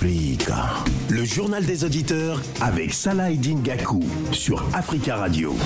Le 0.00 1.24
journal 1.24 1.64
des 1.66 1.82
auditeurs 1.82 2.40
avec 2.60 2.94
Salah 2.94 3.32
Eddin 3.32 3.58
Gakou 3.64 4.04
sur 4.30 4.64
Africa 4.72 5.16
Radio. 5.16 5.56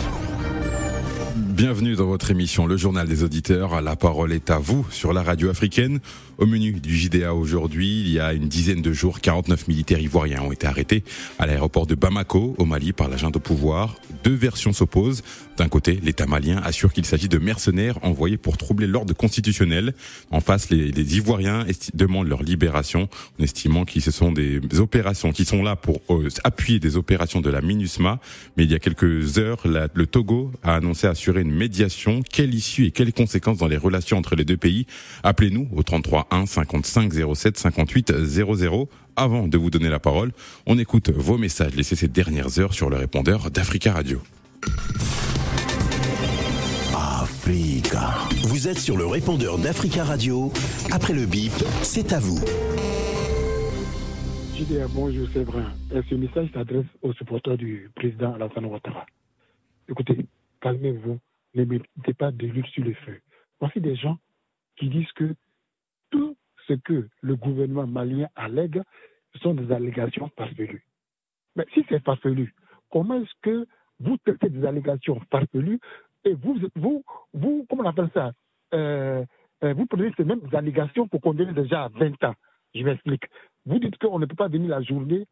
Bienvenue 1.52 1.96
dans 1.96 2.06
votre 2.06 2.30
émission 2.30 2.66
Le 2.66 2.78
Journal 2.78 3.06
des 3.06 3.24
Auditeurs. 3.24 3.82
La 3.82 3.94
parole 3.94 4.32
est 4.32 4.48
à 4.48 4.56
vous 4.56 4.86
sur 4.88 5.12
la 5.12 5.22
radio 5.22 5.50
africaine. 5.50 6.00
Au 6.38 6.46
menu 6.46 6.72
du 6.72 6.96
JDA 6.96 7.34
aujourd'hui, 7.34 8.00
il 8.00 8.08
y 8.08 8.18
a 8.18 8.32
une 8.32 8.48
dizaine 8.48 8.80
de 8.80 8.92
jours, 8.94 9.20
49 9.20 9.68
militaires 9.68 10.00
ivoiriens 10.00 10.40
ont 10.40 10.50
été 10.50 10.66
arrêtés 10.66 11.04
à 11.38 11.46
l'aéroport 11.46 11.86
de 11.86 11.94
Bamako, 11.94 12.54
au 12.56 12.64
Mali, 12.64 12.94
par 12.94 13.08
l'agent 13.08 13.30
de 13.30 13.38
pouvoir. 13.38 13.96
Deux 14.24 14.34
versions 14.34 14.72
s'opposent. 14.72 15.22
D'un 15.58 15.68
côté, 15.68 16.00
l'État 16.02 16.26
malien 16.26 16.56
assure 16.64 16.90
qu'il 16.94 17.04
s'agit 17.04 17.28
de 17.28 17.36
mercenaires 17.36 17.98
envoyés 18.02 18.38
pour 18.38 18.56
troubler 18.56 18.86
l'ordre 18.86 19.14
constitutionnel. 19.14 19.92
En 20.30 20.40
face, 20.40 20.70
les, 20.70 21.16
Ivoiriens 21.16 21.66
demandent 21.92 22.28
leur 22.28 22.42
libération, 22.42 23.10
en 23.38 23.44
estimant 23.44 23.84
qu'ils 23.84 24.00
sont 24.02 24.32
des 24.32 24.60
opérations 24.78 25.32
qui 25.32 25.44
sont 25.44 25.62
là 25.62 25.76
pour 25.76 26.00
euh, 26.08 26.28
appuyer 26.44 26.80
des 26.80 26.96
opérations 26.96 27.42
de 27.42 27.50
la 27.50 27.60
MINUSMA. 27.60 28.20
Mais 28.56 28.64
il 28.64 28.70
y 28.70 28.74
a 28.74 28.78
quelques 28.78 29.36
heures, 29.36 29.60
le 29.66 30.06
Togo 30.06 30.50
a 30.62 30.76
annoncé 30.76 31.06
assurer 31.06 31.41
une 31.42 31.52
médiation. 31.52 32.22
Quelle 32.22 32.54
issue 32.54 32.86
et 32.86 32.90
quelles 32.90 33.12
conséquences 33.12 33.58
dans 33.58 33.68
les 33.68 33.76
relations 33.76 34.18
entre 34.18 34.34
les 34.34 34.44
deux 34.44 34.56
pays? 34.56 34.86
Appelez-nous 35.22 35.68
au 35.72 35.82
33 35.82 36.28
1 36.30 36.46
55 36.46 37.12
07 37.34 37.58
58 37.58 38.24
00. 38.24 38.88
Avant 39.16 39.46
de 39.46 39.58
vous 39.58 39.70
donner 39.70 39.90
la 39.90 40.00
parole, 40.00 40.32
on 40.66 40.78
écoute 40.78 41.10
vos 41.10 41.36
messages 41.36 41.74
laissés 41.74 41.96
ces 41.96 42.08
dernières 42.08 42.58
heures 42.58 42.72
sur 42.72 42.88
le 42.88 42.96
répondeur 42.96 43.50
d'Africa 43.50 43.92
Radio. 43.92 44.22
Africa. 46.94 48.10
Vous 48.44 48.68
êtes 48.68 48.78
sur 48.78 48.96
le 48.96 49.04
répondeur 49.04 49.58
d'Africa 49.58 50.04
Radio. 50.04 50.52
Après 50.92 51.12
le 51.12 51.26
bip, 51.26 51.52
c'est 51.82 52.12
à 52.12 52.20
vous. 52.20 52.38
Je 54.56 54.64
dis 54.64 54.78
bonjour 54.94 55.26
Séverin. 55.32 55.72
Ce 55.90 56.14
message 56.14 56.48
s'adresse 56.54 56.86
aux 57.02 57.12
supporters 57.14 57.56
du 57.56 57.90
président 57.96 58.34
Alassane 58.34 58.66
Ouattara. 58.66 59.06
Écoutez, 59.88 60.24
calmez-vous, 60.60 61.18
ne 61.54 61.64
mettez 61.64 62.14
pas 62.14 62.30
de 62.30 62.46
l'huile 62.46 62.66
sur 62.66 62.84
le 62.84 62.94
feu. 62.94 63.20
Voici 63.60 63.80
des 63.80 63.96
gens 63.96 64.18
qui 64.76 64.88
disent 64.88 65.12
que 65.12 65.34
tout 66.10 66.36
ce 66.66 66.74
que 66.74 67.08
le 67.20 67.36
gouvernement 67.36 67.86
malien 67.86 68.28
allègue 68.34 68.82
sont 69.42 69.54
des 69.54 69.72
allégations 69.72 70.30
farfelues. 70.36 70.84
Mais 71.56 71.66
si 71.74 71.84
c'est 71.88 72.02
farfelu, 72.02 72.54
comment 72.90 73.20
est-ce 73.20 73.32
que 73.42 73.66
vous 74.00 74.16
traitez 74.18 74.50
des 74.50 74.66
allégations 74.66 75.20
farfelues 75.30 75.80
et 76.24 76.34
vous, 76.34 76.58
vous, 76.76 77.04
vous 77.34 77.66
comment 77.68 77.82
on 77.84 77.88
appelle 77.88 78.10
ça 78.14 78.32
euh, 78.74 79.24
euh, 79.64 79.74
Vous 79.74 79.86
prenez 79.86 80.12
ces 80.16 80.24
mêmes 80.24 80.40
allégations 80.52 81.08
pour 81.08 81.20
condamner 81.20 81.52
déjà 81.52 81.84
à 81.84 81.88
20 81.88 82.22
ans? 82.24 82.34
Je 82.74 82.84
m'explique. 82.84 83.24
Vous 83.66 83.78
dites 83.78 83.98
qu'on 83.98 84.18
ne 84.18 84.26
peut 84.26 84.36
pas 84.36 84.48
venir 84.48 84.70
la 84.70 84.82
journée 84.82 85.26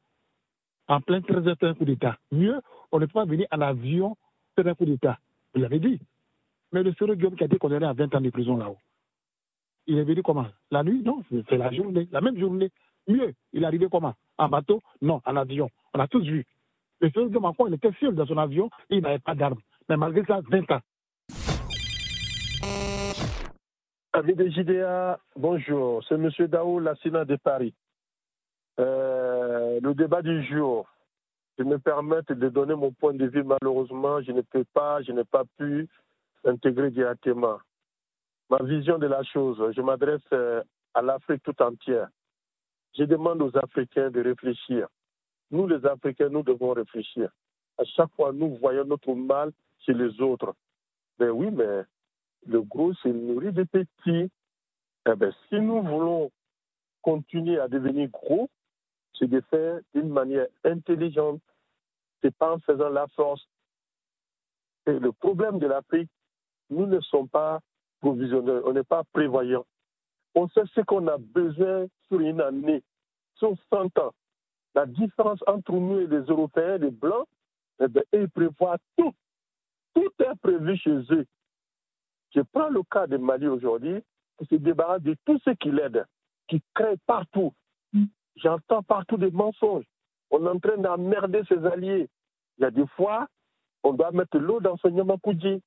en 0.88 1.00
plein 1.00 1.20
13 1.20 1.46
heures 1.48 1.56
un 1.62 1.74
coup 1.74 1.84
d'État. 1.84 2.18
Mieux, 2.32 2.60
on 2.92 2.98
ne 2.98 3.06
peut 3.06 3.12
pas 3.12 3.24
venir 3.24 3.46
à 3.50 3.56
l'avion 3.56 4.16
faire 4.56 4.66
un 4.66 4.74
coup 4.74 4.84
d'État. 4.84 5.18
Vous 5.54 5.60
l'avez 5.60 5.78
dit. 5.78 6.00
Mais 6.72 6.82
le 6.82 6.92
seul 6.94 7.14
Guillaume 7.16 7.36
qui 7.36 7.42
a 7.42 7.46
été 7.46 7.58
condamné 7.58 7.86
à 7.86 7.92
20 7.92 8.14
ans 8.14 8.20
de 8.20 8.30
prison 8.30 8.56
là-haut, 8.56 8.78
il 9.86 9.98
est 9.98 10.04
venu 10.04 10.22
comment? 10.22 10.46
La 10.70 10.84
nuit? 10.84 11.02
Non, 11.02 11.22
c'est 11.48 11.56
la 11.56 11.72
journée, 11.72 12.08
la 12.12 12.20
même 12.20 12.38
journée. 12.38 12.70
Mieux, 13.08 13.34
il 13.52 13.62
est 13.62 13.66
arrivé 13.66 13.88
comment? 13.90 14.14
En 14.38 14.48
bateau? 14.48 14.80
Non, 15.02 15.20
en 15.24 15.36
avion. 15.36 15.68
On 15.94 15.98
a 15.98 16.06
tous 16.06 16.22
vu. 16.22 16.46
Le 17.00 17.10
seul 17.10 17.28
Guillaume 17.28 17.46
encore, 17.46 17.68
il 17.68 17.74
était 17.74 17.90
seul 17.98 18.14
dans 18.14 18.26
son 18.26 18.38
avion 18.38 18.70
et 18.88 18.96
il 18.96 19.02
n'avait 19.02 19.18
pas 19.18 19.34
d'armes. 19.34 19.60
Mais 19.88 19.96
malgré 19.96 20.24
ça, 20.24 20.40
20 20.48 20.70
ans. 20.70 20.80
Amis 24.12 24.34
de 24.34 24.48
JDA, 24.48 25.18
bonjour. 25.36 26.04
C'est 26.04 26.14
M. 26.14 26.30
Daou, 26.46 26.78
la 26.78 26.94
Sénat 26.96 27.24
de 27.24 27.36
Paris. 27.36 27.74
Euh, 28.78 29.80
le 29.82 29.94
débat 29.94 30.22
du 30.22 30.42
jour, 30.44 30.86
je 31.60 31.64
me 31.64 31.78
permets 31.78 32.22
de 32.26 32.48
donner 32.48 32.74
mon 32.74 32.90
point 32.90 33.12
de 33.12 33.26
vue. 33.26 33.44
Malheureusement, 33.44 34.22
je 34.22 34.32
ne 34.32 34.40
peux 34.40 34.64
pas, 34.72 35.02
je 35.02 35.12
n'ai 35.12 35.24
pas 35.24 35.44
pu 35.58 35.86
intégrer 36.42 36.90
directement. 36.90 37.58
Ma 38.48 38.62
vision 38.62 38.96
de 38.96 39.06
la 39.06 39.22
chose, 39.24 39.62
je 39.76 39.82
m'adresse 39.82 40.22
euh, 40.32 40.62
à 40.94 41.02
l'Afrique 41.02 41.42
tout 41.42 41.60
entière. 41.60 42.08
Je 42.96 43.04
demande 43.04 43.42
aux 43.42 43.54
Africains 43.58 44.10
de 44.10 44.22
réfléchir. 44.22 44.88
Nous, 45.50 45.66
les 45.66 45.84
Africains, 45.84 46.30
nous 46.30 46.42
devons 46.42 46.72
réfléchir. 46.72 47.28
À 47.76 47.84
chaque 47.84 48.10
fois, 48.16 48.32
nous 48.32 48.56
voyons 48.56 48.86
notre 48.86 49.12
mal 49.14 49.52
chez 49.80 49.92
les 49.92 50.18
autres. 50.22 50.54
Ben 51.18 51.28
oui, 51.28 51.50
mais 51.50 51.82
le 52.46 52.62
gros 52.62 52.94
se 52.94 53.08
nourrit 53.08 53.52
des 53.52 53.66
petits. 53.66 54.30
Eh 55.06 55.14
ben, 55.14 55.30
si 55.50 55.56
nous 55.56 55.82
voulons 55.82 56.30
continuer 57.02 57.60
à 57.60 57.68
devenir 57.68 58.08
gros, 58.08 58.48
c'est 59.18 59.28
de 59.28 59.42
faire 59.50 59.80
d'une 59.94 60.08
manière 60.08 60.46
intelligente. 60.64 61.42
C'est 62.22 62.34
pas 62.36 62.54
en 62.54 62.58
faisant 62.60 62.88
la 62.88 63.06
force. 63.08 63.46
Et 64.86 64.98
le 64.98 65.12
problème 65.12 65.58
de 65.58 65.66
l'Afrique, 65.66 66.10
nous 66.70 66.86
ne 66.86 67.00
sommes 67.00 67.28
pas 67.28 67.60
provisionnels, 68.00 68.62
on 68.64 68.72
n'est 68.72 68.84
pas 68.84 69.04
prévoyants. 69.12 69.66
On 70.34 70.48
sait 70.48 70.62
ce 70.74 70.80
qu'on 70.82 71.06
a 71.08 71.18
besoin 71.18 71.86
sur 72.08 72.20
une 72.20 72.40
année, 72.40 72.82
sur 73.34 73.54
100 73.70 73.98
ans. 73.98 74.12
La 74.74 74.86
différence 74.86 75.40
entre 75.46 75.72
nous 75.72 76.00
et 76.00 76.06
les 76.06 76.22
Européens, 76.22 76.78
les 76.78 76.90
Blancs, 76.90 77.26
eh 77.80 77.88
bien, 77.88 78.02
ils 78.12 78.28
prévoient 78.28 78.78
tout. 78.96 79.12
Tout 79.94 80.12
est 80.20 80.36
prévu 80.40 80.76
chez 80.76 80.98
eux. 81.10 81.26
Je 82.34 82.40
prends 82.52 82.68
le 82.68 82.82
cas 82.84 83.06
de 83.06 83.16
Mali 83.16 83.48
aujourd'hui, 83.48 84.00
qui 84.38 84.46
se 84.46 84.54
débarrasse 84.54 85.02
de 85.02 85.16
tout 85.24 85.38
ce 85.44 85.50
qui 85.50 85.72
l'aide, 85.72 86.06
qui 86.48 86.62
crée 86.74 86.96
partout. 87.06 87.52
J'entends 88.36 88.82
partout 88.82 89.16
des 89.16 89.30
mensonges. 89.30 89.84
On 90.30 90.46
est 90.46 90.48
en 90.48 90.58
train 90.60 90.76
d'emmerder 90.76 91.42
ses 91.48 91.64
alliés. 91.66 92.08
Il 92.58 92.62
y 92.62 92.64
a 92.64 92.70
des 92.70 92.86
fois, 92.96 93.26
on 93.82 93.92
doit 93.94 94.12
mettre 94.12 94.38
l'eau 94.38 94.60
dans 94.60 94.76
son 94.76 94.94
Yamakuji. 94.94 95.60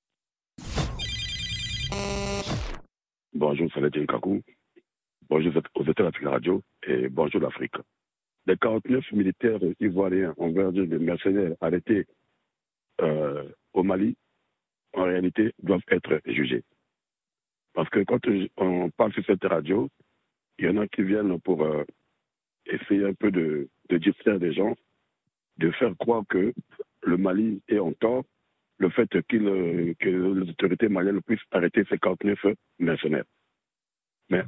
Bonjour 3.34 3.72
Saladin 3.74 4.06
Kakou. 4.06 4.41
Bonjour 5.29 5.53
aux 5.75 5.84
états 5.84 6.12
de 6.12 6.24
la 6.24 6.31
radio 6.31 6.62
et 6.84 7.09
bonjour 7.09 7.41
l'Afrique. 7.41 7.75
Les 8.46 8.57
49 8.57 9.12
militaires 9.12 9.59
ivoiriens, 9.79 10.34
on 10.38 10.51
va 10.51 10.72
dire 10.72 10.88
des 10.88 11.00
mercenaires 11.00 11.56
arrêtés 11.59 12.06
euh, 13.01 13.50
au 13.74 13.84
Mali, 13.84 14.16
en 14.94 15.03
réalité, 15.03 15.53
doivent 15.62 15.81
être 15.90 16.22
jugés. 16.25 16.63
Parce 17.74 17.90
que 17.90 18.03
quand 18.03 18.19
on 18.57 18.90
parle 18.91 19.13
sur 19.13 19.25
cette 19.25 19.44
radio, 19.44 19.90
il 20.59 20.66
y 20.66 20.69
en 20.69 20.78
a 20.78 20.88
qui 20.88 21.03
viennent 21.03 21.40
pour 21.41 21.63
euh, 21.63 21.84
essayer 22.66 23.06
un 23.06 23.13
peu 23.13 23.31
de, 23.31 23.68
de 23.90 23.98
distraire 23.98 24.38
les 24.38 24.54
gens, 24.54 24.76
de 25.58 25.72
faire 25.72 25.96
croire 25.98 26.24
que 26.30 26.54
le 27.04 27.18
Mali 27.18 27.62
est 27.68 27.80
en 27.80 27.94
tort, 27.94 28.24
le 28.78 28.90
fait 28.90 29.16
euh, 29.16 29.22
que 30.00 30.10
les 30.10 30.50
autorités 30.50 30.90
maliennes 30.90 31.22
puissent 31.22 31.40
arrêter 31.52 31.84
ces 31.90 31.98
49 31.98 32.40
mercenaires. 32.80 33.26
Mais 34.30 34.44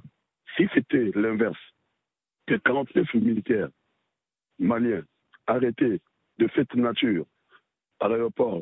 si 0.56 0.68
c'était 0.74 1.12
l'inverse, 1.16 1.57
que 2.47 2.56
49 2.56 3.13
militaires 3.16 3.69
maliens 4.59 5.03
arrêtés 5.47 6.00
de 6.38 6.50
cette 6.56 6.75
nature 6.75 7.25
à 8.00 8.07
l'aéroport 8.07 8.62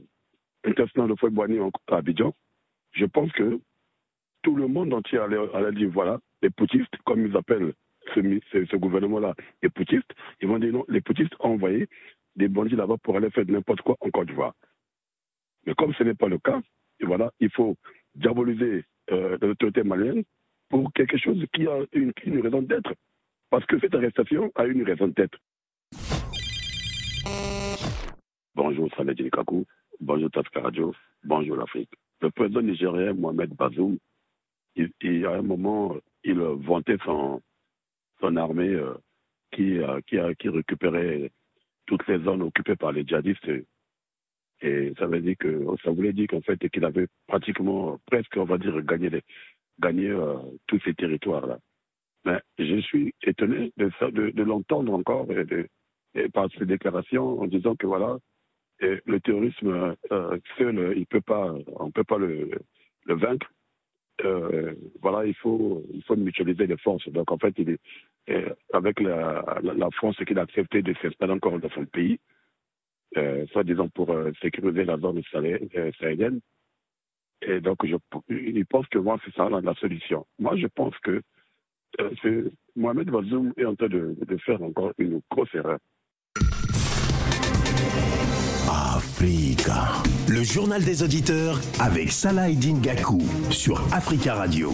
international 0.64 1.10
de 1.10 1.16
Fouet-Boigny 1.16 1.60
à 1.88 1.98
Abidjan, 1.98 2.34
je 2.92 3.06
pense 3.06 3.32
que 3.34 3.60
tout 4.44 4.56
le 4.56 4.68
monde 4.68 4.94
entier 4.94 5.18
allait, 5.18 5.38
allait 5.54 5.72
dire 5.72 5.90
voilà, 5.92 6.20
les 6.42 6.50
poutistes, 6.50 6.96
comme 7.06 7.26
ils 7.26 7.36
appellent 7.36 7.74
ce, 8.14 8.76
gouvernement-là, 8.76 9.36
les 9.62 9.70
poutistes, 9.70 10.12
ils 10.42 10.48
vont 10.48 10.60
dire 10.60 10.74
non, 10.74 10.86
les 10.88 11.02
poutistes 11.02 11.34
ont 11.40 11.54
envoyé 11.54 11.88
des 12.36 12.48
bandits 12.48 12.76
là-bas 12.76 12.98
pour 13.02 13.18
aller 13.18 13.30
faire 13.30 13.46
n'importe 13.48 13.82
quoi 13.82 13.96
en 14.02 14.10
Côte 14.10 14.28
d'Ivoire. 14.28 14.54
Mais 15.66 15.74
comme 15.76 15.94
ce 15.94 16.04
n'est 16.04 16.14
pas 16.14 16.28
le 16.28 16.38
cas, 16.40 16.62
voilà, 17.02 17.32
il 17.40 17.50
faut 17.52 17.76
diaboliser 18.16 18.86
euh, 19.12 19.38
l'autorité 19.42 19.84
malienne 19.84 20.24
pour 20.70 20.92
quelque 20.94 21.18
chose 21.18 21.44
qui 21.54 21.68
a 21.68 21.80
une, 21.94 22.12
raison 22.42 22.62
d'être. 22.62 22.94
Parce 23.50 23.66
que 23.66 23.80
cette 23.80 23.94
arrestation 23.94 24.52
a 24.56 24.66
une 24.66 24.84
raison 24.84 25.08
d'être. 25.08 25.38
Bonjour, 28.56 28.90
Salah 28.96 29.14
Kakou. 29.16 29.66
Bonjour, 30.00 30.32
Tafka 30.32 30.62
Radio. 30.62 30.94
Bonjour, 31.24 31.58
l'Afrique. 31.58 31.92
Le 32.22 32.32
président 32.32 32.62
nigérien, 32.62 33.14
Mohamed 33.14 33.54
Bazoum, 33.56 33.98
il, 34.76 34.92
il, 35.02 35.26
à 35.26 35.34
un 35.34 35.42
moment, 35.42 35.96
il 36.24 36.40
vantait 36.40 36.98
son, 37.06 37.42
son 38.24 38.38
armée 38.38 38.70
euh, 38.70 38.94
qui, 39.52 39.78
euh, 39.80 40.00
qui, 40.08 40.50
récupérait 40.50 41.32
toutes 41.86 42.08
les 42.08 42.20
zones 42.24 42.42
occupées 42.42 42.78
par 42.78 42.94
les 42.94 43.06
djihadistes. 43.06 43.50
Et 44.62 44.94
ça 44.98 45.08
voulait 45.08 46.14
dire 46.14 46.28
qu'en 46.30 46.42
fait 46.42 46.70
qu'il 46.70 46.86
avait 46.86 47.08
pratiquement 47.28 48.00
presque 48.06 48.38
on 48.38 48.46
va 48.46 48.58
dire 48.58 48.82
gagné 48.82 49.10
les, 49.10 49.22
euh, 50.10 50.38
tous 50.68 50.80
ces 50.86 50.94
territoires 50.94 51.46
là. 51.46 51.60
Mais 52.26 52.40
je 52.58 52.80
suis 52.80 53.14
étonné 53.24 53.74
de, 53.76 54.44
l'entendre 54.44 54.94
encore 54.94 55.28
et, 56.16 56.30
par 56.30 56.48
ces 56.58 56.66
déclarations 56.66 57.42
en 57.42 57.48
disant 57.48 57.76
que 57.76 57.86
voilà 57.86 58.18
le 58.80 59.20
terrorisme 59.20 59.96
euh, 60.14 60.38
seul 60.58 60.94
il 60.96 61.06
peut 61.08 61.22
pas 61.22 61.54
on 61.76 61.92
peut 61.92 62.06
pas 62.06 62.18
le 62.18 62.62
vaincre. 63.06 63.50
Euh, 64.22 64.74
voilà, 65.02 65.26
il 65.26 65.34
faut, 65.36 65.84
il 65.92 66.04
faut 66.04 66.16
mutualiser 66.16 66.68
les 66.68 66.78
forces. 66.78 67.08
Donc, 67.10 67.32
en 67.32 67.38
fait, 67.38 67.56
euh, 68.30 68.50
avec 68.74 69.00
la, 69.00 69.44
France 69.94 70.18
qui 70.26 70.38
a 70.38 70.42
accepté 70.42 70.82
de 70.82 70.94
s'installer 71.02 71.34
encore 71.34 71.60
dans 71.60 71.70
son 71.70 71.86
pays, 71.86 72.20
euh, 73.18 73.46
soit 73.48 73.64
disant 73.64 73.90
pour 73.90 74.12
euh, 74.12 74.32
sécuriser 74.42 74.86
la 74.86 74.98
zone 74.98 75.22
sahélienne. 76.00 76.40
Et 77.42 77.60
donc, 77.60 77.86
je, 77.86 77.96
il 78.30 78.66
pense 78.66 78.88
que 78.88 79.00
moi, 79.00 79.20
c'est 79.26 79.34
ça 79.34 79.50
la, 79.50 79.74
solution. 79.76 80.26
Moi, 80.40 80.56
je 80.56 80.68
pense 80.68 80.98
que 81.00 81.22
Mohamed 82.76 83.10
Bazoum 83.10 83.54
est 83.58 83.66
en 83.66 83.76
train 83.76 83.90
de 83.90 84.38
faire 84.46 84.62
encore 84.64 84.94
une 84.98 85.22
grosse 85.30 85.54
erreur. 85.54 85.80
Le 90.28 90.44
journal 90.44 90.84
des 90.84 91.04
auditeurs 91.04 91.60
avec 91.80 92.12
Salah 92.12 92.52
Gakou 92.52 93.22
sur 93.50 93.82
Africa 93.92 94.36
Radio. 94.36 94.74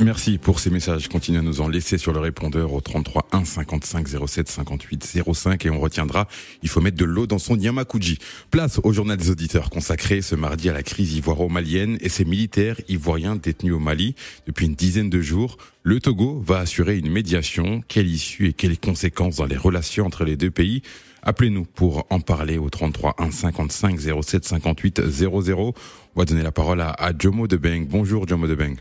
Merci 0.00 0.38
pour 0.38 0.58
ces 0.58 0.70
messages. 0.70 1.08
Continuez 1.08 1.38
à 1.38 1.42
nous 1.42 1.60
en 1.60 1.68
laisser 1.68 1.98
sur 1.98 2.12
le 2.12 2.18
répondeur 2.20 2.72
au 2.72 2.80
33 2.80 3.28
1 3.32 3.44
55 3.44 4.08
07 4.26 4.48
58 4.48 5.22
05 5.32 5.66
et 5.66 5.70
on 5.70 5.80
retiendra, 5.80 6.26
il 6.62 6.68
faut 6.68 6.80
mettre 6.80 6.96
de 6.96 7.04
l'eau 7.04 7.26
dans 7.26 7.38
son 7.38 7.56
Yamakuji. 7.56 8.18
Place 8.50 8.80
au 8.82 8.92
journal 8.92 9.16
des 9.16 9.30
auditeurs 9.30 9.70
consacré 9.70 10.20
ce 10.20 10.34
mardi 10.34 10.68
à 10.68 10.72
la 10.72 10.82
crise 10.82 11.14
ivoiro-malienne 11.14 11.98
et 12.00 12.08
ses 12.08 12.24
militaires 12.24 12.80
ivoiriens 12.88 13.36
détenus 13.36 13.74
au 13.74 13.78
Mali 13.78 14.14
depuis 14.46 14.66
une 14.66 14.74
dizaine 14.74 15.10
de 15.10 15.20
jours. 15.20 15.56
Le 15.82 16.00
Togo 16.00 16.42
va 16.44 16.58
assurer 16.58 16.98
une 16.98 17.10
médiation. 17.10 17.82
Quelle 17.86 18.08
issue 18.08 18.48
et 18.48 18.52
quelles 18.52 18.78
conséquences 18.78 19.36
dans 19.36 19.46
les 19.46 19.56
relations 19.56 20.06
entre 20.06 20.24
les 20.24 20.36
deux 20.36 20.50
pays? 20.50 20.82
Appelez-nous 21.26 21.64
pour 21.64 22.06
en 22.10 22.20
parler 22.20 22.58
au 22.58 22.68
33 22.68 23.14
1 23.18 23.30
55 23.30 23.98
07 23.98 24.44
58 24.44 25.00
00. 25.06 25.72
On 26.14 26.20
va 26.20 26.26
donner 26.26 26.42
la 26.42 26.52
parole 26.52 26.82
à, 26.82 26.90
à 26.90 27.16
Jomo 27.18 27.46
Debeng. 27.46 27.86
Bonjour 27.88 28.28
Jomo 28.28 28.46
Debeng. 28.46 28.76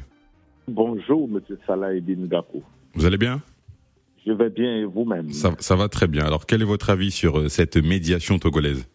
Bonjour, 0.68 1.28
Monsieur 1.30 1.57
Salah 1.66 1.94
Edin 1.94 2.25
Gakou. 2.28 2.62
Vous 2.95 3.06
allez 3.06 3.18
bien? 3.18 3.42
Je 4.25 4.31
vais 4.34 4.50
bien 4.50 4.78
et 4.78 4.86
vous-même? 4.86 5.31
Ça, 5.31 5.51
ça, 5.60 5.75
va 5.75 5.88
très 5.88 6.07
bien. 6.07 6.25
Alors, 6.25 6.45
quel 6.45 6.62
est 6.62 6.66
votre 6.66 6.90
avis 6.90 7.12
sur 7.12 7.40
euh, 7.40 7.50
cette 7.50 7.78
médiation 7.78 8.40
togolaise? 8.40 8.88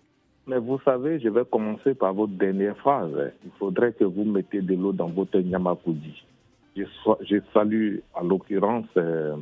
Mais 0.47 0.59
vous 0.59 0.79
savez, 0.85 1.21
je 1.21 1.29
vais 1.29 1.45
commencer 1.51 1.95
par 1.95 2.15
votre 2.15 2.33
dernière 2.33 2.77
phrase. 2.79 3.11
Il 3.45 3.51
faudrait 3.59 3.93
que 3.93 4.05
vous 4.05 4.25
mettez 4.25 4.63
de 4.63 4.75
l'eau 4.75 4.93
dans 4.93 5.09
votre 5.09 5.39
Nyamakoudi. 5.39 6.23
Je, 6.77 6.85
je 7.29 7.37
salue, 7.53 7.97
en 8.15 8.25
l'occurrence, 8.25 8.87
euh, 8.97 9.37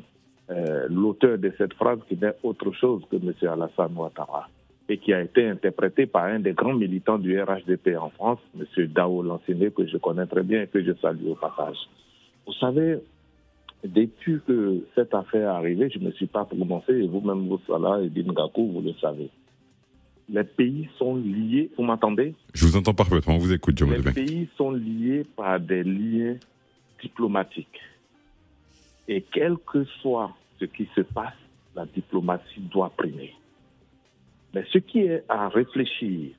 euh, 0.50 0.86
l'auteur 0.88 1.38
de 1.38 1.52
cette 1.58 1.74
phrase 1.74 1.98
qui 2.08 2.16
n'est 2.16 2.36
autre 2.42 2.72
chose 2.72 3.02
que 3.10 3.16
M. 3.16 3.32
Alassane 3.42 3.96
Ouattara 3.96 4.48
et 4.88 4.98
qui 4.98 5.12
a 5.12 5.20
été 5.20 5.48
interprété 5.48 6.06
par 6.06 6.24
un 6.24 6.38
des 6.38 6.52
grands 6.52 6.74
militants 6.74 7.18
du 7.18 7.40
RHDP 7.40 7.96
en 7.98 8.10
France, 8.10 8.38
M. 8.58 8.86
Dao 8.86 9.22
Lanciné, 9.22 9.70
que 9.70 9.86
je 9.86 9.96
connais 9.96 10.26
très 10.26 10.44
bien 10.44 10.62
et 10.62 10.66
que 10.68 10.82
je 10.82 10.92
salue 11.02 11.26
au 11.26 11.34
passage. 11.34 11.76
Vous 12.46 12.52
savez, 12.52 12.98
depuis 13.84 14.38
que 14.46 14.84
cette 14.94 15.14
affaire 15.14 15.42
est 15.42 15.56
arrivée, 15.56 15.90
je 15.92 15.98
ne 15.98 16.06
me 16.06 16.12
suis 16.12 16.26
pas 16.26 16.44
prononcé, 16.44 16.92
et 16.92 17.06
vous-même, 17.06 17.48
vous, 17.48 17.60
Salah 17.66 18.00
et 18.02 18.08
Dingaku, 18.08 18.70
vous 18.72 18.80
le 18.80 18.92
savez. 19.00 19.28
Les 20.28 20.44
pays 20.44 20.88
sont 20.98 21.16
liés, 21.16 21.70
vous 21.76 21.84
m'entendez? 21.84 22.34
Je 22.54 22.64
vous 22.64 22.76
entends 22.76 22.94
parfaitement, 22.94 23.34
on 23.34 23.38
vous 23.38 23.52
écoute, 23.52 23.76
John 23.78 23.90
Les 23.90 24.12
pays 24.12 24.48
sont 24.56 24.72
liés 24.72 25.24
par 25.36 25.60
des 25.60 25.84
liens 25.84 26.36
diplomatiques. 27.00 27.80
Et 29.08 29.22
quel 29.22 29.56
que 29.58 29.84
soit 30.00 30.32
ce 30.58 30.64
qui 30.64 30.88
se 30.94 31.02
passe, 31.02 31.34
la 31.74 31.86
diplomatie 31.86 32.60
doit 32.60 32.90
primer. 32.96 33.34
Mais 34.54 34.64
ce 34.72 34.78
qui 34.78 35.00
est 35.00 35.24
à 35.28 35.48
réfléchir, 35.48 36.34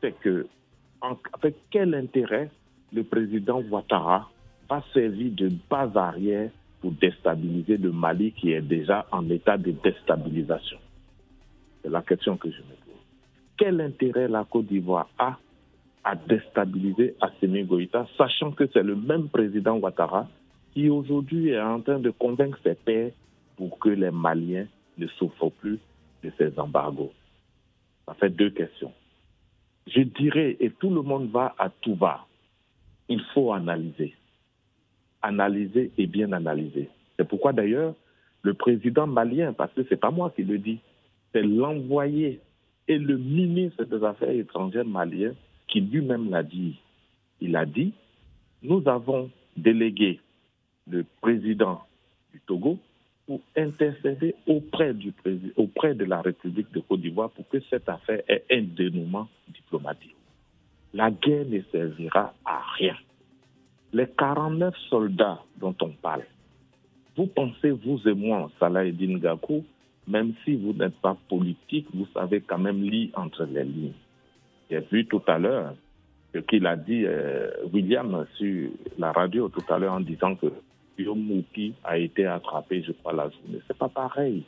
c'est 0.00 0.18
que 0.20 0.46
avec 1.32 1.54
quel 1.70 1.94
intérêt 1.94 2.50
le 2.92 3.04
président 3.04 3.62
Ouattara 3.62 4.28
va 4.68 4.82
servir 4.92 5.32
de 5.32 5.50
base 5.70 5.96
arrière 5.96 6.50
pour 6.80 6.92
déstabiliser 6.92 7.76
le 7.76 7.92
Mali 7.92 8.32
qui 8.32 8.52
est 8.52 8.60
déjà 8.60 9.06
en 9.12 9.28
état 9.30 9.56
de 9.56 9.70
déstabilisation? 9.70 10.78
C'est 11.82 11.90
la 11.90 12.02
question 12.02 12.36
que 12.36 12.50
je 12.50 12.58
me 12.58 12.74
pose. 12.84 13.02
Quel 13.56 13.80
intérêt 13.80 14.28
la 14.28 14.44
Côte 14.44 14.66
d'Ivoire 14.66 15.08
a 15.18 15.38
à 16.04 16.16
déstabiliser 16.16 17.14
Assimi 17.20 17.64
Goïta, 17.64 18.06
sachant 18.16 18.50
que 18.52 18.66
c'est 18.72 18.82
le 18.82 18.96
même 18.96 19.28
président 19.28 19.76
Ouattara 19.76 20.26
qui 20.78 20.90
aujourd'hui 20.90 21.48
est 21.48 21.60
en 21.60 21.80
train 21.80 21.98
de 21.98 22.10
convaincre 22.10 22.56
ses 22.62 22.76
pairs 22.76 23.10
pour 23.56 23.80
que 23.80 23.88
les 23.88 24.12
Maliens 24.12 24.68
ne 24.96 25.08
souffrent 25.08 25.50
plus 25.50 25.80
de 26.22 26.30
ces 26.38 26.56
embargos 26.56 27.12
Ça 28.06 28.14
fait 28.14 28.30
deux 28.30 28.50
questions. 28.50 28.92
Je 29.88 30.02
dirais, 30.02 30.56
et 30.60 30.70
tout 30.70 30.90
le 30.90 31.02
monde 31.02 31.30
va 31.32 31.52
à 31.58 31.68
tout 31.68 31.96
va, 31.96 32.26
il 33.08 33.20
faut 33.34 33.52
analyser 33.52 34.14
analyser 35.20 35.90
et 35.98 36.06
bien 36.06 36.30
analyser. 36.30 36.88
C'est 37.16 37.26
pourquoi 37.26 37.52
d'ailleurs, 37.52 37.94
le 38.42 38.54
président 38.54 39.08
malien, 39.08 39.52
parce 39.52 39.72
que 39.72 39.82
ce 39.82 39.90
n'est 39.90 39.96
pas 39.96 40.12
moi 40.12 40.30
qui 40.30 40.44
le 40.44 40.58
dis, 40.58 40.78
c'est 41.32 41.42
l'envoyé 41.42 42.38
et 42.86 42.98
le 42.98 43.18
ministre 43.18 43.82
des 43.82 44.04
Affaires 44.04 44.30
étrangères 44.30 44.84
malien 44.84 45.32
qui 45.66 45.80
lui-même 45.80 46.30
l'a 46.30 46.44
dit. 46.44 46.78
Il 47.40 47.56
a 47.56 47.66
dit, 47.66 47.92
nous 48.62 48.80
avons 48.86 49.28
délégué 49.56 50.20
le 50.90 51.04
président 51.20 51.82
du 52.32 52.40
Togo 52.40 52.78
pour 53.26 53.40
intercéder 53.56 54.34
auprès, 54.46 54.94
du 54.94 55.12
auprès 55.56 55.94
de 55.94 56.04
la 56.04 56.22
République 56.22 56.72
de 56.72 56.80
Côte 56.80 57.00
d'Ivoire 57.00 57.30
pour 57.30 57.46
que 57.48 57.58
cette 57.68 57.88
affaire 57.88 58.22
ait 58.28 58.44
un 58.50 58.62
dénouement 58.62 59.28
diplomatique. 59.48 60.16
La 60.94 61.10
guerre 61.10 61.44
ne 61.46 61.60
servira 61.70 62.32
à 62.44 62.60
rien. 62.76 62.96
Les 63.92 64.06
49 64.06 64.74
soldats 64.88 65.40
dont 65.58 65.74
on 65.82 65.90
parle, 65.90 66.24
vous 67.16 67.26
pensez, 67.26 67.70
vous 67.70 68.00
et 68.08 68.14
moi, 68.14 68.50
Salah 68.58 68.84
et 68.84 68.92
Gakou, 68.92 69.64
même 70.06 70.32
si 70.44 70.56
vous 70.56 70.72
n'êtes 70.72 70.96
pas 71.00 71.16
politique, 71.28 71.86
vous 71.92 72.06
savez 72.14 72.40
quand 72.40 72.58
même 72.58 72.82
lire 72.82 73.10
entre 73.14 73.44
les 73.44 73.64
lignes. 73.64 73.92
J'ai 74.70 74.80
vu 74.80 75.06
tout 75.06 75.22
à 75.26 75.38
l'heure 75.38 75.74
ce 76.34 76.38
qu'il 76.38 76.66
a 76.66 76.76
dit 76.76 77.04
euh, 77.06 77.50
William 77.72 78.26
sur 78.36 78.70
la 78.98 79.12
radio 79.12 79.48
tout 79.48 79.64
à 79.68 79.78
l'heure 79.78 79.94
en 79.94 80.00
disant 80.00 80.34
que 80.36 80.46
Yomouki 80.98 81.74
a 81.84 81.96
été 81.98 82.26
attrapé, 82.26 82.82
je 82.82 82.92
crois, 82.92 83.12
la 83.12 83.30
journée. 83.30 83.60
C'est 83.66 83.78
pas 83.78 83.88
pareil. 83.88 84.44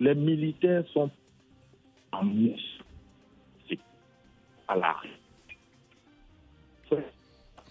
Les 0.00 0.14
militaires 0.14 0.84
sont 0.92 1.10
en 2.12 2.24
mission 2.24 2.84
à 4.68 4.76
l'arrêt 4.76 5.08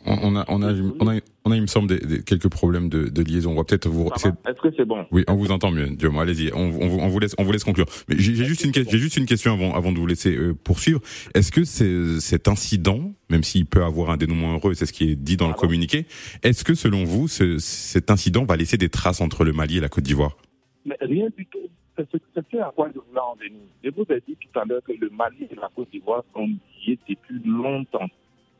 on 0.06 0.36
a, 0.36 0.46
on 0.48 0.62
a, 0.62 0.74
on 1.00 1.08
a, 1.08 1.20
on 1.46 1.52
a, 1.52 1.56
il 1.56 1.62
me 1.62 1.68
semble, 1.68 1.88
des, 1.88 2.00
des, 2.00 2.24
quelques 2.24 2.50
problèmes 2.50 2.90
de, 2.90 3.10
de, 3.10 3.22
liaison. 3.24 3.52
On 3.52 3.56
va 3.56 3.64
peut-être 3.64 3.88
vous. 3.88 4.08
Est-ce 4.16 4.62
que 4.62 4.70
c'est 4.76 4.86
bon? 4.86 5.06
Oui, 5.12 5.24
on 5.28 5.36
vous 5.36 5.52
entend 5.52 5.72
mieux. 5.72 5.88
Dieu 5.88 6.10
moi, 6.10 6.24
allez-y. 6.24 6.52
On, 6.54 6.60
on, 6.60 7.00
on, 7.04 7.08
vous 7.08 7.20
laisse, 7.20 7.36
on 7.38 7.44
vous 7.44 7.52
laisse 7.52 7.64
conclure. 7.64 7.86
Mais 8.08 8.16
j'ai 8.18 8.36
juste 8.36 8.64
une, 8.64 8.74
j'ai 8.74 8.98
juste 8.98 9.18
une 9.18 9.26
question 9.26 9.54
avant, 9.54 9.74
avant 9.74 9.92
de 9.92 9.98
vous 9.98 10.08
laisser 10.08 10.36
euh, 10.36 10.54
poursuivre. 10.54 11.02
Est-ce 11.34 11.52
que 11.52 11.64
c'est 11.64 12.20
cet 12.20 12.48
incident, 12.48 13.14
même 13.30 13.44
s'il 13.44 13.66
peut 13.66 13.84
avoir 13.84 14.10
un 14.12 14.18
dénouement 14.18 14.54
heureux, 14.54 14.74
c'est 14.74 14.86
ce 14.86 14.94
qui 14.94 15.10
est 15.10 15.16
dit 15.16 15.38
dans 15.38 15.48
le 15.48 15.54
communiqué, 15.54 16.06
est-ce 16.44 16.64
que 16.64 16.76
selon 16.76 17.04
vous, 17.04 17.28
ce, 17.28 17.58
cet 17.58 18.12
incident 18.12 18.46
va 18.46 18.56
laisser 18.56 18.78
des 18.78 18.90
traces 18.90 19.22
entre 19.22 19.44
le 19.44 19.54
Mali 19.54 19.78
et 19.78 19.82
la 19.82 19.90
Côte 19.90 20.04
d'Ivoire? 20.04 20.38
Mais 20.86 20.98
rien 21.02 21.28
du 21.36 21.46
tout. 21.48 21.60
C'est 21.98 22.08
ce 22.52 22.58
à 22.58 22.72
quoi 22.76 22.90
je 22.94 23.00
voulais 23.00 23.22
en 23.22 23.36
venir. 23.36 23.62
Je 23.84 23.90
vous 23.90 24.06
ai 24.10 24.22
dit 24.28 24.36
tout 24.36 24.60
à 24.60 24.66
l'heure 24.66 24.82
que 24.84 24.92
le 24.92 25.10
Mali 25.10 25.48
et 25.50 25.56
la 25.56 25.70
Côte 25.74 25.90
d'Ivoire 25.92 26.24
sont 26.34 26.48
liés 26.86 27.00
depuis 27.08 27.42
longtemps 27.46 28.10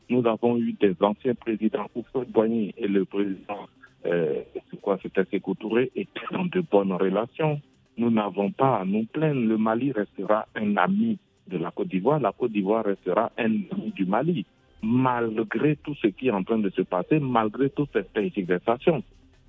nous 0.08 0.26
avons 0.26 0.56
eu 0.56 0.72
des 0.72 0.94
anciens 1.00 1.34
présidents, 1.34 1.86
Oufouet 1.94 2.26
Boigny 2.26 2.72
et 2.76 2.86
le 2.86 3.04
président, 3.04 3.68
euh, 4.06 4.42
c'est 4.70 4.80
quoi, 4.80 4.98
c'était 5.02 5.24
Sékou 5.24 5.54
Touré, 5.54 5.90
étaient 5.96 6.20
dans 6.32 6.44
de 6.44 6.60
bonnes 6.60 6.92
relations. 6.92 7.60
Nous 7.98 8.10
n'avons 8.10 8.50
pas 8.52 8.78
à 8.78 8.84
nous 8.84 9.04
plaindre. 9.06 9.40
Le 9.40 9.56
Mali 9.56 9.90
restera 9.90 10.46
un 10.54 10.76
ami 10.76 11.18
de 11.48 11.58
la 11.58 11.70
Côte 11.70 11.88
d'Ivoire. 11.88 12.20
La 12.20 12.32
Côte 12.32 12.52
d'Ivoire 12.52 12.84
restera 12.84 13.32
un 13.38 13.44
ami 13.44 13.92
du 13.94 14.06
Mali. 14.06 14.44
Malgré 14.82 15.76
tout 15.76 15.94
ce 15.96 16.08
qui 16.08 16.28
est 16.28 16.32
en 16.32 16.44
train 16.44 16.58
de 16.58 16.70
se 16.70 16.82
passer, 16.82 17.18
malgré 17.18 17.70
toute 17.70 17.90
cette 17.92 18.16
intégration, 18.16 19.02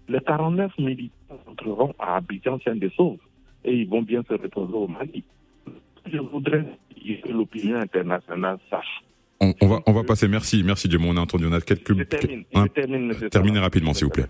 les 0.08 0.22
49 0.22 0.78
militaires 0.80 1.38
entreront 1.46 1.94
à 2.00 2.16
Abidjan, 2.16 2.60
saint 2.64 2.76
des 2.76 2.90
Sauves, 2.92 3.20
et 3.64 3.76
ils 3.76 3.88
vont 3.88 4.02
bien 4.02 4.24
se 4.24 4.34
retrouver 4.34 4.74
au 4.74 4.88
Mali. 4.88 5.24
Je 6.12 6.18
voudrais 6.18 6.66
que 6.96 7.32
l'opinion 7.32 7.78
internationale 7.78 8.58
sache 8.70 9.04
on, 9.40 9.54
on, 9.62 9.68
va, 9.68 9.80
on 9.86 9.94
va 9.94 10.04
passer. 10.04 10.28
Merci, 10.28 10.64
merci 10.64 10.88
Dieu. 10.88 11.00
On 11.02 11.18
a 11.18 11.22
entendu. 11.22 11.46
On 11.48 11.54
a 11.54 11.62
quelques. 11.62 11.98
Je 11.98 12.04
termine. 12.04 12.44
Je 12.54 12.68
termine 12.68 13.16
terminez 13.30 13.60
rapidement, 13.60 13.94
s'il 13.94 14.06
vous 14.06 14.12
plaît. 14.12 14.28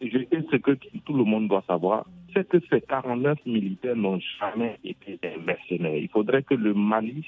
Je 0.00 0.18
sais 0.30 0.44
ce 0.52 0.56
que 0.56 0.72
tout 1.04 1.16
le 1.16 1.24
monde 1.24 1.48
doit 1.48 1.64
savoir, 1.66 2.06
c'est 2.32 2.46
que 2.48 2.58
ces 2.70 2.80
49 2.82 3.38
militaires 3.46 3.96
n'ont 3.96 4.20
jamais 4.38 4.78
été 4.84 5.18
des 5.20 5.36
mercenaires. 5.44 5.96
Il 5.96 6.08
faudrait 6.08 6.44
que 6.44 6.54
le 6.54 6.72
Mali 6.72 7.24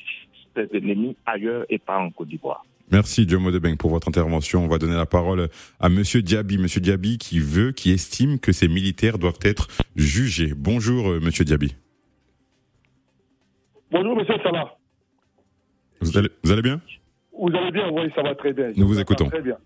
ses 0.54 0.68
ennemis 0.76 1.16
ailleurs 1.26 1.64
et 1.68 1.78
pas 1.78 1.98
en 1.98 2.10
Côte 2.10 2.28
d'Ivoire. 2.28 2.64
Merci 2.90 3.24
Diomo 3.24 3.52
Debeng 3.52 3.76
pour 3.76 3.90
votre 3.90 4.08
intervention. 4.08 4.64
On 4.64 4.68
va 4.68 4.78
donner 4.78 4.96
la 4.96 5.06
parole 5.06 5.48
à 5.78 5.88
Monsieur 5.88 6.22
Diaby. 6.22 6.58
Monsieur 6.58 6.80
Diaby 6.80 7.18
qui 7.18 7.38
veut, 7.38 7.70
qui 7.70 7.92
estime 7.92 8.40
que 8.40 8.50
ces 8.50 8.66
militaires 8.66 9.18
doivent 9.18 9.38
être 9.42 9.68
jugés. 9.94 10.52
Bonjour 10.56 11.10
euh, 11.10 11.20
Monsieur 11.20 11.44
Diaby. 11.44 11.76
Bonjour 13.92 14.16
Monsieur 14.16 14.34
Salah. 14.42 14.76
Vous 16.00 16.18
allez, 16.18 16.30
vous 16.42 16.50
allez 16.50 16.62
bien? 16.62 16.80
Vous 17.40 17.56
allez 17.56 17.70
bien, 17.70 17.90
oui, 17.90 18.12
ça 18.14 18.22
va 18.22 18.34
très 18.34 18.52
bien. 18.52 18.70
Nous 18.76 18.86
vous 18.86 19.00
écoutons. 19.00 19.26
Très 19.28 19.40
bien. 19.40 19.56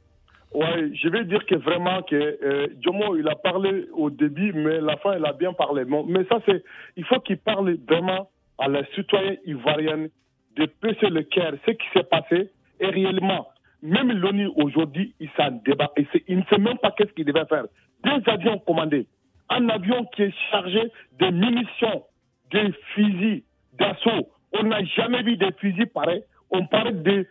Je 0.54 1.08
vais 1.08 1.24
dire 1.24 1.44
que 1.44 1.56
vraiment 1.56 2.02
que 2.02 2.14
euh, 2.14 2.68
Jomo, 2.80 3.16
il 3.16 3.28
a 3.28 3.34
parlé 3.34 3.86
au 3.92 4.10
début, 4.10 4.52
mais 4.52 4.80
la 4.80 4.96
fin, 4.98 5.16
il 5.16 5.26
a 5.26 5.32
bien 5.32 5.52
parlé. 5.52 5.84
mais 5.84 6.24
ça, 6.26 6.38
c'est, 6.46 6.62
il 6.96 7.04
faut 7.04 7.18
qu'il 7.20 7.38
parle 7.38 7.76
vraiment 7.88 8.30
à 8.58 8.68
la 8.68 8.84
citoyenne 8.94 9.38
ivoirienne 9.44 10.08
de 10.56 10.66
peser 10.66 11.10
le 11.10 11.24
cœur, 11.24 11.54
ce 11.66 11.72
qui 11.72 11.86
s'est 11.92 12.04
passé, 12.04 12.50
et 12.78 12.86
réellement, 12.86 13.48
même 13.82 14.12
l'ONU 14.12 14.48
aujourd'hui, 14.54 15.12
il 15.18 15.28
s'en 15.36 15.50
débat, 15.64 15.90
et 15.96 16.06
il 16.28 16.38
ne 16.38 16.44
sait 16.44 16.58
même 16.58 16.78
pas 16.78 16.92
qu'est-ce 16.92 17.12
qu'il 17.12 17.24
devait 17.24 17.46
faire. 17.46 17.64
Deux 18.04 18.22
avions 18.30 18.60
commandés, 18.60 19.08
un 19.50 19.68
avion 19.68 20.04
qui 20.14 20.22
est 20.22 20.34
chargé 20.52 20.92
de 21.18 21.30
munitions, 21.30 22.04
de 22.52 22.72
fusils, 22.94 23.42
d'assaut. 23.76 24.28
On 24.52 24.62
n'a 24.62 24.84
jamais 24.84 25.24
vu 25.24 25.36
des 25.36 25.50
fusils 25.58 25.86
pareils. 25.86 26.22
On 26.54 26.66
parle 26.66 27.02
de, 27.02 27.26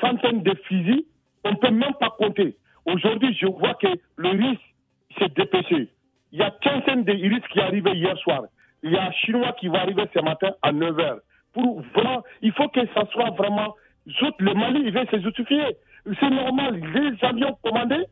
centaines 0.00 0.42
de 0.42 0.54
fusils. 0.64 1.04
On 1.44 1.50
ne 1.50 1.56
peut 1.56 1.70
même 1.70 1.94
pas 1.98 2.10
compter. 2.10 2.56
Aujourd'hui, 2.86 3.36
je 3.38 3.46
vois 3.46 3.74
que 3.74 3.88
le 4.16 4.28
risque 4.28 4.74
s'est 5.18 5.28
dépêché. 5.30 5.88
Il 6.30 6.38
y 6.38 6.42
a 6.42 6.50
quinzaine 6.62 7.04
de 7.04 7.12
risques 7.12 7.48
qui 7.48 7.60
arrivaient 7.60 7.96
hier 7.96 8.16
soir. 8.18 8.42
Il 8.84 8.92
y 8.92 8.96
a 8.96 9.08
un 9.08 9.12
Chinois 9.12 9.52
qui 9.58 9.66
va 9.66 9.80
arriver 9.80 10.04
ce 10.14 10.20
matin 10.20 10.52
à 10.62 10.72
9h. 10.72 11.18
Pour 11.54 11.82
vraiment, 11.92 12.22
il 12.40 12.52
faut 12.52 12.68
que 12.68 12.86
ça 12.94 13.04
soit 13.12 13.30
vraiment. 13.30 13.74
Le 14.38 14.54
Mali, 14.54 14.82
il 14.84 14.92
veut 14.92 15.06
se 15.10 15.20
justifier. 15.20 15.76
C'est 16.20 16.30
normal. 16.30 16.80
Les 16.94 17.26
avions 17.26 17.58
commandés, 17.62 18.04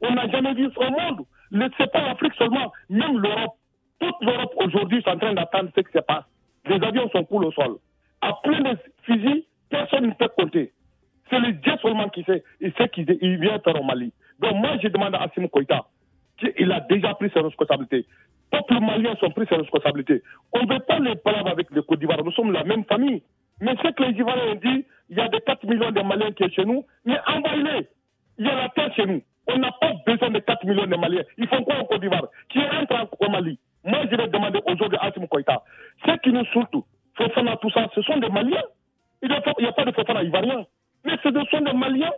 on 0.00 0.12
n'a 0.14 0.28
jamais 0.28 0.54
vu 0.54 0.68
ça 0.72 0.86
au 0.86 0.90
monde. 0.90 1.26
Ce 1.50 1.56
n'est 1.56 1.88
pas 1.88 2.02
l'Afrique 2.02 2.34
seulement, 2.38 2.72
même 2.88 3.18
l'Europe. 3.18 3.56
Toute 3.98 4.14
l'Europe 4.20 4.54
aujourd'hui 4.56 4.98
est 4.98 5.08
en 5.08 5.18
train 5.18 5.34
d'attendre 5.34 5.70
ce 5.74 5.80
qui 5.80 5.92
se 5.92 5.98
passe. 5.98 6.24
Les 6.66 6.76
avions 6.76 7.08
sont 7.10 7.24
pour 7.24 7.40
le 7.40 7.50
sol. 7.50 7.76
Après 8.20 8.60
les 8.60 8.74
fusils, 9.02 9.44
personne 9.72 10.06
ne 10.06 10.12
peut 10.12 10.28
compter. 10.28 10.72
C'est 11.30 11.40
le 11.40 11.52
Dieu 11.52 11.72
seulement 11.80 12.10
qui 12.10 12.22
sait, 12.24 12.44
il 12.60 12.72
sait 12.74 12.88
qu'il 12.90 13.06
vient 13.40 13.58
faire 13.60 13.80
au 13.80 13.84
Mali. 13.84 14.12
Donc 14.38 14.54
moi, 14.56 14.76
je 14.82 14.88
demande 14.88 15.14
à 15.14 15.22
Assim 15.22 15.48
Koïta, 15.48 15.86
qu'il 16.38 16.70
a 16.70 16.80
déjà 16.80 17.14
pris 17.14 17.30
ses 17.32 17.40
responsabilités. 17.40 18.06
Tous 18.50 18.74
les 18.74 18.80
Maliens 18.80 19.14
ont 19.22 19.30
pris 19.30 19.46
ses 19.48 19.56
responsabilités. 19.56 20.22
On 20.52 20.64
ne 20.64 20.74
veut 20.74 20.80
pas 20.80 20.98
les 20.98 21.16
parler 21.16 21.50
avec 21.50 21.70
les 21.70 21.82
Côte 21.82 22.00
d'Ivoire, 22.00 22.22
nous 22.22 22.32
sommes 22.32 22.52
la 22.52 22.64
même 22.64 22.84
famille. 22.84 23.22
Mais 23.60 23.74
ce 23.82 23.88
que 23.92 24.02
les 24.02 24.18
Ivoiriens 24.18 24.52
ont 24.52 24.54
dit, 24.56 24.84
il 25.08 25.16
y 25.16 25.20
a 25.20 25.28
des 25.28 25.40
4 25.40 25.64
millions 25.66 25.90
de 25.90 26.02
Maliens 26.02 26.32
qui 26.32 26.44
sont 26.44 26.50
chez 26.50 26.64
nous, 26.66 26.84
mais 27.06 27.16
envoyez-les. 27.26 27.88
Il 28.38 28.46
y 28.46 28.50
a 28.50 28.54
la 28.56 28.68
terre 28.68 28.94
chez 28.94 29.06
nous. 29.06 29.22
On 29.46 29.58
n'a 29.58 29.72
pas 29.80 29.92
besoin 30.06 30.30
de 30.30 30.38
4 30.38 30.66
millions 30.66 30.86
de 30.86 30.96
Maliens. 30.96 31.22
Ils 31.38 31.48
font 31.48 31.62
quoi 31.64 31.76
en 31.78 31.84
Côte 31.84 32.02
d'Ivoire? 32.02 32.26
Qui 32.50 32.60
rentrent 32.60 33.16
au 33.20 33.30
Mali? 33.30 33.58
Moi, 33.84 34.00
je 34.10 34.16
vais 34.16 34.28
demander 34.28 34.60
aujourd'hui 34.66 34.98
à 35.00 35.06
Assim 35.06 35.26
Koïta, 35.26 35.62
ce 36.06 36.12
qui 36.18 36.30
nous 36.30 36.44
surtout, 36.46 36.84
Fofana, 37.16 37.56
tout 37.56 37.70
ça, 37.70 37.88
ce 37.94 38.02
sont 38.02 38.18
des 38.18 38.28
Maliens. 38.28 38.62
Il 39.22 39.28
n'y 39.28 39.66
a 39.66 39.72
pas 39.72 39.84
de 39.84 39.92
Fofana 39.92 40.22
ivoirien. 40.22 40.66
Mais 41.04 41.16
ce 41.22 41.30
sont 41.30 41.60
des 41.60 41.72
Maliens. 41.72 42.12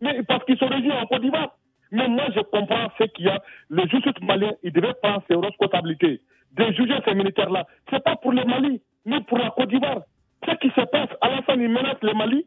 Mais 0.00 0.22
parce 0.22 0.44
qu'ils 0.44 0.58
sont 0.58 0.66
régies 0.68 0.92
en 0.92 1.06
Côte 1.06 1.22
d'Ivoire. 1.22 1.56
Mais 1.90 2.08
moi, 2.08 2.24
je 2.34 2.40
comprends 2.40 2.88
ce 2.98 3.04
qu'il 3.04 3.26
y 3.26 3.28
a. 3.28 3.40
Le 3.68 3.86
justice 3.88 4.20
malien, 4.22 4.52
il 4.62 4.72
devait 4.72 4.94
prendre 5.02 5.22
ses 5.28 5.36
responsabilités. 5.36 6.20
De 6.52 6.64
juger 6.72 6.96
ces 7.04 7.14
militaires-là. 7.14 7.66
Ce 7.90 7.94
n'est 7.94 8.00
pas 8.00 8.16
pour 8.16 8.32
le 8.32 8.44
Mali, 8.44 8.80
mais 9.06 9.20
pour 9.22 9.38
la 9.38 9.50
Côte 9.50 9.68
d'Ivoire. 9.68 10.02
Ce 10.46 10.54
qui 10.56 10.68
se 10.70 10.80
passe, 10.86 11.08
à 11.20 11.30
la 11.30 11.42
fin, 11.42 11.54
il 11.54 11.68
menace 11.68 12.02
le 12.02 12.14
Mali. 12.14 12.46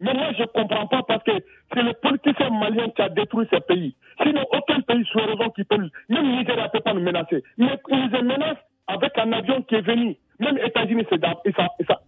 Mais 0.00 0.14
moi, 0.14 0.32
je 0.36 0.42
ne 0.42 0.46
comprends 0.46 0.86
pas 0.86 1.02
parce 1.02 1.24
que 1.24 1.32
c'est 1.72 1.82
le 1.82 1.92
politicien 1.94 2.50
malien 2.50 2.88
qui 2.90 3.02
a 3.02 3.08
détruit 3.08 3.48
ce 3.52 3.58
pays. 3.60 3.96
Sinon, 4.22 4.44
aucun 4.52 4.80
pays 4.82 5.04
sur 5.06 5.26
raison 5.26 5.50
qui 5.50 5.64
peut. 5.64 5.90
Même 6.08 6.36
Nigeria 6.36 6.64
ne 6.64 6.68
peut 6.68 6.80
pas 6.80 6.94
nous 6.94 7.00
menacer. 7.00 7.42
Mais 7.56 7.78
ils 7.88 8.10
nous 8.12 8.22
menacent 8.22 8.64
avec 8.86 9.18
un 9.18 9.32
avion 9.32 9.62
qui 9.62 9.74
est 9.76 9.80
venu. 9.80 10.16
Même 10.38 10.56
les 10.56 10.66
États-Unis, 10.66 11.04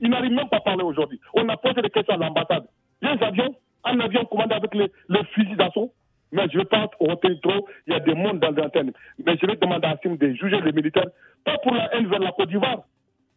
ils 0.00 0.10
n'arrivent 0.10 0.32
même 0.32 0.49
pas 0.49 0.58
à 0.58 0.60
parler 0.60 0.84
aujourd'hui. 0.84 1.20
On 1.34 1.49
a 1.49 1.56
posé 1.56 1.82
des 1.82 1.90
questions 1.90 2.14
à 2.14 2.16
l'ambassade. 2.16 2.64
Les 3.02 3.22
avions, 3.22 3.54
un 3.84 4.00
avion 4.00 4.25
commandé 4.25 4.54
avec 4.54 4.75
les, 4.75 4.90
les 5.08 5.25
fusils 5.34 5.56
d'assaut, 5.56 5.92
mais 6.32 6.46
je 6.50 6.58
ne 6.58 6.62
veux 6.62 6.68
pas 6.68 6.88
rentrer 7.00 7.40
trop, 7.40 7.66
il 7.87 7.92
y 7.92 7.96
a 7.96 8.00
des 8.00 8.14
mondes 8.14 8.38
dans 8.38 8.50
l'antenne. 8.50 8.92
Mais 9.25 9.37
je 9.40 9.46
vais 9.46 9.56
demander 9.56 9.87
à 9.87 9.96
Sim 10.02 10.14
de 10.14 10.32
juger 10.32 10.60
les 10.60 10.72
militaires, 10.72 11.08
pas 11.44 11.58
pour 11.58 11.75
la 11.75 11.94
haine 11.94 12.06
vers 12.06 12.20
la 12.20 12.32
Côte 12.32 12.49
d'Ivoire. 12.49 12.82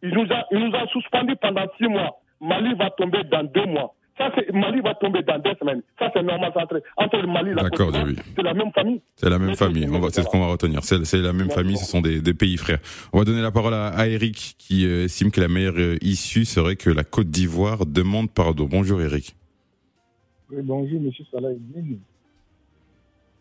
Il 0.02 0.10
nous 0.10 0.30
a, 0.32 0.44
il 0.52 0.58
nous 0.58 0.76
a 0.76 0.86
suspendu 0.88 1.34
pendant 1.36 1.64
six 1.78 1.88
mois. 1.88 2.20
Mali 2.40 2.74
va 2.74 2.90
tomber 2.90 3.24
dans 3.24 3.42
deux 3.42 3.66
mois. 3.66 3.94
Ça, 4.16 4.30
c'est, 4.36 4.52
Mali 4.52 4.80
va 4.80 4.94
tomber 4.94 5.22
dans 5.22 5.38
deux 5.40 5.54
semaines. 5.58 5.82
Ça, 5.98 6.08
c'est 6.14 6.22
normal. 6.22 6.52
Entre, 6.54 6.80
entre 6.96 7.16
le 7.16 7.26
Mali 7.26 7.50
et 7.50 7.54
la 7.54 7.68
Côte 7.68 7.92
d'Ivoire, 7.92 8.24
c'est 8.36 8.42
la 8.42 8.54
même 8.54 8.70
famille. 8.72 9.00
C'est 9.16 9.28
la 9.28 9.38
même 9.40 9.56
famille. 9.56 9.88
On 9.90 9.98
va, 9.98 10.10
c'est 10.10 10.22
ce 10.22 10.28
qu'on 10.28 10.40
va 10.40 10.46
retenir. 10.46 10.84
C'est, 10.84 11.04
c'est 11.04 11.20
la 11.20 11.32
même 11.32 11.50
famille. 11.50 11.76
Ce 11.76 11.84
sont 11.84 12.00
des, 12.00 12.20
des, 12.20 12.34
pays 12.34 12.56
frères. 12.56 12.78
On 13.12 13.18
va 13.18 13.24
donner 13.24 13.42
la 13.42 13.50
parole 13.50 13.74
à, 13.74 13.88
à 13.88 14.06
Eric, 14.06 14.54
qui 14.58 14.86
euh, 14.86 15.06
estime 15.06 15.32
que 15.32 15.40
la 15.40 15.48
meilleure 15.48 15.78
euh, 15.78 15.96
issue 16.00 16.44
serait 16.44 16.76
que 16.76 16.90
la 16.90 17.02
Côte 17.02 17.28
d'Ivoire 17.28 17.86
demande 17.86 18.30
pardon. 18.30 18.68
Bonjour, 18.70 19.00
Eric. 19.02 19.34
Oui, 20.50 20.62
bonjour, 20.62 21.00
monsieur 21.00 21.24
Salah 21.32 21.48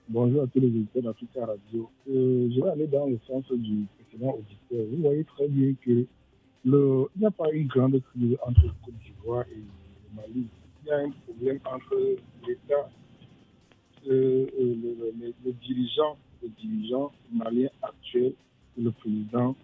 Bonjour 0.10 0.44
à 0.44 0.48
tous 0.48 0.60
les 0.60 0.68
auditeurs 0.68 1.04
d'Africa 1.04 1.46
Radio. 1.46 1.90
Euh, 2.10 2.50
je 2.54 2.62
vais 2.62 2.70
aller 2.70 2.88
dans 2.88 3.06
le 3.06 3.20
sens 3.28 3.44
du 3.52 3.86
précédent 3.98 4.38
auditeur. 4.38 4.88
Vous 4.92 5.04
voyez 5.04 5.24
très 5.24 5.48
bien 5.48 5.74
que 5.86 6.06
le, 6.66 7.06
il 7.16 7.20
n'y 7.20 7.26
a 7.26 7.32
pas 7.32 7.52
une 7.52 7.68
grande 7.68 8.02
crise 8.02 8.38
entre 8.46 8.62
le 8.64 8.72
Côte 8.84 8.94
d'Ivoire 9.04 9.46
et 9.52 9.56
le 9.56 10.16
Mali. 10.16 10.48
Y 10.86 10.92
a 10.92 10.98
un 10.98 11.12
problème 11.12 11.60
entre 11.66 12.18
l'État, 12.46 12.90
euh, 14.08 14.46
le, 15.46 15.52
dirigeant, 15.54 16.18
le 16.42 16.50
dirigeant 16.50 17.12
malien 17.32 17.70
actuel 17.82 18.34
le 18.78 18.92
président 18.92 19.56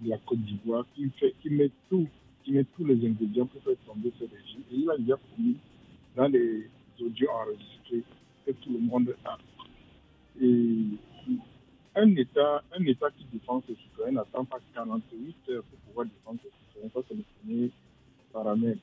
de 0.00 0.10
la 0.10 0.18
Côte 0.18 0.38
d'Ivoire 0.38 0.86
qui, 0.94 1.10
qui, 1.42 1.50
met 1.50 1.70
tout, 1.90 2.08
qui 2.42 2.52
met 2.52 2.64
tous 2.76 2.84
les 2.84 2.94
ingrédients 3.06 3.46
pour 3.46 3.62
faire 3.62 3.76
tomber 3.86 4.12
ce 4.18 4.24
régime. 4.24 4.62
Et 4.72 4.76
il 4.76 4.90
a 4.90 4.96
déjà 4.96 5.16
promis 5.16 5.56
dans 6.16 6.28
les 6.28 6.70
audios 7.00 7.30
enregistrés 7.30 8.02
que 8.46 8.52
tout 8.52 8.72
le 8.72 8.78
monde 8.78 9.14
a 9.24 9.38
un 11.96 12.16
État, 12.16 12.62
un 12.76 12.84
État 12.86 13.10
qui 13.16 13.24
défend 13.32 13.62
ses 13.66 13.74
citoyens 13.76 14.12
n'attend 14.12 14.44
pas 14.44 14.58
48 14.74 15.36
heures 15.50 15.62
pour 15.64 15.78
pouvoir 15.80 16.06
défendre 16.06 16.40
ses 16.42 16.50
citoyens. 16.66 16.90
Ça, 16.92 17.00
c'est 17.08 17.14
le 17.14 17.24
premier 17.40 17.70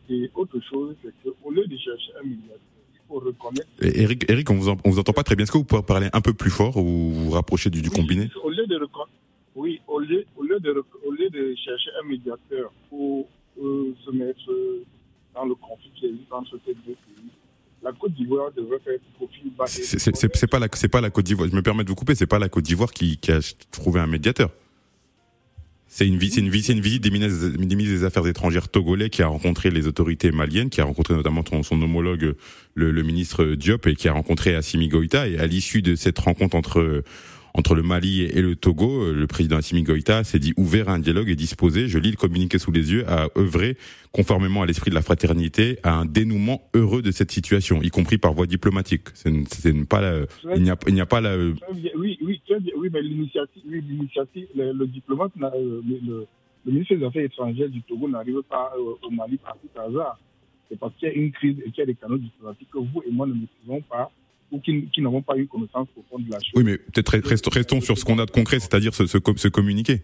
Et 0.09 0.31
autre 0.35 0.59
chose, 0.69 0.95
c'est 1.03 1.13
qu'au 1.23 1.51
lieu 1.51 1.65
de 1.65 1.77
chercher 1.77 2.11
un 2.19 2.23
milliard, 2.23 2.57
il 2.93 2.99
faut 3.07 3.19
reconnaître. 3.19 3.67
Eric, 3.81 4.29
Eric, 4.29 4.49
on 4.49 4.55
vous, 4.55 4.75
vous 4.85 4.99
entend 4.99 5.13
pas 5.13 5.23
très 5.23 5.35
bien. 5.35 5.43
Est-ce 5.43 5.51
que 5.51 5.57
vous 5.57 5.63
pouvez 5.63 5.81
parler 5.81 6.07
un 6.13 6.21
peu 6.21 6.33
plus 6.33 6.51
fort 6.51 6.77
ou 6.77 7.11
vous 7.11 7.31
rapprocher 7.31 7.69
du, 7.69 7.81
du 7.81 7.89
combiné? 7.89 8.29
au 8.43 8.49
lieu 8.49 8.65
de 8.65 8.79
Oui, 9.55 9.81
au 9.87 9.99
lieu, 9.99 10.25
au, 10.37 10.43
lieu 10.43 10.59
de, 10.59 10.83
au 11.05 11.11
lieu 11.11 11.29
de 11.29 11.55
chercher 11.55 11.91
un 12.01 12.07
médiateur 12.07 12.71
pour 12.89 13.27
euh, 13.61 13.93
se 14.05 14.11
mettre 14.11 14.51
dans 15.33 15.45
le 15.45 15.55
conflit 15.55 15.91
qui 15.95 16.05
existe 16.05 16.31
entre 16.31 16.57
ces 16.65 16.73
deux 16.73 16.93
pays, 16.93 17.31
la 17.83 17.91
Côte 17.93 18.13
d'Ivoire 18.13 18.51
devrait 18.51 18.79
faire 18.79 18.99
profil 19.15 19.51
bas. 19.57 19.65
C'est 19.67 20.47
pas 20.47 20.59
la, 20.59 20.67
c'est 20.73 20.87
pas 20.87 21.01
la 21.01 21.09
Côte 21.09 21.25
d'Ivoire. 21.25 21.49
Je 21.49 21.55
me 21.55 21.61
permets 21.61 21.83
de 21.83 21.89
vous 21.89 21.95
couper. 21.95 22.15
C'est 22.15 22.27
pas 22.27 22.39
la 22.39 22.49
Côte 22.49 22.63
d'Ivoire 22.63 22.91
qui, 22.91 23.17
qui, 23.17 23.31
a 23.31 23.39
trouvé 23.71 23.99
un 23.99 24.07
médiateur. 24.07 24.49
C'est 26.01 26.07
une, 26.07 26.17
visite 26.49 27.03
des 27.03 27.11
ministres, 27.11 27.47
des 27.77 28.03
Affaires 28.03 28.25
étrangères 28.25 28.69
togolais 28.69 29.11
qui 29.11 29.21
a 29.21 29.27
rencontré 29.27 29.69
les 29.69 29.85
autorités 29.85 30.31
maliennes, 30.31 30.71
qui 30.71 30.81
a 30.81 30.83
rencontré 30.83 31.13
notamment 31.13 31.43
son, 31.61 31.79
homologue, 31.79 32.33
le, 32.73 32.91
le, 32.91 33.03
ministre 33.03 33.45
Diop, 33.45 33.85
et 33.85 33.93
qui 33.93 34.07
a 34.07 34.13
rencontré 34.13 34.55
Assimi 34.55 34.87
Goïta. 34.87 35.27
Et 35.27 35.37
à 35.37 35.45
l'issue 35.45 35.83
de 35.83 35.93
cette 35.95 36.17
rencontre 36.17 36.55
entre 36.55 37.03
entre 37.53 37.75
le 37.75 37.83
Mali 37.83 38.21
et 38.23 38.41
le 38.41 38.55
Togo, 38.55 39.03
euh, 39.03 39.13
le 39.13 39.27
président 39.27 39.57
Assimi 39.57 39.83
Goïta 39.83 40.23
s'est 40.23 40.39
dit 40.39 40.53
ouvert 40.57 40.89
à 40.89 40.93
un 40.93 40.99
dialogue 40.99 41.29
et 41.29 41.35
disposé, 41.35 41.87
je 41.87 41.99
lis 41.99 42.11
le 42.11 42.17
communiqué 42.17 42.57
sous 42.57 42.71
les 42.71 42.91
yeux, 42.91 43.03
à 43.09 43.27
œuvrer 43.37 43.77
conformément 44.11 44.61
à 44.61 44.65
l'esprit 44.65 44.89
de 44.89 44.95
la 44.95 45.01
fraternité 45.01 45.77
à 45.83 45.93
un 45.93 46.05
dénouement 46.05 46.61
heureux 46.73 47.01
de 47.01 47.11
cette 47.11 47.31
situation, 47.31 47.81
y 47.81 47.89
compris 47.89 48.17
par 48.17 48.33
voie 48.33 48.45
diplomatique. 48.45 49.09
C'est 49.13 49.87
pas 49.87 50.01
la, 50.01 50.25
il 50.55 50.63
n'y 50.63 50.69
a, 50.69 51.05
pas 51.05 51.21
la. 51.21 51.37
Oui, 51.37 51.91
oui, 51.95 52.17
oui, 52.21 52.89
mais 52.91 53.01
l'initiative, 53.01 53.63
oui, 53.67 53.83
le, 54.55 54.87
diplomate, 54.87 55.31
euh, 55.41 55.81
le, 55.87 56.27
le, 56.65 56.71
ministre 56.71 56.95
des 56.95 57.05
Affaires 57.05 57.23
étrangères 57.23 57.69
du 57.69 57.81
Togo 57.83 58.09
n'arrive 58.09 58.41
pas 58.49 58.71
euh, 58.77 59.07
au 59.07 59.09
Mali 59.11 59.37
par 59.37 59.55
tout 59.55 59.79
hasard. 59.79 60.19
C'est 60.69 60.79
parce 60.79 60.93
qu'il 60.95 61.09
y 61.09 61.11
a 61.11 61.13
une 61.15 61.31
crise 61.31 61.57
et 61.65 61.71
qu'il 61.71 61.79
y 61.79 61.81
a 61.81 61.85
des 61.85 61.95
canaux 61.95 62.17
diplomatiques 62.17 62.69
que 62.71 62.77
vous 62.77 63.03
et 63.05 63.11
moi 63.11 63.27
ne 63.27 63.33
maîtrisons 63.33 63.81
pas 63.89 64.11
ou 64.51 64.59
qui, 64.59 64.87
qui 64.87 65.01
n'avons 65.01 65.21
pas 65.21 65.37
eu 65.37 65.47
connaissance 65.47 65.87
profonde 65.89 66.25
de 66.25 66.31
la 66.31 66.39
chose. 66.39 66.51
Oui, 66.55 66.63
mais 66.63 66.77
peut-être 66.77 67.17
restons 67.51 67.81
sur 67.81 67.97
ce 67.97 68.05
qu'on 68.05 68.19
a 68.19 68.25
de 68.25 68.31
concret, 68.31 68.59
c'est-à-dire 68.59 68.93
ce, 68.93 69.05
ce, 69.07 69.17
ce, 69.35 69.47
communiqué. 69.47 70.01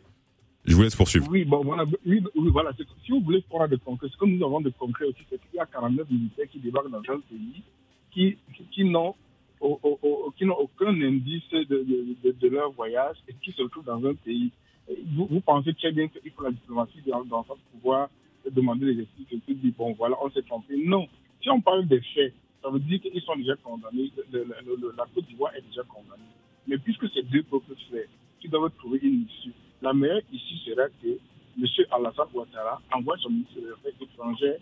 Je 0.66 0.76
vous 0.76 0.82
laisse 0.82 0.96
poursuivre. 0.96 1.28
Oui, 1.30 1.46
bon, 1.46 1.64
voilà. 1.64 1.86
Oui, 2.06 2.22
oui, 2.36 2.50
voilà. 2.52 2.72
Si 3.06 3.12
vous 3.12 3.22
voulez 3.22 3.42
prendre 3.50 3.68
de 3.68 3.78
concret, 3.78 4.08
ce 4.12 4.18
que 4.18 4.26
nous 4.26 4.44
avons 4.46 4.62
de 4.62 4.70
concret 4.70 5.06
aussi, 5.06 5.22
c'est 5.30 5.40
qu'il 5.40 5.58
y 5.58 5.60
a 5.60 5.66
49 5.66 6.10
militaires 6.10 6.46
qui 6.52 6.60
débarquent 6.60 6.92
dans 6.92 7.00
un 7.00 7.20
pays 7.20 7.64
qui, 8.12 8.38
qui, 8.72 8.84
n'ont 8.84 9.16
qui 10.38 10.46
n'ont 10.46 10.56
aucun 10.56 11.02
indice 11.02 11.50
de, 11.52 11.64
de, 12.24 12.32
de, 12.32 12.48
leur 12.48 12.72
voyage 12.72 13.18
et 13.28 13.36
qui 13.42 13.52
se 13.52 13.62
retrouvent 13.62 13.86
dans 13.86 14.04
un 14.06 14.14
pays. 14.14 14.52
Vous, 15.16 15.28
vous 15.30 15.42
pensez 15.42 15.74
très 15.74 15.92
bien 15.92 16.08
qu'il 16.08 16.32
faut 16.32 16.44
la 16.44 16.52
diplomatie 16.52 17.02
dans, 17.06 17.24
dans 17.26 17.44
pour 17.44 17.58
pouvoir 17.74 18.10
demander 18.52 18.94
des 18.94 19.02
explications 19.02 19.42
et 19.48 19.54
dire, 19.56 19.74
bon, 19.78 19.94
voilà, 19.94 20.16
on 20.24 20.30
s'est 20.32 20.42
trompé. 20.42 20.76
Non. 20.84 21.08
Si 21.42 21.50
on 21.50 21.62
parle 21.62 21.88
des 21.88 22.02
faits, 22.14 22.34
ça 22.62 22.70
veut 22.70 22.80
dire 22.80 23.00
qu'ils 23.02 23.22
sont 23.22 23.36
déjà 23.36 23.56
condamnés, 23.58 24.12
la 24.32 25.06
Côte 25.14 25.26
d'Ivoire 25.28 25.54
est 25.56 25.62
déjà 25.62 25.84
condamnée. 25.84 26.24
Mais 26.68 26.78
puisque 26.78 27.10
ces 27.14 27.24
deux 27.24 27.44
peuples 27.44 27.76
frères 27.90 28.08
qui 28.40 28.50
doivent 28.50 28.72
trouver 28.78 29.00
une 29.02 29.26
issue, 29.26 29.54
la 29.82 29.94
meilleure 29.94 30.22
issue 30.32 30.58
serait 30.66 30.92
que 31.02 31.08
M. 31.08 31.66
Alassane 31.92 32.28
Ouattara 32.34 32.82
envoie 32.94 33.18
son 33.18 33.30
ministre 33.30 33.56
des 33.56 33.72
Affaires 33.72 33.94
étrangères 34.02 34.58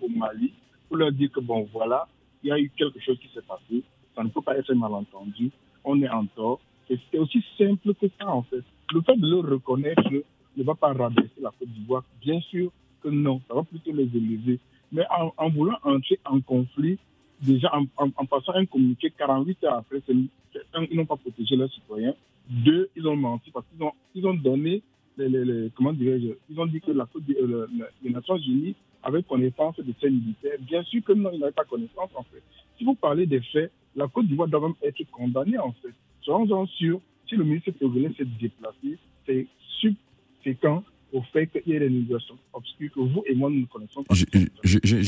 au 0.00 0.08
Mali 0.08 0.52
pour 0.88 0.96
leur 0.96 1.12
dire 1.12 1.30
que, 1.30 1.40
bon, 1.40 1.68
voilà, 1.72 2.06
il 2.42 2.48
y 2.48 2.52
a 2.52 2.58
eu 2.58 2.70
quelque 2.70 3.00
chose 3.00 3.18
qui 3.18 3.28
s'est 3.34 3.42
passé, 3.42 3.82
ça 4.14 4.22
ne 4.22 4.28
peut 4.28 4.40
pas 4.40 4.56
être 4.56 4.72
mal 4.74 4.92
entendu. 4.92 5.50
On 5.84 6.00
est 6.02 6.08
en 6.08 6.26
tort. 6.26 6.60
Et 6.88 6.98
c'est 7.10 7.18
aussi 7.18 7.44
simple 7.56 7.94
que 7.94 8.06
ça, 8.18 8.28
en 8.28 8.42
fait. 8.42 8.64
Le 8.92 9.00
fait 9.02 9.16
de 9.16 9.26
le 9.26 9.54
reconnaître 9.54 10.10
ne 10.56 10.62
va 10.62 10.74
pas 10.74 10.92
rabaisser 10.92 11.40
la 11.40 11.50
Côte 11.58 11.68
d'Ivoire. 11.68 12.04
Bien 12.20 12.40
sûr 12.40 12.70
que 13.02 13.08
non, 13.08 13.40
ça 13.46 13.54
va 13.54 13.62
plutôt 13.62 13.92
les 13.92 14.08
élever. 14.14 14.58
Mais 14.92 15.04
en, 15.36 15.50
voulant 15.50 15.78
entrer 15.84 16.18
en 16.24 16.40
conflit, 16.40 16.98
déjà 17.40 17.72
en, 17.96 18.26
passant 18.26 18.54
un 18.54 18.66
communiqué 18.66 19.10
48 19.16 19.64
heures 19.64 19.74
après, 19.74 20.02
ils 20.08 20.96
n'ont 20.96 21.06
pas 21.06 21.16
protégé 21.16 21.56
leurs 21.56 21.72
citoyens. 21.72 22.14
Deux, 22.48 22.90
ils 22.96 23.06
ont 23.06 23.16
menti 23.16 23.50
parce 23.50 23.64
qu'ils 23.68 23.82
ont, 23.82 23.92
ils 24.14 24.26
ont 24.26 24.34
donné, 24.34 24.82
les, 25.16 25.70
comment 25.76 25.92
dirais-je, 25.92 26.34
ils 26.50 26.58
ont 26.58 26.66
dit 26.66 26.80
que 26.80 26.90
la, 26.90 27.06
euh, 27.40 27.66
les 28.02 28.10
Nations 28.10 28.36
Unies 28.36 28.74
avaient 29.02 29.22
connaissance 29.22 29.76
de 29.78 29.94
ces 30.00 30.10
militaires. 30.10 30.58
Bien 30.60 30.82
sûr 30.82 31.02
que 31.04 31.12
non, 31.12 31.30
ils 31.32 31.38
n'avaient 31.38 31.52
pas 31.52 31.64
connaissance 31.64 32.10
en 32.14 32.24
fait. 32.24 32.42
Si 32.76 32.84
vous 32.84 32.94
parlez 32.94 33.26
des 33.26 33.40
faits, 33.40 33.70
la 33.94 34.08
Côte 34.08 34.26
d'Ivoire 34.26 34.48
doit 34.48 34.60
même 34.60 34.74
être 34.82 35.02
condamnée 35.10 35.58
en 35.58 35.72
fait. 35.72 35.94
Soyons-en 36.22 36.66
sûrs, 36.66 37.00
si 37.28 37.36
le 37.36 37.44
ministre 37.44 37.70
Togolais 37.72 38.12
s'est 38.16 38.26
déplacé, 38.40 38.98
c'est 39.26 39.46
subséquent 39.78 40.82
au 41.12 41.22
fait 41.32 41.46
qu'il 41.46 41.72
y 41.72 41.76
ait 41.76 41.80
des 41.80 41.90
négociations 41.90 42.38
obscures 42.52 42.90
que 42.92 43.00
vous 43.00 43.22
et 43.26 43.34
moi 43.34 43.50
nous 43.50 43.60
ne 43.60 43.66
connaissons 43.66 44.02
pas. 44.02 44.14
J'ai 44.14 44.26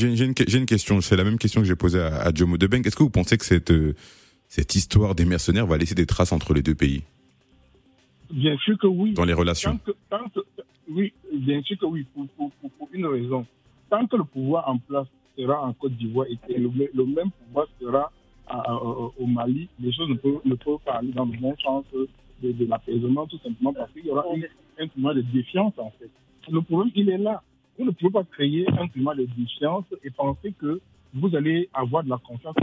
une, 0.07 0.35
une, 0.37 0.65
question, 0.65 1.01
c'est 1.01 1.15
la 1.15 1.23
même 1.23 1.37
question 1.37 1.61
que 1.61 1.67
j'ai 1.67 1.75
posée 1.75 2.01
à, 2.01 2.21
à 2.21 2.33
Jomo 2.33 2.57
Debeng. 2.57 2.85
Est-ce 2.85 2.95
que 2.95 3.03
vous 3.03 3.09
pensez 3.09 3.37
que 3.37 3.45
cette, 3.45 3.71
euh, 3.71 3.95
cette 4.47 4.75
histoire 4.75 5.15
des 5.15 5.25
mercenaires 5.25 5.65
va 5.65 5.77
laisser 5.77 5.95
des 5.95 6.05
traces 6.05 6.31
entre 6.31 6.53
les 6.53 6.61
deux 6.61 6.75
pays? 6.75 7.03
Bien 8.31 8.57
sûr 8.57 8.77
que 8.77 8.87
oui. 8.87 9.13
Dans 9.13 9.25
les 9.25 9.33
relations 9.33 9.79
Oui, 10.89 11.13
bien 11.31 11.61
sûr 11.61 11.77
que 11.77 11.85
oui, 11.85 12.05
pour, 12.13 12.27
pour, 12.29 12.51
pour, 12.71 12.89
une 12.91 13.05
raison. 13.05 13.45
Tant 13.89 14.05
que 14.07 14.15
le 14.15 14.23
pouvoir 14.23 14.67
en 14.67 14.77
place 14.77 15.07
sera 15.37 15.61
en 15.61 15.73
Côte 15.73 15.93
d'Ivoire 15.93 16.27
et 16.29 16.37
que 16.37 16.59
le, 16.59 16.69
le, 16.93 17.05
même 17.05 17.31
pouvoir 17.31 17.67
sera 17.79 18.11
au 19.17 19.25
Mali, 19.25 19.69
les 19.79 19.93
choses 19.93 20.09
ne 20.09 20.15
peuvent, 20.15 20.41
ne 20.43 20.55
peuvent 20.55 20.79
pas 20.85 20.95
aller 20.95 21.11
dans 21.13 21.25
le 21.25 21.37
bon 21.39 21.55
sens 21.63 21.85
de, 22.43 22.51
de 22.51 22.65
l'apaisement, 22.65 23.25
tout 23.27 23.39
simplement 23.39 23.73
parce 23.73 23.91
qu'il 23.91 24.05
y 24.05 24.11
aura 24.11 24.25
un 24.79 24.87
climat 24.87 25.13
de 25.13 25.21
défiance, 25.21 25.73
en 25.77 25.91
fait. 25.99 26.09
Le 26.51 26.61
problème, 26.61 26.91
il 26.95 27.09
est 27.09 27.17
là. 27.17 27.41
Vous 27.77 27.85
ne 27.85 27.91
pouvez 27.91 28.11
pas 28.11 28.23
créer 28.23 28.65
un 28.79 28.87
climat 28.87 29.15
de 29.15 29.27
défiance 29.37 29.85
et 30.03 30.09
penser 30.11 30.53
que 30.59 30.79
vous 31.13 31.35
allez 31.35 31.69
avoir 31.73 32.03
de 32.03 32.09
la 32.09 32.17
confiance. 32.17 32.55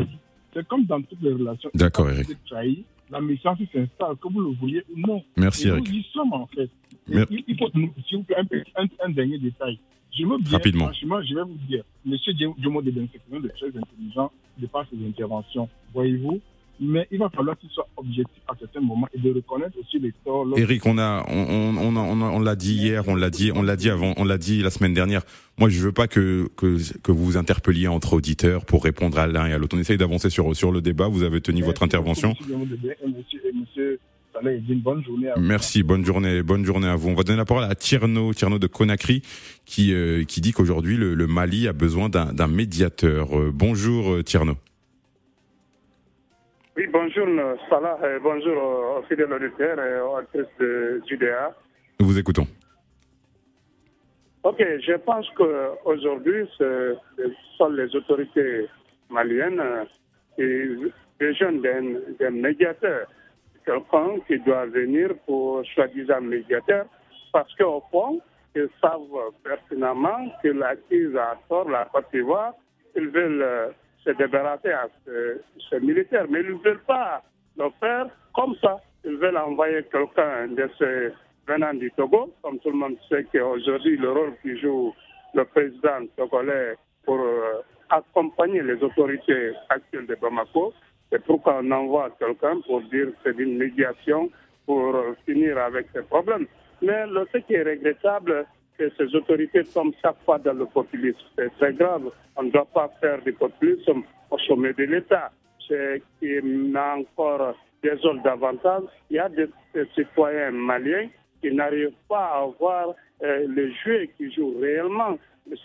C'est 0.53 0.67
comme 0.67 0.85
dans 0.85 1.01
toutes 1.03 1.23
les 1.23 1.33
relations. 1.33 1.71
D'accord, 1.75 2.11
Eric. 2.11 2.29
Trahi, 2.47 2.85
la 3.11 3.21
méfiance 3.21 3.59
s'installe, 3.73 4.17
que 4.17 4.29
vous 4.29 4.41
le 4.41 4.57
vouliez 4.57 4.83
ou 4.95 5.01
non. 5.01 5.23
Merci, 5.37 5.69
Eric. 5.69 5.89
Nous 5.89 5.95
y 5.95 6.03
sommes, 6.13 6.33
en 6.33 6.47
fait. 6.47 6.69
Il, 7.09 7.57
faut, 7.59 7.69
s'il 8.07 8.19
vous 8.19 8.25
plaît, 8.25 8.37
un, 8.77 8.87
un, 9.05 9.11
dernier 9.11 9.39
détail. 9.39 9.79
Je 10.17 10.25
veux 10.27 10.39
bien, 10.39 10.53
Rapidement. 10.53 10.85
franchement, 10.87 11.23
je 11.23 11.35
vais 11.35 11.43
vous 11.43 11.59
dire, 11.69 11.85
M. 12.07 12.17
Diomo 12.59 12.83
de 12.83 12.93
c'est 13.13 13.41
de 13.41 13.49
très 13.49 13.69
intelligent 13.69 14.31
de 14.59 14.67
par 14.67 14.87
ses 14.89 14.97
interventions. 15.07 15.69
Voyez-vous, 15.95 16.41
mais 16.81 17.07
il 17.11 17.19
va 17.19 17.29
falloir 17.29 17.59
qu'il 17.59 17.69
soit 17.71 17.87
objectif 17.97 18.43
à 18.49 18.55
certains 18.59 18.81
moments 18.81 19.07
et 19.13 19.19
de 19.19 19.33
reconnaître 19.35 19.77
aussi 19.79 19.99
les 19.99 20.13
torts. 20.25 20.47
Eric, 20.57 20.87
on 20.87 20.97
a, 20.99 21.25
on, 21.29 21.77
on, 21.77 21.97
on, 21.97 22.23
on 22.23 22.41
l'a 22.41 22.57
dit 22.57 22.75
hier, 22.75 23.05
on 23.07 23.15
l'a 23.15 23.29
dit, 23.31 23.53
on 23.55 23.63
l'a 23.63 23.77
dit 23.77 23.91
avant, 23.91 24.15
on 24.17 24.25
l'a 24.25 24.39
dit 24.39 24.63
la 24.63 24.71
semaine 24.71 24.95
dernière. 24.95 25.23
Moi, 25.59 25.69
je 25.69 25.79
veux 25.81 25.93
pas 25.93 26.09
que, 26.09 26.49
que, 26.57 26.79
que 27.03 27.13
vous 27.13 27.25
vous 27.25 27.37
interpelliez 27.37 27.87
entre 27.87 28.15
auditeurs 28.15 28.65
pour 28.65 28.83
répondre 28.83 29.19
à 29.19 29.27
l'un 29.27 29.47
et 29.47 29.53
à 29.53 29.59
l'autre. 29.59 29.77
On 29.77 29.81
essaye 29.81 29.99
d'avancer 29.99 30.31
sur, 30.31 30.57
sur 30.57 30.73
le 30.73 30.81
débat. 30.81 31.09
Vous 31.09 31.23
avez 31.23 31.43
tenu 31.43 31.63
votre 31.63 31.83
intervention. 31.83 32.35
bonne 34.77 35.05
journée 35.05 35.29
à 35.29 35.39
Merci, 35.39 35.83
bonne 35.83 36.05
journée, 36.07 36.43
bonne 36.43 36.65
journée 36.65 36.89
à 36.89 36.97
vous. 36.97 37.11
On 37.11 37.15
va 37.15 37.25
donner 37.25 37.37
la 37.37 37.45
parole 37.45 37.65
à 37.65 37.75
Tierno, 37.75 38.33
Tierno 38.33 38.59
de 38.59 38.67
Conakry, 38.67 39.21
qui, 39.67 39.93
euh, 39.93 40.25
qui 40.25 40.41
dit 40.41 40.53
qu'aujourd'hui 40.53 40.97
le, 40.97 41.15
le, 41.15 41.27
Mali 41.27 41.69
a 41.69 41.75
besoin 41.75 42.09
d'un 42.09 42.47
médiateur. 42.47 43.39
Euh, 43.39 43.51
bonjour 43.53 44.13
euh, 44.13 44.23
Tierno. 44.23 44.57
Oui, 46.77 46.87
bonjour 46.93 47.27
Salah, 47.69 47.99
et 48.05 48.21
bonjour 48.21 48.57
aux 48.57 49.03
fidèles 49.03 49.33
auditeurs 49.33 49.79
et 49.81 50.00
aux 50.00 50.17
actrices 50.17 50.57
de 50.61 51.03
JDA. 51.09 51.53
Nous 51.99 52.07
vous 52.07 52.19
écoutons. 52.19 52.47
Ok, 54.45 54.59
je 54.59 54.97
pense 54.99 55.28
qu'aujourd'hui, 55.30 56.49
ce 56.56 56.97
sont 57.59 57.69
les 57.71 57.95
autorités 57.95 58.69
maliennes 59.11 59.61
qui 60.37 60.93
besoin 61.19 61.52
d'un 61.52 62.30
médiateur, 62.30 63.06
quelqu'un 63.67 64.21
qui 64.26 64.39
doit 64.39 64.67
venir 64.67 65.11
pour 65.26 65.63
soi-disant 65.75 66.23
médiateur, 66.23 66.87
parce 67.33 67.54
qu'au 67.56 67.83
fond, 67.91 68.21
ils 68.54 68.69
savent 68.80 69.33
pertinemment 69.45 70.33
que 70.43 70.49
la 70.49 70.76
crise 70.76 71.15
à 71.17 71.37
tort 71.49 71.69
la 71.69 71.85
Côte 71.93 72.06
d'Ivoire, 72.13 72.54
ils 72.97 73.09
veulent 73.09 73.75
se 74.04 74.10
débarrasser 74.10 74.73
à 74.73 74.89
ce, 75.04 75.76
militaire. 75.76 76.26
Mais 76.28 76.41
ils 76.41 76.54
ne 76.54 76.63
veulent 76.63 76.84
pas 76.86 77.23
le 77.56 77.69
faire 77.80 78.06
comme 78.34 78.54
ça. 78.60 78.78
Ils 79.04 79.17
veulent 79.17 79.36
envoyer 79.36 79.82
quelqu'un 79.91 80.49
de 80.49 80.69
ce 80.78 81.13
venant 81.47 81.75
du 81.75 81.91
Togo, 81.93 82.32
comme 82.43 82.58
tout 82.60 82.71
le 82.71 82.76
monde 82.76 82.97
sait 83.08 83.25
qu'aujourd'hui, 83.32 83.97
le 83.97 84.13
rôle 84.13 84.34
qui 84.43 84.58
joue 84.58 84.95
le 85.34 85.45
président 85.45 86.06
togolais 86.17 86.76
pour 87.04 87.19
euh, 87.19 87.63
accompagner 87.89 88.63
les 88.63 88.82
autorités 88.82 89.52
actuelles 89.69 90.06
de 90.06 90.15
Bamako, 90.15 90.73
c'est 91.10 91.25
pourquoi 91.25 91.60
on 91.63 91.71
envoie 91.73 92.10
quelqu'un 92.19 92.60
pour 92.67 92.82
dire 92.82 93.06
que 93.06 93.15
c'est 93.25 93.39
une 93.39 93.58
médiation 93.58 94.30
pour 94.67 94.95
euh, 94.95 95.17
finir 95.26 95.58
avec 95.58 95.86
ces 95.93 96.02
problèmes. 96.02 96.47
Mais 96.82 97.04
ce 97.32 97.39
qui 97.39 97.54
est 97.54 97.63
regrettable, 97.63 98.47
que 98.80 98.90
ces 98.97 99.14
autorités 99.14 99.62
tombent 99.64 99.93
chaque 100.00 100.16
fois 100.25 100.38
dans 100.38 100.54
le 100.54 100.64
populisme. 100.64 101.19
C'est 101.36 101.52
très 101.58 101.75
grave. 101.75 102.10
On 102.36 102.45
ne 102.45 102.50
doit 102.50 102.64
pas 102.64 102.88
faire 102.99 103.21
du 103.23 103.32
populisme 103.34 104.02
au 104.30 104.38
sommet 104.38 104.73
de 104.73 104.84
l'État. 104.84 105.30
Ce 105.58 105.99
qui 106.19 106.40
m'a 106.43 106.97
encore 106.97 107.54
désole 107.82 108.23
davantage, 108.23 108.84
il 109.10 109.16
y 109.16 109.19
a 109.19 109.28
des, 109.28 109.49
citoyens 109.95 110.50
maliens 110.52 111.08
qui 111.43 111.52
n'arrivent 111.52 111.93
pas 112.08 112.40
à 112.40 112.47
voir 112.58 112.95
euh, 113.23 113.47
le 113.47 113.71
jeu 113.84 114.06
qui 114.16 114.32
joue 114.32 114.58
réellement 114.58 115.19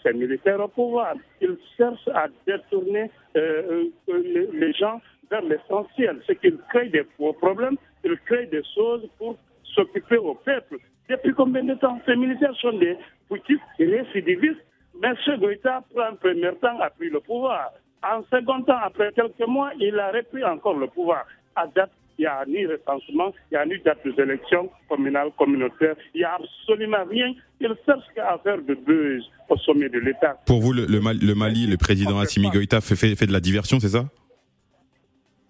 ces 0.03 0.11
militaires 0.13 0.59
au 0.59 0.67
pouvoir. 0.67 1.15
Ils 1.39 1.57
cherchent 1.77 2.09
à 2.13 2.27
détourner 2.45 3.09
euh, 3.37 3.85
euh, 4.09 4.47
les, 4.53 4.73
gens 4.73 4.99
vers 5.31 5.41
l'essentiel. 5.41 6.21
C'est 6.27 6.35
qu'ils 6.35 6.57
créent 6.69 6.89
des 6.89 7.05
problèmes, 7.39 7.77
ils 8.03 8.17
créent 8.25 8.47
des 8.47 8.63
choses 8.75 9.07
pour 9.17 9.37
s'occuper 9.63 10.17
au 10.17 10.35
peuple. 10.35 10.79
Depuis 11.09 11.33
combien 11.33 11.63
de 11.63 11.75
temps 11.75 11.99
Ces 12.05 12.15
militaires 12.15 12.55
sont 12.61 12.77
des 12.77 12.97
petits 13.29 13.59
récidivistes. 13.79 14.65
Mais 15.01 15.13
ce 15.25 15.37
Goïta, 15.37 15.83
pour 15.91 16.01
un 16.01 16.15
premier 16.15 16.53
temps, 16.61 16.79
a 16.79 16.89
pris 16.89 17.09
le 17.09 17.19
pouvoir. 17.19 17.71
En 18.03 18.23
second 18.31 18.61
temps, 18.63 18.79
après 18.81 19.11
quelques 19.13 19.47
mois, 19.47 19.71
il 19.79 19.99
a 19.99 20.11
repris 20.11 20.43
encore 20.43 20.77
le 20.77 20.87
pouvoir. 20.87 21.25
À 21.55 21.67
date, 21.67 21.91
il 22.17 22.21
n'y 22.21 22.27
a 22.27 22.45
ni 22.47 22.65
recensement, 22.65 23.33
il 23.51 23.55
n'y 23.55 23.57
a 23.57 23.65
ni 23.65 23.79
date 23.79 24.07
d'élection 24.15 24.69
communale, 24.87 25.31
communautaire, 25.37 25.95
il 26.13 26.19
n'y 26.19 26.23
a 26.23 26.35
absolument 26.35 27.03
rien. 27.09 27.33
Il 27.59 27.75
cherche 27.85 28.03
à 28.17 28.37
faire 28.37 28.61
de 28.61 28.73
buzz 28.73 29.23
au 29.49 29.57
sommet 29.57 29.89
de 29.89 29.99
l'État. 29.99 30.37
Pour 30.45 30.61
vous, 30.61 30.71
le, 30.71 30.87
Mali, 31.35 31.67
le 31.67 31.77
président 31.77 32.19
Assimi 32.19 32.49
Goïta 32.49 32.79
fait, 32.79 32.95
fait, 32.95 33.25
de 33.25 33.33
la 33.33 33.39
diversion, 33.39 33.79
c'est 33.79 33.89
ça? 33.89 34.05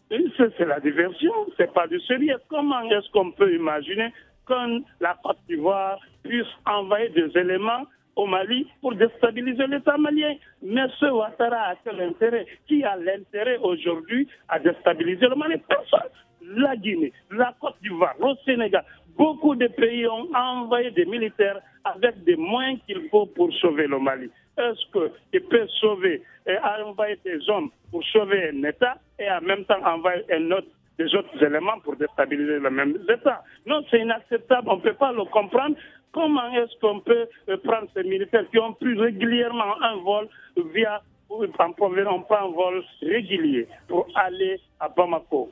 C'est 0.09 0.65
la 0.65 0.79
diversion, 0.79 1.31
c'est 1.57 1.73
pas 1.73 1.87
du 1.87 1.99
sérieux. 2.01 2.35
Comment 2.49 2.81
est-ce 2.89 3.09
qu'on 3.11 3.31
peut 3.31 3.53
imaginer 3.53 4.11
que 4.45 4.81
la 4.99 5.17
Côte 5.23 5.37
d'Ivoire 5.47 5.99
puisse 6.23 6.47
envoyer 6.65 7.09
des 7.09 7.37
éléments 7.37 7.85
au 8.15 8.25
Mali 8.25 8.67
pour 8.81 8.95
déstabiliser 8.95 9.67
l'État 9.67 9.97
malien. 9.97 10.35
Mais 10.61 10.87
ce 10.99 11.05
Ouattara 11.05 11.69
a 11.71 11.75
quel 11.83 12.01
intérêt 12.01 12.45
Qui 12.67 12.83
a 12.83 12.95
l'intérêt 12.95 13.57
aujourd'hui 13.57 14.27
à 14.47 14.59
déstabiliser 14.59 15.27
le 15.27 15.35
Mali 15.35 15.57
Personne. 15.67 16.09
La 16.41 16.75
Guinée, 16.75 17.11
la 17.31 17.53
Côte 17.59 17.75
d'Ivoire, 17.81 18.15
le 18.19 18.35
Sénégal, 18.45 18.85
beaucoup 19.17 19.55
de 19.55 19.67
pays 19.67 20.07
ont 20.07 20.29
envoyé 20.33 20.91
des 20.91 21.05
militaires 21.05 21.59
avec 21.83 22.23
des 22.23 22.35
moyens 22.35 22.79
qu'il 22.85 23.09
faut 23.09 23.25
pour 23.25 23.51
sauver 23.53 23.87
le 23.87 23.99
Mali. 23.99 24.29
Est-ce 24.57 25.09
qu'ils 25.29 25.41
peuvent 25.43 25.67
sauver 25.81 26.21
et 26.47 26.57
envoyer 26.57 27.17
des 27.25 27.49
hommes 27.49 27.69
pour 27.91 28.03
sauver 28.05 28.49
un 28.49 28.63
État 28.63 28.97
et 29.19 29.29
en 29.29 29.41
même 29.41 29.65
temps 29.65 29.83
envoyer 29.83 30.23
un 30.31 30.51
autre 30.51 30.67
des 30.97 31.13
autres 31.15 31.43
éléments 31.43 31.79
pour 31.83 31.95
déstabiliser 31.95 32.59
le 32.59 32.69
même 32.69 32.97
État. 33.09 33.43
Non, 33.65 33.83
c'est 33.89 33.99
inacceptable, 33.99 34.69
on 34.69 34.77
ne 34.77 34.81
peut 34.81 34.93
pas 34.93 35.11
le 35.11 35.25
comprendre. 35.25 35.75
Comment 36.11 36.49
est-ce 36.53 36.79
qu'on 36.79 37.01
peut 37.01 37.27
euh, 37.49 37.57
prendre 37.57 37.87
ces 37.93 38.03
militaires 38.03 38.45
qui 38.49 38.59
ont 38.59 38.73
pris 38.73 38.97
régulièrement 38.97 39.81
un 39.81 39.97
vol 39.97 40.27
via, 40.73 41.01
en 41.29 41.71
provenant 41.73 42.21
pas 42.21 42.43
un 42.43 42.51
vol 42.51 42.83
régulier 43.01 43.67
pour 43.89 44.07
aller 44.15 44.59
à 44.79 44.87
Bamako, 44.87 45.51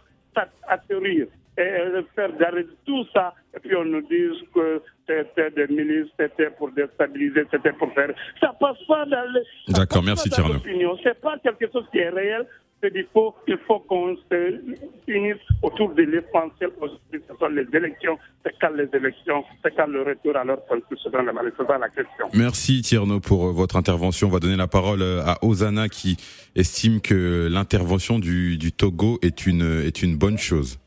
atterrir 0.67 1.27
et 1.57 1.61
euh, 1.61 2.01
faire 2.15 2.33
d'arrêter 2.33 2.71
tout 2.85 3.05
ça, 3.13 3.33
et 3.55 3.59
puis 3.59 3.75
on 3.75 3.85
nous 3.85 4.01
dit 4.01 4.47
que 4.53 4.81
c'était 5.05 5.51
des 5.51 5.67
milices, 5.67 6.09
c'était 6.17 6.49
pour 6.49 6.71
déstabiliser, 6.71 7.43
c'était 7.51 7.73
pour 7.73 7.93
faire. 7.93 8.09
Ça 8.39 8.53
passe 8.59 8.81
pas 8.87 9.05
dans 9.05 9.31
les. 9.31 9.73
D'accord, 9.73 10.01
merci 10.03 10.29
Tierno. 10.29 10.55
C'est 11.03 11.19
pas 11.19 11.37
quelque 11.39 11.71
chose 11.71 11.85
qui 11.91 11.99
est 11.99 12.09
réel, 12.09 12.47
il 12.93 13.07
faut, 13.13 13.79
qu'on 13.79 14.15
se 14.29 14.61
unisse 15.07 15.37
autour 15.61 15.93
de 15.93 16.03
l'essentiel, 16.03 16.71
ce 17.11 17.35
sont 17.39 17.47
les 17.47 17.65
élections. 17.73 18.17
C'est 18.43 18.53
quand 18.59 18.71
les 18.71 18.89
élections, 18.93 19.43
c'est 19.63 19.75
quand 19.75 19.87
le 19.87 20.03
retour 20.03 20.35
à 20.35 20.43
leur 20.43 20.65
constitution, 20.65 21.11
c'est 21.13 21.67
ça 21.67 21.77
la 21.77 21.89
question. 21.89 22.27
Merci 22.33 22.81
Tierno 22.81 23.19
pour 23.19 23.47
euh, 23.47 23.51
votre 23.51 23.75
intervention. 23.77 24.27
On 24.27 24.31
va 24.31 24.39
donner 24.39 24.57
la 24.57 24.67
parole 24.67 25.01
euh, 25.01 25.23
à 25.25 25.37
Osana 25.43 25.87
qui 25.89 26.17
estime 26.55 27.01
que 27.01 27.47
l'intervention 27.49 28.19
du, 28.19 28.57
du 28.57 28.71
Togo 28.71 29.19
est 29.21 29.45
une, 29.45 29.81
est 29.85 30.03
une 30.03 30.17
bonne 30.17 30.37
chose. 30.37 30.79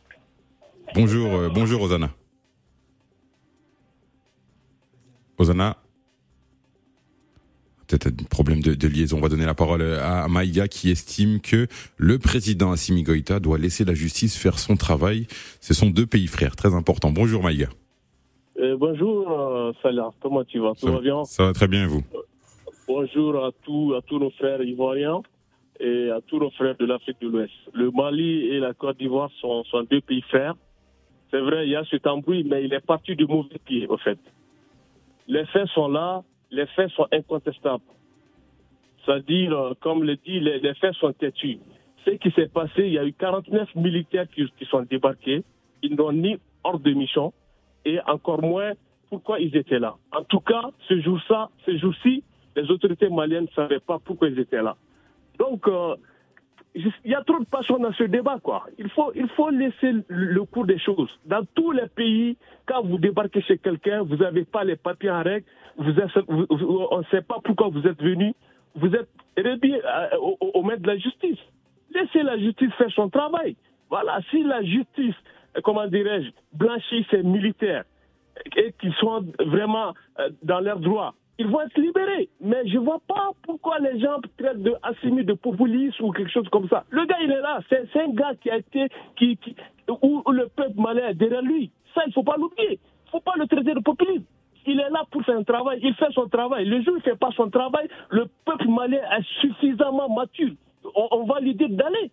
Bonjour, 0.94 1.34
euh, 1.34 1.48
bonjour 1.52 1.82
Osana. 1.82 2.10
Osana 5.38 5.76
peut-être 7.86 8.06
un 8.08 8.24
problème 8.24 8.60
de, 8.60 8.88
liaison. 8.88 9.18
On 9.18 9.20
va 9.20 9.28
donner 9.28 9.46
la 9.46 9.54
parole 9.54 9.82
à 9.82 10.28
Maïga 10.28 10.68
qui 10.68 10.90
estime 10.90 11.40
que 11.40 11.66
le 11.96 12.18
président 12.18 12.72
Assimi 12.72 13.02
Goïta 13.02 13.40
doit 13.40 13.58
laisser 13.58 13.84
la 13.84 13.94
justice 13.94 14.36
faire 14.36 14.58
son 14.58 14.76
travail. 14.76 15.26
Ce 15.60 15.74
sont 15.74 15.90
deux 15.90 16.06
pays 16.06 16.26
frères, 16.26 16.56
très 16.56 16.74
importants. 16.74 17.10
Bonjour 17.10 17.42
Maïga. 17.42 17.68
Euh, 18.58 18.76
bonjour 18.76 19.30
euh, 19.30 19.72
Salah, 19.82 20.10
comment 20.20 20.44
tu 20.44 20.58
vas? 20.60 20.72
Tout 20.80 20.86
va 20.86 21.00
bien? 21.00 21.24
Ça 21.24 21.44
va 21.44 21.52
très 21.52 21.68
bien 21.68 21.84
et 21.84 21.86
vous? 21.86 22.02
Bonjour 22.88 23.44
à 23.44 23.50
tous, 23.64 23.94
à 23.94 24.00
tous 24.02 24.18
nos 24.18 24.30
frères 24.30 24.62
ivoiriens 24.62 25.20
et 25.80 26.10
à 26.10 26.20
tous 26.26 26.38
nos 26.38 26.50
frères 26.50 26.76
de 26.76 26.86
l'Afrique 26.86 27.20
de 27.20 27.28
l'Ouest. 27.28 27.52
Le 27.74 27.90
Mali 27.90 28.48
et 28.48 28.58
la 28.60 28.72
Côte 28.72 28.98
d'Ivoire 28.98 29.30
sont, 29.40 29.64
sont 29.64 29.82
deux 29.90 30.00
pays 30.00 30.22
frères. 30.22 30.54
C'est 31.30 31.40
vrai, 31.40 31.66
il 31.66 31.72
y 31.72 31.76
a 31.76 31.84
cet 31.90 32.06
embrouille, 32.06 32.44
mais 32.44 32.64
il 32.64 32.72
est 32.72 32.84
parti 32.84 33.16
du 33.16 33.26
mauvais 33.26 33.58
pied, 33.64 33.86
au 33.88 33.98
fait. 33.98 34.18
Les 35.26 35.44
faits 35.46 35.68
sont 35.74 35.88
là, 35.88 36.22
les 36.56 36.66
faits 36.66 36.90
sont 36.92 37.06
incontestables. 37.12 37.84
C'est-à-dire, 39.04 39.74
comme 39.80 40.02
le 40.02 40.16
dit, 40.16 40.40
les, 40.40 40.74
faits 40.74 40.94
sont 40.94 41.12
têtus. 41.12 41.58
Ce 42.04 42.10
qui 42.10 42.30
s'est 42.32 42.48
passé, 42.48 42.86
il 42.86 42.92
y 42.92 42.98
a 42.98 43.04
eu 43.04 43.12
49 43.12 43.74
militaires 43.76 44.26
qui, 44.34 44.48
sont 44.68 44.82
débarqués. 44.82 45.44
Ils 45.82 45.94
n'ont 45.94 46.12
ni 46.12 46.38
ordre 46.64 46.80
de 46.80 46.92
mission 46.92 47.32
et 47.84 48.00
encore 48.06 48.42
moins 48.42 48.72
pourquoi 49.08 49.38
ils 49.38 49.54
étaient 49.56 49.78
là? 49.78 49.94
En 50.12 50.24
tout 50.24 50.40
cas, 50.40 50.70
ce 50.88 51.00
jour-ci, 51.00 52.24
les 52.56 52.70
autorités 52.70 53.08
maliennes 53.08 53.44
ne 53.44 53.54
savaient 53.54 53.80
pas 53.80 54.00
pourquoi 54.04 54.28
ils 54.28 54.38
étaient 54.40 54.62
là. 54.62 54.76
Donc, 55.38 55.68
euh, 55.68 55.94
il 56.76 57.10
y 57.10 57.14
a 57.14 57.22
trop 57.22 57.38
de 57.38 57.46
passion 57.46 57.78
dans 57.78 57.92
ce 57.92 58.04
débat, 58.04 58.38
quoi. 58.42 58.66
Il 58.78 58.88
faut, 58.90 59.10
il 59.14 59.28
faut 59.30 59.50
laisser 59.50 59.92
le 60.08 60.44
cours 60.44 60.66
des 60.66 60.78
choses. 60.78 61.10
Dans 61.24 61.44
tous 61.54 61.72
les 61.72 61.88
pays, 61.88 62.36
quand 62.66 62.82
vous 62.82 62.98
débarquez 62.98 63.40
chez 63.40 63.58
quelqu'un, 63.58 64.02
vous 64.02 64.16
n'avez 64.16 64.44
pas 64.44 64.62
les 64.62 64.76
papiers 64.76 65.10
en 65.10 65.22
règle, 65.22 65.46
vous 65.78 65.92
on 66.28 66.98
ne 66.98 67.04
sait 67.10 67.22
pas 67.22 67.38
pourquoi 67.42 67.68
vous 67.68 67.86
êtes 67.86 68.02
venu, 68.02 68.34
vous 68.74 68.94
êtes 68.94 69.08
réduit 69.36 69.74
euh, 69.74 70.16
au, 70.20 70.36
au 70.54 70.62
maître 70.62 70.82
de 70.82 70.88
la 70.88 70.98
justice. 70.98 71.38
Laissez 71.94 72.22
la 72.22 72.38
justice 72.38 72.72
faire 72.74 72.90
son 72.90 73.08
travail. 73.08 73.56
Voilà, 73.88 74.20
si 74.30 74.42
la 74.42 74.62
justice, 74.62 75.14
euh, 75.56 75.60
comment 75.62 75.86
dirais-je, 75.86 76.30
blanchit 76.52 77.06
ces 77.10 77.22
militaires 77.22 77.84
et 78.56 78.72
qu'ils 78.78 78.94
sont 78.94 79.24
vraiment 79.40 79.94
euh, 80.18 80.28
dans 80.42 80.60
leurs 80.60 80.80
droits, 80.80 81.14
ils 81.38 81.46
vont 81.46 81.60
être 81.60 81.78
libérés. 81.78 82.28
Mais 82.40 82.66
je 82.66 82.78
ne 82.78 82.84
vois 82.84 83.00
pas 83.06 83.30
pourquoi 83.42 83.78
les 83.78 84.00
gens 84.00 84.20
traitent 84.38 84.62
de 84.62 84.76
de 85.22 85.32
populiste 85.34 86.00
ou 86.00 86.10
quelque 86.12 86.30
chose 86.30 86.48
comme 86.50 86.68
ça. 86.68 86.84
Le 86.90 87.04
gars, 87.04 87.16
il 87.22 87.30
est 87.30 87.40
là. 87.40 87.60
C'est 87.68 88.00
un 88.00 88.08
gars 88.10 88.34
qui 88.40 88.50
a 88.50 88.56
été, 88.56 88.88
qui, 89.16 89.38
où 90.02 90.22
le 90.30 90.48
peuple 90.48 90.80
malais 90.80 91.10
est 91.10 91.14
derrière 91.14 91.42
lui. 91.42 91.70
Ça, 91.94 92.02
il 92.06 92.08
ne 92.08 92.12
faut 92.12 92.22
pas 92.22 92.36
l'oublier. 92.36 92.72
Il 92.72 93.06
ne 93.06 93.10
faut 93.10 93.20
pas 93.20 93.34
le 93.36 93.46
traiter 93.46 93.74
de 93.74 93.80
populiste. 93.80 94.24
Il 94.66 94.80
est 94.80 94.90
là 94.90 95.04
pour 95.10 95.22
faire 95.22 95.38
un 95.38 95.44
travail. 95.44 95.78
Il 95.82 95.94
fait 95.94 96.10
son 96.12 96.28
travail. 96.28 96.64
Le 96.64 96.82
jour 96.82 96.94
où 96.94 96.96
il 96.96 96.98
ne 96.98 97.02
fait 97.02 97.18
pas 97.18 97.30
son 97.36 97.50
travail, 97.50 97.88
le 98.10 98.26
peuple 98.44 98.68
malais 98.68 98.96
est 98.96 99.40
suffisamment 99.40 100.08
mature. 100.08 100.52
On, 100.94 101.08
on 101.12 101.24
va 101.24 101.40
lui 101.40 101.54
dire 101.54 101.68
d'aller. 101.70 102.10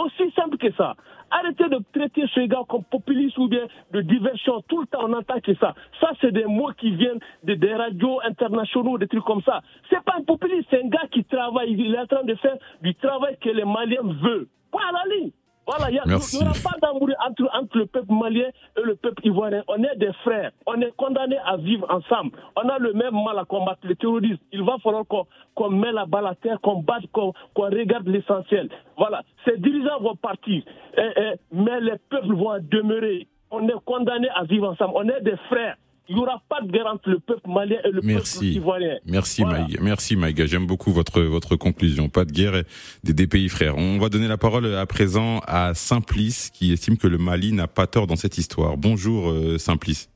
Aussi 0.00 0.30
simple 0.32 0.56
que 0.56 0.72
ça. 0.72 0.94
Arrêtez 1.30 1.68
de 1.68 1.78
traiter 1.92 2.24
ce 2.34 2.40
gars 2.46 2.62
comme 2.66 2.84
populiste 2.84 3.36
ou 3.36 3.48
bien 3.48 3.66
de 3.92 4.00
diversion. 4.00 4.62
Tout 4.66 4.80
le 4.80 4.86
temps, 4.86 5.04
on 5.06 5.12
entend 5.12 5.40
que 5.40 5.54
ça. 5.56 5.74
Ça, 6.00 6.12
c'est 6.22 6.32
des 6.32 6.46
mots 6.46 6.72
qui 6.78 6.90
viennent 6.92 7.20
de, 7.44 7.52
des 7.54 7.74
radios 7.74 8.18
internationaux, 8.24 8.96
des 8.96 9.08
trucs 9.08 9.24
comme 9.24 9.42
ça. 9.42 9.60
C'est 9.90 10.02
pas 10.02 10.14
un 10.18 10.22
populiste, 10.22 10.68
c'est 10.70 10.82
un 10.82 10.88
gars 10.88 11.06
qui 11.10 11.22
travaille. 11.24 11.72
Il 11.72 11.94
est 11.94 11.98
en 11.98 12.06
train 12.06 12.24
de 12.24 12.34
faire 12.36 12.56
du 12.80 12.94
travail 12.94 13.36
que 13.42 13.50
les 13.50 13.64
Maliens 13.64 14.00
veulent. 14.22 14.48
Point 14.70 14.88
à 14.88 14.92
la 14.92 15.14
ligne. 15.14 15.30
Voilà, 15.70 15.88
il 15.88 15.94
n'y 15.94 16.44
aura 16.44 16.52
pas 16.64 16.76
d'amour 16.82 17.08
entre, 17.24 17.48
entre, 17.54 17.78
le 17.78 17.86
peuple 17.86 18.12
malien 18.12 18.48
et 18.76 18.82
le 18.82 18.96
peuple 18.96 19.24
ivoirien. 19.24 19.62
On 19.68 19.80
est 19.84 19.96
des 19.96 20.12
frères. 20.24 20.50
On 20.66 20.80
est 20.80 20.90
condamnés 20.96 21.38
à 21.44 21.56
vivre 21.58 21.86
ensemble. 21.88 22.32
On 22.56 22.68
a 22.68 22.78
le 22.78 22.92
même 22.92 23.14
mal 23.24 23.38
à 23.38 23.44
combattre 23.44 23.80
le 23.84 23.94
terrorisme. 23.94 24.42
Il 24.52 24.64
va 24.64 24.78
falloir 24.82 25.04
qu'on 25.06 25.70
met 25.70 25.92
la 25.92 26.06
balle 26.06 26.26
à 26.26 26.34
terre, 26.34 26.60
qu'on 26.60 26.82
batte, 26.82 27.04
qu'on 27.12 27.32
regarde 27.54 28.08
l'essentiel. 28.08 28.68
Voilà. 28.98 29.22
Ces 29.44 29.58
dirigeants 29.58 30.00
vont 30.00 30.16
partir. 30.16 30.64
mais 31.52 31.80
les 31.80 31.98
peuples 32.08 32.34
vont 32.34 32.58
demeurer. 32.60 33.28
On 33.52 33.68
est 33.68 33.84
condamnés 33.84 34.30
à 34.34 34.42
vivre 34.44 34.70
ensemble. 34.70 34.94
On 34.96 35.08
est 35.08 35.20
des 35.20 35.36
frères 35.48 35.76
il 36.10 36.16
n'y 36.16 36.22
aura 36.22 36.42
pas 36.48 36.60
de 36.60 36.72
guerre 36.72 36.88
entre 36.88 37.08
le 37.08 37.20
peuple 37.20 37.48
malien 37.48 37.78
et 37.84 37.90
le 37.92 38.00
peuple 38.00 38.44
ivoirien. 38.44 38.96
Merci 39.06 39.44
Maïga. 39.44 39.78
Merci 39.80 40.16
Maïga. 40.16 40.44
J'aime 40.44 40.66
beaucoup 40.66 40.90
votre 40.90 41.20
votre 41.20 41.54
conclusion. 41.54 42.08
Pas 42.08 42.24
de 42.24 42.32
guerre 42.32 42.64
des, 43.04 43.12
des, 43.12 43.28
pays 43.28 43.48
frères. 43.48 43.78
On 43.78 43.96
va 43.98 44.08
donner 44.08 44.26
la 44.26 44.36
parole 44.36 44.74
à 44.74 44.86
présent 44.86 45.38
à 45.46 45.72
Simplice 45.72 46.50
qui 46.50 46.72
estime 46.72 46.98
que 46.98 47.06
le 47.06 47.16
Mali 47.16 47.52
n'a 47.52 47.68
pas 47.68 47.86
tort 47.86 48.08
dans 48.08 48.16
cette 48.16 48.38
histoire. 48.38 48.76
Bonjour 48.76 49.30
euh, 49.30 49.56
Simplice. 49.56 50.10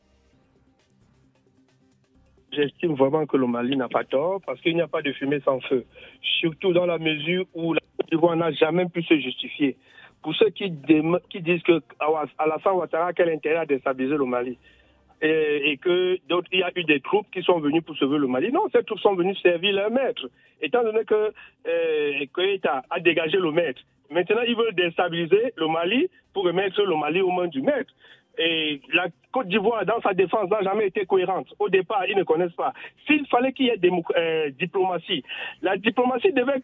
J'estime 2.50 2.94
vraiment 2.94 3.24
que 3.26 3.36
le 3.36 3.46
Mali 3.46 3.76
n'a 3.76 3.88
pas 3.88 4.02
tort 4.02 4.40
parce 4.44 4.60
qu'il 4.62 4.74
n'y 4.74 4.82
a 4.82 4.88
pas 4.88 5.00
de 5.00 5.12
fumée 5.12 5.40
sans 5.44 5.60
feu. 5.60 5.84
Surtout 6.40 6.72
dans 6.72 6.86
la 6.86 6.98
mesure 6.98 7.46
où 7.54 7.72
la 7.72 7.80
Côte 7.96 8.10
d'Ivoire 8.10 8.34
n'a 8.34 8.50
jamais 8.50 8.86
pu 8.86 9.00
se 9.04 9.16
justifier. 9.20 9.76
Pour 10.24 10.34
ceux 10.34 10.50
qui, 10.50 10.72
qui 11.30 11.40
disent 11.40 11.62
que 11.62 11.80
Alassane 12.38 12.74
Ouattara 12.74 13.08
a 13.08 13.12
quel 13.12 13.28
intérêt 13.28 13.58
à 13.58 13.66
déstabiliser 13.66 14.16
le 14.16 14.24
Mali? 14.24 14.58
Et, 15.22 15.78
que 15.80 16.18
d'autres, 16.28 16.48
il 16.52 16.60
y 16.60 16.62
a 16.62 16.70
eu 16.76 16.84
des 16.84 17.00
troupes 17.00 17.26
qui 17.32 17.42
sont 17.42 17.58
venues 17.58 17.82
pour 17.82 17.96
sauver 17.96 18.18
le 18.18 18.26
Mali. 18.26 18.52
Non, 18.52 18.64
ces 18.72 18.82
troupes 18.84 19.00
sont 19.00 19.14
venues 19.14 19.34
servir 19.36 19.74
leur 19.74 19.90
maître. 19.90 20.28
Étant 20.60 20.82
donné 20.82 21.04
que 21.04 21.32
euh, 21.66 22.82
a 22.90 23.00
dégagé 23.00 23.38
le 23.38 23.50
maître, 23.50 23.80
maintenant 24.10 24.42
ils 24.46 24.56
veulent 24.56 24.74
déstabiliser 24.74 25.52
le 25.56 25.68
Mali 25.68 26.08
pour 26.32 26.44
remettre 26.44 26.82
le 26.82 26.96
Mali 26.96 27.20
aux 27.20 27.30
mains 27.30 27.48
du 27.48 27.62
maître. 27.62 27.92
Et 28.36 28.80
la 28.92 29.06
Côte 29.32 29.48
d'Ivoire, 29.48 29.86
dans 29.86 30.00
sa 30.00 30.12
défense, 30.12 30.50
n'a 30.50 30.62
jamais 30.62 30.88
été 30.88 31.06
cohérente. 31.06 31.46
Au 31.58 31.68
départ, 31.68 32.04
ils 32.08 32.16
ne 32.16 32.24
connaissent 32.24 32.52
pas. 32.52 32.72
S'il 33.06 33.26
fallait 33.28 33.52
qu'il 33.52 33.66
y 33.66 33.68
ait 33.68 33.80
euh, 34.16 34.50
diplomatie, 34.58 35.22
la 35.62 35.76
diplomatie 35.76 36.32
devait 36.32 36.62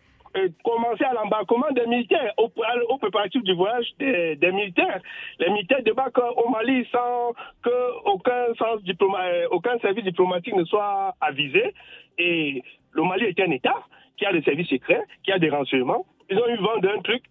commencer 0.65 1.05
à 1.05 1.13
l'embarquement 1.15 1.71
des 1.73 1.87
militaires, 1.87 2.33
au, 2.39 2.51
au 2.89 2.99
préparatif 2.99 3.43
du 3.43 3.55
voyage 3.55 3.87
des, 3.99 4.53
militaires. 4.53 5.01
Les 5.39 5.51
militaires 5.51 5.83
débarquent 5.83 6.19
au 6.19 6.49
Mali 6.51 6.87
sans 6.93 7.33
sens 7.33 7.37
euh, 7.67 9.47
aucun 9.51 9.79
service 9.79 10.05
diplomatique 10.05 10.55
ne 10.55 10.65
soit 10.65 11.15
avisé. 11.21 11.75
Et 12.19 12.63
le 12.93 13.03
Mali 13.03 13.27
est 13.27 13.41
un 13.41 13.51
État 13.51 13.85
qui 14.17 14.27
a 14.27 14.33
des 14.33 14.43
services 14.43 14.69
secrets, 14.69 15.03
qui 15.25 15.33
a 15.33 15.39
des 15.39 15.51
renseignements. 15.51 16.05
Ils 16.29 16.39
ont 16.39 16.49
eu 16.49 16.57
vent 16.57 16.79
d'un 16.79 17.01
truc, 17.01 17.23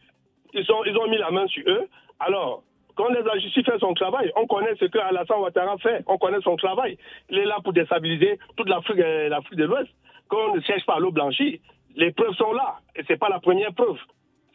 ils, 0.53 0.65
sont, 0.65 0.83
ils 0.85 0.97
ont 0.97 1.07
mis 1.07 1.17
la 1.17 1.31
main 1.31 1.47
sur 1.47 1.63
eux. 1.67 1.87
Alors, 2.19 2.63
quand 2.95 3.07
les 3.09 3.41
justice 3.41 3.63
fait 3.63 3.79
son 3.79 3.93
travail, 3.93 4.29
on 4.35 4.45
connaît 4.45 4.75
ce 4.77 4.85
que 4.85 4.97
Alassane 4.97 5.39
Ouattara 5.39 5.77
fait, 5.77 6.03
on 6.07 6.17
connaît 6.17 6.41
son 6.41 6.57
travail. 6.57 6.97
Il 7.29 7.37
est 7.37 7.45
là 7.45 7.59
pour 7.63 7.71
déstabiliser 7.71 8.37
toute 8.57 8.67
l'Afrique 8.67 8.99
euh, 8.99 9.29
de 9.53 9.63
l'Ouest. 9.63 9.89
Quand 10.27 10.51
on 10.51 10.55
ne 10.55 10.61
cherche 10.61 10.85
pas 10.85 10.99
l'eau 10.99 11.11
blanchie, 11.11 11.61
les 11.99 12.11
preuves 12.11 12.33
sont 12.35 12.53
là. 12.53 12.79
Et 12.95 13.03
ce 13.03 13.13
n'est 13.13 13.19
pas 13.19 13.29
la 13.29 13.39
première 13.39 13.73
preuve. 13.73 13.97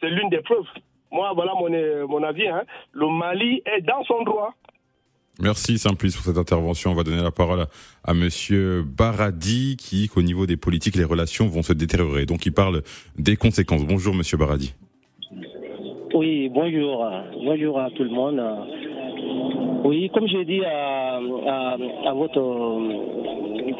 C'est 0.01 0.09
l'une 0.09 0.29
des 0.29 0.41
preuves. 0.41 0.65
Moi, 1.11 1.31
voilà 1.33 1.53
mon, 1.53 1.71
euh, 1.71 2.05
mon 2.07 2.23
avis. 2.23 2.47
Hein. 2.47 2.63
Le 2.91 3.07
Mali 3.07 3.61
est 3.65 3.81
dans 3.81 4.03
son 4.03 4.23
droit. 4.23 4.53
Merci 5.39 5.77
Simplice 5.77 6.15
pour 6.15 6.25
cette 6.25 6.37
intervention. 6.37 6.91
On 6.91 6.95
va 6.95 7.03
donner 7.03 7.21
la 7.21 7.31
parole 7.31 7.65
à, 8.03 8.13
Monsieur 8.13 8.83
Baradi 8.83 9.75
qui, 9.77 10.07
qu'au 10.07 10.21
niveau 10.21 10.45
des 10.45 10.57
politiques, 10.57 10.95
les 10.95 11.03
relations 11.03 11.47
vont 11.47 11.61
se 11.61 11.73
détériorer. 11.73 12.25
Donc 12.25 12.45
il 12.45 12.53
parle 12.53 12.81
des 13.17 13.35
conséquences. 13.35 13.85
Bonjour 13.85 14.15
Monsieur 14.15 14.37
Baradi. 14.37 14.73
Oui, 16.13 16.49
bonjour. 16.49 17.05
Bonjour 17.43 17.79
à 17.79 17.91
tout 17.91 18.03
le 18.03 18.09
monde. 18.09 18.41
Oui, 19.83 20.09
comme 20.13 20.27
j'ai 20.27 20.45
dit 20.45 20.63
à, 20.63 21.17
à, 21.17 22.13
votre 22.13 22.39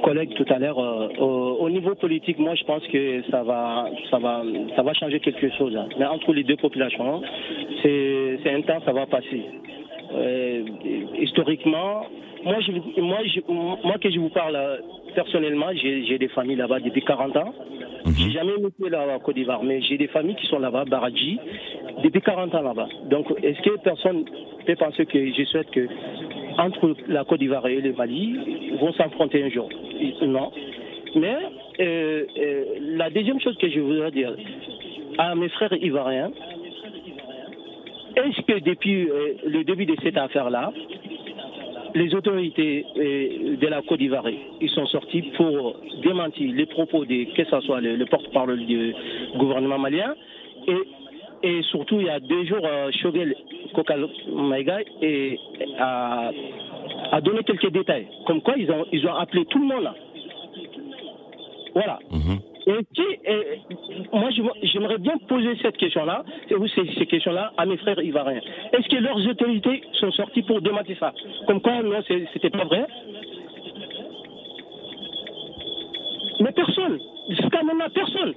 collègue 0.05 0.35
tout 0.35 0.45
à 0.53 0.59
l'heure, 0.59 0.77
euh, 0.77 1.07
au, 1.65 1.69
niveau 1.69 1.95
politique, 1.95 2.37
moi 2.37 2.53
je 2.53 2.63
pense 2.63 2.85
que 2.93 3.23
ça 3.31 3.41
va, 3.41 3.89
ça 4.11 4.19
va, 4.19 4.43
ça 4.75 4.83
va 4.83 4.93
changer 4.93 5.19
quelque 5.19 5.49
chose. 5.57 5.75
Mais 5.97 6.05
entre 6.05 6.31
les 6.31 6.43
deux 6.43 6.57
populations, 6.57 7.23
c'est 7.81 8.51
un 8.57 8.61
temps, 8.61 8.81
ça 8.85 8.93
va 8.93 9.07
passer. 9.07 9.41
Euh, 10.13 10.63
historiquement, 11.19 12.05
moi, 12.45 12.59
je, 12.61 12.71
moi, 13.01 13.17
je, 13.25 13.39
moi 13.51 13.97
que 13.99 14.09
je 14.09 14.19
vous 14.19 14.29
parle 14.29 14.57
personnellement, 15.15 15.67
j'ai 15.73 16.17
des 16.17 16.27
familles 16.29 16.57
là-bas 16.57 16.79
depuis 16.79 17.01
40 17.01 17.35
ans. 17.37 17.53
Mhm. 18.05 18.13
J'ai 18.17 18.31
jamais 18.31 18.53
été 18.53 18.89
là-bas 18.89 19.19
Côte 19.19 19.35
d'Ivoire, 19.35 19.63
mais 19.63 19.81
j'ai 19.81 19.97
des 19.97 20.07
familles 20.07 20.35
qui 20.35 20.45
sont 20.47 20.59
là-bas, 20.59 20.85
Baradji, 20.85 21.39
depuis 22.03 22.21
40 22.21 22.53
ans 22.53 22.61
là-bas. 22.61 22.87
Donc, 23.09 23.33
est-ce 23.41 23.59
que 23.61 23.79
personne 23.79 24.25
peut 24.65 24.75
penser 24.75 25.05
que 25.05 25.33
je 25.33 25.43
souhaite 25.45 25.71
que 25.71 25.87
entre 26.57 26.95
la 27.07 27.23
Côte 27.23 27.39
d'Ivoire 27.39 27.65
et 27.67 27.81
le 27.81 27.93
Mali 27.93 28.37
vont 28.79 28.93
s'affronter 28.93 29.43
un 29.43 29.49
jour? 29.49 29.69
Non. 30.21 30.51
Mais 31.15 31.35
euh, 31.79 32.25
euh, 32.37 32.63
la 32.79 33.09
deuxième 33.09 33.39
chose 33.39 33.57
que 33.57 33.69
je 33.69 33.79
voudrais 33.79 34.11
dire 34.11 34.35
à 35.17 35.33
mes 35.33 35.49
frères 35.49 35.73
ivoiriens, 35.73 36.31
est-ce 38.17 38.41
que 38.41 38.59
depuis 38.59 39.09
euh, 39.09 39.33
le 39.45 39.63
début 39.63 39.85
de 39.85 39.95
cette 40.03 40.17
affaire-là, 40.17 40.71
les 41.95 42.13
autorités 42.13 42.85
euh, 42.97 43.55
de 43.57 43.67
la 43.67 43.81
Côte 43.81 43.99
d'Ivoire, 43.99 44.25
ils 44.61 44.69
sont 44.69 44.85
sortis 44.87 45.23
pour 45.37 45.77
démentir 46.03 46.53
les 46.53 46.65
propos 46.65 47.05
de, 47.05 47.33
que 47.35 47.43
ce 47.43 47.59
soit 47.61 47.81
le, 47.81 47.95
le 47.95 48.05
porte-parole 48.05 48.65
du 48.65 48.93
gouvernement 49.37 49.79
malien 49.79 50.13
et 50.67 50.77
et 51.43 51.61
surtout, 51.63 51.99
il 51.99 52.07
y 52.07 52.09
a 52.09 52.19
deux 52.19 52.43
jours, 52.45 52.65
euh, 52.65 52.89
Choguel 52.91 53.35
Kokal 53.75 54.07
Maïga 54.33 54.79
a, 55.77 56.31
a 57.11 57.21
donné 57.21 57.43
quelques 57.43 57.71
détails. 57.71 58.07
Comme 58.25 58.41
quoi, 58.41 58.55
ils 58.57 58.71
ont, 58.71 58.85
ils 58.91 59.05
ont 59.05 59.13
appelé 59.13 59.45
tout 59.45 59.59
le 59.59 59.65
monde 59.65 59.83
là. 59.83 59.93
Voilà. 61.75 61.99
Et 62.67 62.83
qui, 62.95 63.03
moi, 64.11 64.29
j'aimerais 64.63 64.97
bien 64.97 65.17
poser 65.27 65.55
cette 65.61 65.77
question-là, 65.77 66.23
vous, 66.49 66.67
ces, 66.69 66.89
ces 66.97 67.05
questions-là, 67.05 67.53
à 67.57 67.65
mes 67.65 67.77
frères 67.77 68.01
ivoiriens. 68.01 68.41
Est-ce 68.73 68.89
que 68.89 68.95
leurs 68.95 69.27
autorités 69.27 69.81
sont 69.93 70.11
sorties 70.11 70.41
pour 70.41 70.61
démentir 70.61 70.97
ça? 70.99 71.13
Comme 71.45 71.61
quoi, 71.61 71.83
non, 71.83 72.01
c'était 72.33 72.49
pas 72.49 72.65
vrai 72.65 72.85
Mais 76.39 76.51
personne, 76.51 76.99
jusqu'à 77.29 77.63
maintenant, 77.63 77.89
personne. 77.93 78.33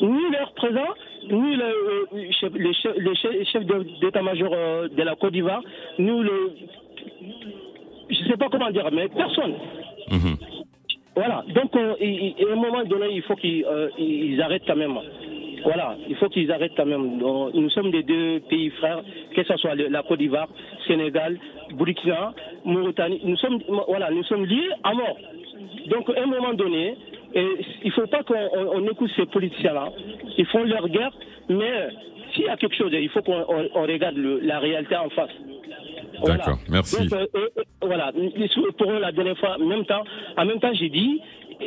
Ni 0.00 0.30
leur 0.30 0.52
présent, 0.52 0.94
ni 1.30 1.56
le, 1.56 2.08
euh, 2.12 3.42
chef, 3.44 3.64
d'état-major 4.00 4.50
euh, 4.52 4.88
de 4.88 5.02
la 5.02 5.14
Côte 5.14 5.32
d'Ivoire, 5.32 5.62
ni 5.98 6.22
le. 6.22 6.52
Je 8.10 8.22
ne 8.22 8.28
sais 8.28 8.36
pas 8.36 8.48
comment 8.50 8.70
dire, 8.70 8.88
mais 8.92 9.08
personne. 9.08 9.54
Voilà, 11.16 11.44
donc 11.54 11.74
euh, 11.76 11.94
à 11.94 12.52
un 12.52 12.56
moment 12.56 12.84
donné, 12.84 13.06
il 13.12 13.22
faut 13.22 13.36
qu'ils 13.36 13.64
euh, 13.64 13.88
ils 13.98 14.40
arrêtent 14.42 14.64
quand 14.66 14.76
même. 14.76 14.98
Voilà, 15.62 15.96
il 16.08 16.16
faut 16.16 16.28
qu'ils 16.28 16.50
arrêtent 16.52 16.72
quand 16.76 16.84
même. 16.86 17.18
Nous 17.54 17.70
sommes 17.70 17.90
des 17.90 18.02
deux 18.02 18.40
pays 18.50 18.68
frères, 18.70 19.00
que 19.34 19.42
ce 19.44 19.56
soit 19.56 19.74
la 19.76 20.02
Côte 20.02 20.18
d'Ivoire, 20.18 20.48
Sénégal, 20.86 21.38
Burkina, 21.74 22.34
Mauritanie. 22.64 23.20
Nous 23.24 23.36
sommes, 23.36 23.60
voilà, 23.88 24.10
nous 24.10 24.24
sommes 24.24 24.44
liés 24.44 24.68
à 24.82 24.92
mort. 24.92 25.16
Donc 25.86 26.10
à 26.10 26.22
un 26.22 26.26
moment 26.26 26.52
donné, 26.52 26.96
et 27.34 27.46
il 27.82 27.86
ne 27.88 27.92
faut 27.92 28.06
pas 28.08 28.22
qu'on 28.24 28.34
on- 28.34 28.82
on 28.82 28.90
écoute 28.90 29.10
ces 29.16 29.26
politiciens-là. 29.26 29.90
Ils 30.36 30.46
font 30.46 30.64
leur 30.64 30.88
guerre, 30.88 31.12
mais 31.48 31.70
euh, 31.70 31.88
s'il 32.34 32.44
y 32.44 32.48
a 32.48 32.56
quelque 32.56 32.76
chose, 32.76 32.90
il 32.92 33.08
faut 33.08 33.22
qu'on 33.22 33.44
on- 33.48 33.68
on 33.74 33.82
regarde 33.82 34.16
le- 34.16 34.40
la 34.40 34.58
réalité 34.58 34.96
en 34.96 35.08
face. 35.10 35.30
Voilà. 36.20 36.36
D'accord, 36.36 36.58
merci. 36.68 37.08
Donc, 37.08 37.12
euh, 37.12 37.26
euh, 37.34 37.48
voilà, 37.82 38.12
pour 38.78 38.90
eux, 38.90 38.98
la 38.98 39.12
dernière 39.12 39.38
fois, 39.38 39.56
en 39.60 39.66
même 39.66 39.84
temps, 39.84 40.04
en 40.36 40.44
même 40.44 40.60
temps, 40.60 40.72
j'ai 40.74 40.88
dit, 40.88 41.20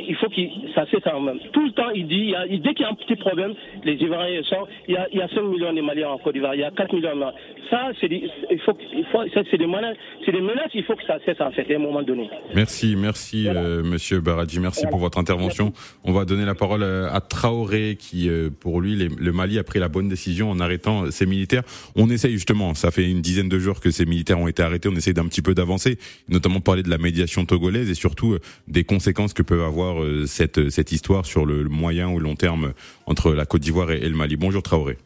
il 0.08 0.16
faut 0.16 0.30
que 0.30 0.42
ça 0.76 0.86
cesse 0.92 1.06
en 1.12 1.22
même. 1.22 1.40
Tout 1.54 1.66
le 1.66 1.72
temps, 1.72 1.90
il 1.94 2.08
dit, 2.08 2.34
il 2.50 2.62
dès 2.62 2.74
qu'il 2.74 2.82
y 2.84 2.86
a 2.86 2.92
un 2.92 2.96
petit 2.96 3.16
problème, 3.16 3.54
les 3.84 3.94
Ivoiriens 3.96 4.44
sont, 4.44 4.68
il 4.88 4.94
y 4.96 4.98
a, 4.98 5.08
il 5.12 5.20
y 5.20 5.22
a 5.22 5.28
5 5.30 5.42
millions 5.44 5.74
de 5.74 5.82
Maliens 5.82 6.10
en 6.10 6.18
Côte 6.18 6.34
d'Ivoire, 6.34 6.56
il 6.56 6.62
y 6.62 6.64
a 6.64 6.72
4 6.72 6.94
millions. 6.94 7.16
de- 7.16 7.68
Ça, 7.70 7.90
c'est 8.00 8.08
des, 8.08 8.24
il 8.52 8.60
faut, 8.62 8.78
il 8.94 9.06
faut, 9.12 9.20
c'est 9.34 9.58
des 9.58 9.68
menaces, 9.68 9.98
c'est 10.26 10.32
des 10.32 10.42
menaces, 10.42 10.72
il 10.74 10.84
faut 10.84 10.96
que 10.96 11.04
ça 11.06 11.18
cesse 11.26 11.40
en 11.42 11.52
fait, 11.52 11.72
à 11.72 11.76
un 11.76 11.80
moment 11.80 12.02
donné. 12.04 12.30
Merci, 12.56 12.96
merci 12.98 13.48
euh, 13.48 13.84
Monsieur 13.84 14.22
Baradji, 14.22 14.60
merci 14.60 14.86
pour 14.90 15.00
votre 15.00 15.18
intervention. 15.18 15.74
On 16.04 16.12
va 16.14 16.26
donner 16.26 16.46
la 16.46 16.56
parole 16.56 16.84
euh, 16.84 17.10
à 17.12 17.20
Traoré 17.22 17.98
qui, 18.00 18.30
euh, 18.30 18.50
pour 18.50 18.80
lui, 18.82 18.96
les- 18.96 19.10
le 19.10 19.32
Mali 19.32 19.60
a 19.60 19.64
pris 19.64 19.80
la 19.80 19.90
bonne 19.90 20.08
décision 20.10 20.50
en 20.50 20.60
arrêtant 20.60 21.12
ses 21.12 21.26
militaires. 21.26 21.64
On 21.96 22.10
essaye 22.10 22.32
justement, 22.34 22.74
ça 22.74 22.92
fait 22.92 23.10
une 23.10 23.22
dizaine 23.22 23.50
de 23.50 23.60
jours 23.60 23.80
que 23.82 23.92
ces 23.92 24.06
militaires 24.06 24.40
ont 24.40 24.48
été 24.48 24.64
arrêtés, 24.64 24.90
on 24.92 24.96
essaye 24.96 25.14
d'un 25.14 25.26
petit 25.28 25.42
peu 25.42 25.54
d'avancer, 25.54 25.98
notamment 26.30 26.60
parler 26.62 26.84
de 26.84 26.90
la 26.90 26.98
médiation 26.98 27.46
togolaise 27.46 27.90
et 27.90 27.96
surtout 27.96 28.38
des 28.68 28.84
conséquences 28.84 29.34
que 29.34 29.44
peut 29.44 29.64
avoir 29.64 29.87
euh, 29.96 30.26
cette, 30.26 30.70
cette 30.70 30.92
histoire 30.92 31.26
sur 31.26 31.46
le 31.46 31.64
moyen 31.64 32.10
ou 32.10 32.20
long 32.20 32.36
terme 32.36 32.74
entre 33.06 33.34
la 33.34 33.46
Côte 33.46 33.62
d'Ivoire 33.62 33.92
et, 33.92 33.98
et 33.98 34.10
le 34.10 34.16
Mali. 34.16 34.36
Bonjour 34.36 34.62
Traoré, 34.62 34.98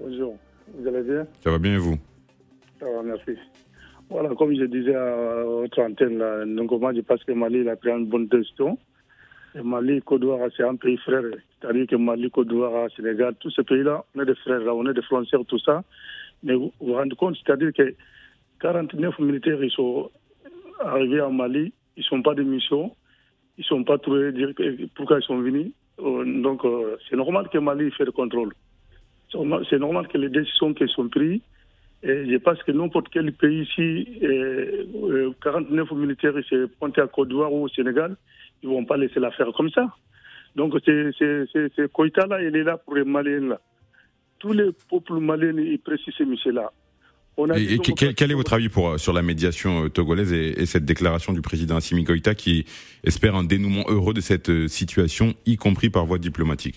Bonjour, 0.00 0.36
vous 0.76 0.86
allez 0.88 1.02
bien? 1.02 1.26
Ça 1.42 1.50
va 1.50 1.58
bien 1.58 1.74
et 1.74 1.78
vous? 1.78 1.96
Ça 2.78 2.86
va, 2.86 3.02
merci. 3.02 3.38
Voilà, 4.10 4.34
comme 4.34 4.54
je 4.54 4.64
disais 4.64 4.94
à 4.94 5.42
votre 5.44 5.80
antenne, 5.80 6.18
là, 6.18 6.44
donc 6.44 6.70
moi 6.72 6.92
je 6.94 7.00
pense 7.00 7.24
que 7.24 7.32
Mali 7.32 7.60
il 7.60 7.68
a 7.68 7.76
pris 7.76 7.90
une 7.90 8.06
bonne 8.06 8.28
décision. 8.28 8.78
Et 9.56 9.62
Mali, 9.62 10.02
Côte 10.02 10.20
d'Ivoire, 10.20 10.48
c'est 10.56 10.64
un 10.64 10.76
pays 10.76 10.96
frère. 10.98 11.22
C'est-à-dire 11.60 11.86
que 11.86 11.96
Mali, 11.96 12.30
Côte 12.30 12.48
d'Ivoire, 12.48 12.88
Sénégal, 12.96 13.34
tous 13.38 13.50
ces 13.50 13.62
pays-là, 13.62 14.04
on 14.14 14.20
est 14.20 14.26
des 14.26 14.34
frères, 14.34 14.60
là, 14.60 14.74
on 14.74 14.84
est 14.86 14.94
des 14.94 15.02
frontières, 15.02 15.40
tout 15.46 15.60
ça. 15.60 15.84
Mais 16.42 16.54
vous 16.54 16.72
vous 16.80 16.94
rendez 16.94 17.14
compte, 17.16 17.36
c'est-à-dire 17.44 17.72
que 17.72 17.94
49 18.60 19.18
militaires, 19.20 19.62
ils 19.62 19.70
sont 19.70 20.10
arrivés 20.80 21.20
en 21.20 21.30
Mali, 21.30 21.72
ils 21.96 22.00
ne 22.00 22.04
sont 22.04 22.22
pas 22.22 22.34
de 22.34 22.42
mission, 22.42 22.94
ils 23.58 23.64
sont 23.64 23.84
pas 23.84 23.98
trouvés, 23.98 24.32
pourquoi 24.94 25.18
ils 25.20 25.22
sont 25.24 25.38
venus. 25.38 25.72
Euh, 26.00 26.24
Donc, 26.42 26.64
euh, 26.64 26.96
c'est 27.08 27.16
normal 27.16 27.48
que 27.52 27.58
Mali 27.58 27.90
fait 27.92 28.04
le 28.04 28.12
contrôle. 28.12 28.52
C'est 29.68 29.78
normal- 29.78 30.06
que 30.08 30.18
les 30.18 30.28
décisions 30.28 30.72
qui 30.74 30.86
sont 30.88 31.08
prises, 31.08 31.40
et 32.02 32.30
je 32.30 32.36
pense 32.36 32.62
que 32.62 32.72
n'importe 32.72 33.08
quel 33.10 33.32
pays 33.32 33.62
ici, 33.62 34.06
euh, 34.22 34.84
euh, 34.94 35.30
49 35.42 35.90
militaires, 35.92 36.34
se 36.48 36.66
pointent 36.66 36.98
à 36.98 37.06
Côte 37.08 37.28
d'Ivoire 37.28 37.52
ou 37.52 37.64
au 37.64 37.68
Sénégal, 37.68 38.16
ils 38.62 38.68
vont 38.68 38.84
pas 38.84 38.96
laisser 38.96 39.18
la 39.20 39.30
faire 39.32 39.50
comme 39.52 39.70
ça. 39.70 39.88
Donc, 40.54 40.74
c'est 40.84 41.92
Koïta-là, 41.92 42.42
il 42.42 42.54
est 42.56 42.62
là 42.62 42.76
pour 42.76 42.94
les 42.94 43.04
Maliens. 43.04 43.56
Tous 44.38 44.52
les 44.52 44.70
peuples 44.90 45.14
maliens, 45.20 45.56
ils 45.58 45.78
précisent 45.78 46.14
ce 46.14 46.22
monsieur-là. 46.24 46.70
On 47.36 47.50
a 47.50 47.58
Et, 47.58 47.78
quel, 47.78 48.14
quel 48.14 48.30
est 48.30 48.34
votre 48.34 48.52
avis 48.52 48.68
pour, 48.68 48.90
euh, 48.90 48.98
sur 48.98 49.12
la 49.12 49.22
médiation 49.22 49.84
euh, 49.84 49.88
togolaise 49.88 50.32
et, 50.32 50.60
et 50.62 50.66
cette 50.66 50.84
déclaration 50.84 51.32
du 51.32 51.40
président 51.40 51.76
Assimi 51.76 52.04
Goïta 52.04 52.34
qui 52.34 52.64
espère 53.02 53.34
un 53.34 53.42
dénouement 53.42 53.84
heureux 53.88 54.14
de 54.14 54.20
cette 54.20 54.50
euh, 54.50 54.68
situation, 54.68 55.34
y 55.44 55.56
compris 55.56 55.90
par 55.90 56.06
voie 56.06 56.18
diplomatique? 56.18 56.76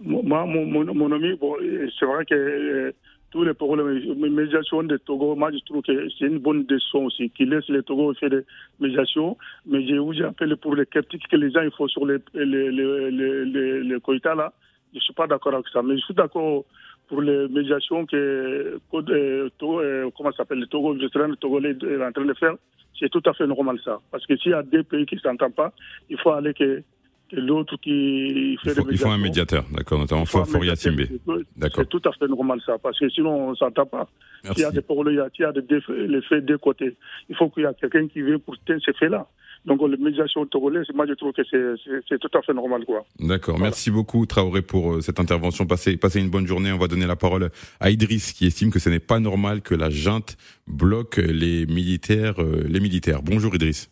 Moi, 0.00 0.44
mon, 0.44 0.66
mon, 0.66 0.94
mon 0.94 1.12
ami, 1.12 1.34
bon, 1.40 1.56
c'est 1.98 2.06
vrai 2.06 2.24
que 2.26 2.34
euh, 2.34 2.92
tous 3.30 3.44
les 3.44 3.54
problèmes, 3.54 3.88
les 3.96 4.30
médiations 4.30 4.82
de 4.82 4.96
Togo, 4.98 5.34
moi 5.34 5.50
je 5.52 5.58
trouve 5.64 5.82
que 5.82 6.08
c'est 6.18 6.26
une 6.26 6.38
bonne 6.38 6.64
décision 6.66 7.06
aussi, 7.06 7.30
qu'ils 7.30 7.48
laissent 7.48 7.68
les 7.68 7.82
Togo 7.82 8.12
faire 8.14 8.30
des 8.30 8.42
médiations, 8.78 9.36
mais 9.66 9.86
j'ai 9.86 9.98
aussi 9.98 10.22
appelé 10.22 10.54
pour 10.56 10.74
les 10.74 10.86
critiques 10.86 11.26
que 11.28 11.36
les 11.36 11.50
gens 11.50 11.62
ils 11.62 11.70
font 11.70 11.88
sur 11.88 12.06
les, 12.06 12.18
les, 12.34 12.44
les, 12.44 13.10
les, 13.10 13.44
les, 13.44 13.82
les 13.84 14.00
Koïta, 14.00 14.34
là. 14.34 14.52
Je 14.92 14.96
ne 14.96 15.00
suis 15.02 15.12
pas 15.12 15.26
d'accord 15.26 15.52
avec 15.52 15.66
ça, 15.70 15.82
mais 15.82 15.96
je 15.98 16.02
suis 16.02 16.14
d'accord 16.14 16.64
pour 17.08 17.22
les 17.22 17.48
médiations 17.48 18.06
que, 18.06 18.78
euh, 18.94 19.50
euh, 19.62 20.10
comment 20.16 20.32
s'appelle, 20.32 20.60
le 20.60 20.66
Togo, 20.66 20.94
le 20.94 21.36
Togolais 21.36 21.70
est 21.70 22.04
en 22.04 22.12
train 22.12 22.24
de 22.24 22.34
faire. 22.34 22.54
C'est 22.98 23.08
tout 23.08 23.22
à 23.26 23.32
fait 23.32 23.46
normal 23.46 23.78
ça. 23.84 23.98
Parce 24.10 24.26
que 24.26 24.36
s'il 24.36 24.52
y 24.52 24.54
a 24.54 24.62
deux 24.62 24.82
pays 24.82 25.06
qui 25.06 25.16
ne 25.16 25.20
s'entendent 25.20 25.54
pas, 25.54 25.72
il 26.10 26.18
faut 26.18 26.30
aller 26.30 26.52
que 26.52 26.82
l'autre 27.32 27.76
qui 27.82 28.56
fait 28.62 28.70
il 28.70 28.74
faut, 28.74 28.90
il 28.90 29.06
un 29.06 29.18
médiateur, 29.18 29.64
d'accord, 29.72 29.98
notamment 29.98 30.24
Foria 30.26 30.76
Timbe. 30.76 31.00
c'est- 31.08 31.20
D'accord. 31.56 31.84
C'est 31.84 31.88
tout 31.88 32.08
à 32.08 32.12
fait 32.12 32.28
normal 32.28 32.60
ça, 32.64 32.76
parce 32.78 32.98
que 32.98 33.08
sinon 33.08 33.48
on 33.48 33.50
ne 33.50 33.56
s'entend 33.56 33.86
pas. 33.86 34.08
S'il 34.52 34.60
y 34.60 34.64
a 34.64 34.70
des 34.70 34.80
problèmes, 34.82 35.14
il 35.14 35.40
y 35.40 35.44
a- 35.44 35.52
des 35.52 35.62
les 36.06 36.22
faits 36.22 36.44
des 36.44 36.56
côtés, 36.58 36.96
il 37.28 37.36
faut 37.36 37.48
qu'il 37.50 37.64
y 37.64 37.66
ait 37.66 37.70
quelqu'un 37.80 38.06
qui 38.08 38.22
vienne 38.22 38.38
pour 38.38 38.54
ces 38.66 38.92
faits-là. 38.98 39.26
Donc 39.66 39.82
la 39.82 39.96
médiation 39.96 40.46
togolaise, 40.46 40.86
moi 40.94 41.04
je 41.06 41.14
trouve 41.14 41.32
que 41.32 41.42
c'est- 41.44 42.18
tout 42.18 42.38
à 42.38 42.42
fait 42.42 42.54
normal. 42.54 42.84
D'accord. 43.18 43.58
Merci 43.58 43.90
beaucoup 43.90 44.24
Traoré 44.24 44.62
pour 44.62 44.94
euh, 44.94 45.00
cette 45.00 45.18
intervention. 45.20 45.66
Passez, 45.66 45.96
passez 45.96 46.20
une 46.20 46.30
bonne 46.30 46.46
journée. 46.46 46.70
On 46.72 46.78
va 46.78 46.86
donner 46.86 47.06
la 47.06 47.16
parole 47.16 47.50
à 47.80 47.90
Idriss 47.90 48.32
qui 48.32 48.46
estime 48.46 48.70
que 48.70 48.78
ce 48.78 48.88
n'est 48.88 49.00
pas 49.00 49.18
normal 49.18 49.60
que 49.60 49.74
la 49.74 49.90
junte 49.90 50.36
bloque 50.68 51.16
les 51.16 51.66
militaires. 51.66 52.40
euh, 52.40 52.64
les 52.68 52.80
militaires. 52.80 53.20
Bonjour 53.22 53.54
Idriss. 53.54 53.90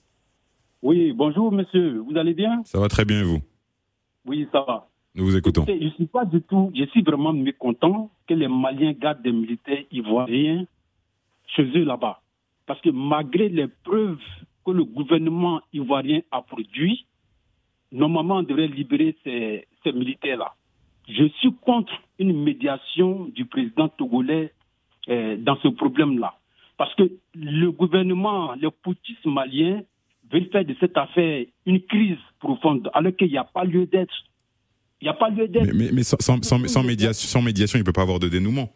Oui, 0.82 1.12
bonjour 1.12 1.52
monsieur, 1.52 1.98
vous 1.98 2.16
allez 2.16 2.34
bien? 2.34 2.62
Ça 2.64 2.78
va 2.78 2.88
très 2.88 3.04
bien 3.04 3.20
et 3.20 3.24
vous 3.24 3.40
Oui, 4.26 4.46
ça 4.52 4.64
va. 4.66 4.88
Nous 5.14 5.24
vous 5.24 5.36
écoutons. 5.36 5.62
Écoutez, 5.62 5.82
je 5.82 5.88
suis 5.94 6.06
pas 6.06 6.24
du 6.24 6.42
tout, 6.42 6.70
je 6.74 6.84
suis 6.86 7.02
vraiment 7.02 7.32
mécontent 7.32 8.10
que 8.26 8.34
les 8.34 8.48
Maliens 8.48 8.92
gardent 8.92 9.22
des 9.22 9.32
militaires 9.32 9.82
ivoiriens 9.90 10.66
chez 11.46 11.62
eux 11.62 11.84
là-bas. 11.84 12.20
Parce 12.66 12.80
que 12.82 12.90
malgré 12.90 13.48
les 13.48 13.68
preuves 13.84 14.20
que 14.64 14.70
le 14.72 14.84
gouvernement 14.84 15.60
ivoirien 15.72 16.20
a 16.30 16.42
produit, 16.42 17.06
normalement 17.92 18.36
on 18.36 18.42
devrait 18.42 18.66
libérer 18.66 19.16
ces, 19.24 19.66
ces 19.82 19.92
militaires-là. 19.92 20.54
Je 21.08 21.28
suis 21.38 21.54
contre 21.64 21.92
une 22.18 22.42
médiation 22.42 23.26
du 23.26 23.46
président 23.46 23.88
togolais 23.88 24.52
euh, 25.08 25.36
dans 25.38 25.56
ce 25.62 25.68
problème-là. 25.68 26.34
Parce 26.76 26.94
que 26.96 27.04
le 27.34 27.70
gouvernement, 27.70 28.54
le 28.60 28.70
poutisme 28.70 29.30
malien 29.30 29.82
veut 30.32 30.44
faire 30.52 30.64
de 30.64 30.74
cette 30.80 30.96
affaire 30.96 31.44
une 31.66 31.80
crise 31.82 32.18
profonde, 32.40 32.88
alors 32.94 33.14
qu'il 33.16 33.28
n'y 33.30 33.38
a 33.38 33.44
pas 33.44 33.64
lieu 33.64 33.86
d'être. 33.86 34.14
Il 35.00 35.04
n'y 35.04 35.08
a 35.10 35.14
pas 35.14 35.28
lieu 35.30 35.46
d'être. 35.48 35.66
Mais, 35.66 35.84
mais, 35.86 35.90
mais 35.92 36.02
sans, 36.02 36.16
sans, 36.20 36.42
sans, 36.42 36.66
sans 36.68 36.82
médiation, 36.82 37.28
sans 37.28 37.42
médiation, 37.42 37.78
il 37.78 37.84
peut 37.84 37.92
pas 37.92 38.02
avoir 38.02 38.18
de 38.18 38.28
dénouement. 38.28 38.70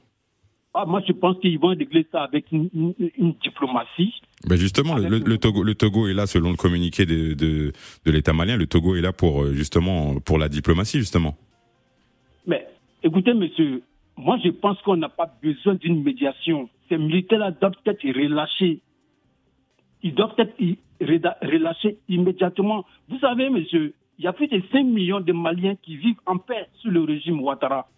Ah, 0.72 0.84
moi, 0.86 1.02
je 1.06 1.12
pense 1.12 1.36
qu'ils 1.40 1.58
vont 1.58 1.68
régler 1.68 2.06
ça 2.12 2.22
avec 2.22 2.52
une, 2.52 2.68
une- 2.72 2.94
une 3.18 3.32
diplomatie. 3.42 4.14
Ben 4.46 4.56
justement, 4.56 4.96
le, 4.96 5.18
le- 5.18 5.38
Togo, 5.38 5.64
le 5.64 5.74
Togo 5.74 6.06
est 6.06 6.14
là 6.14 6.26
selon 6.28 6.50
le 6.50 6.56
communiqué 6.56 7.04
de, 7.06 7.34
de, 7.34 7.72
de 8.04 8.10
l'État 8.12 8.32
malien. 8.32 8.56
Le 8.56 8.66
Togo 8.66 8.94
est 8.94 9.00
là 9.00 9.12
pour 9.12 9.42
euh, 9.42 9.52
justement 9.54 10.20
pour 10.20 10.38
la 10.38 10.48
diplomatie 10.48 10.98
justement. 10.98 11.36
Mais 12.46 12.64
écoutez, 13.02 13.34
monsieur, 13.34 13.82
moi, 14.16 14.38
je 14.44 14.50
pense 14.50 14.80
qu'on 14.82 14.96
n'a 14.96 15.08
pas 15.08 15.34
besoin 15.42 15.74
d'une 15.74 16.02
médiation. 16.04 16.68
Ces 16.88 16.98
militaires-là 16.98 17.50
doivent 17.50 17.74
être 17.86 18.06
relâchés. 18.06 18.80
Ils 20.04 20.14
doivent 20.14 20.34
être 20.38 20.54
relâchés 21.00 21.98
immédiatement. 22.08 22.84
Vous 23.08 23.18
savez, 23.18 23.50
monsieur, 23.50 23.94
il 24.18 24.24
y 24.24 24.28
a 24.28 24.32
plus 24.32 24.48
de 24.48 24.62
5 24.72 24.84
millions 24.84 25.20
de 25.20 25.32
Maliens 25.32 25.76
qui 25.82 25.96
vivent 25.96 26.20
en 26.26 26.36
paix 26.38 26.66
sous 26.80 26.90
le 26.90 27.02
régime 27.02 27.40
Ouattara. 27.40 27.88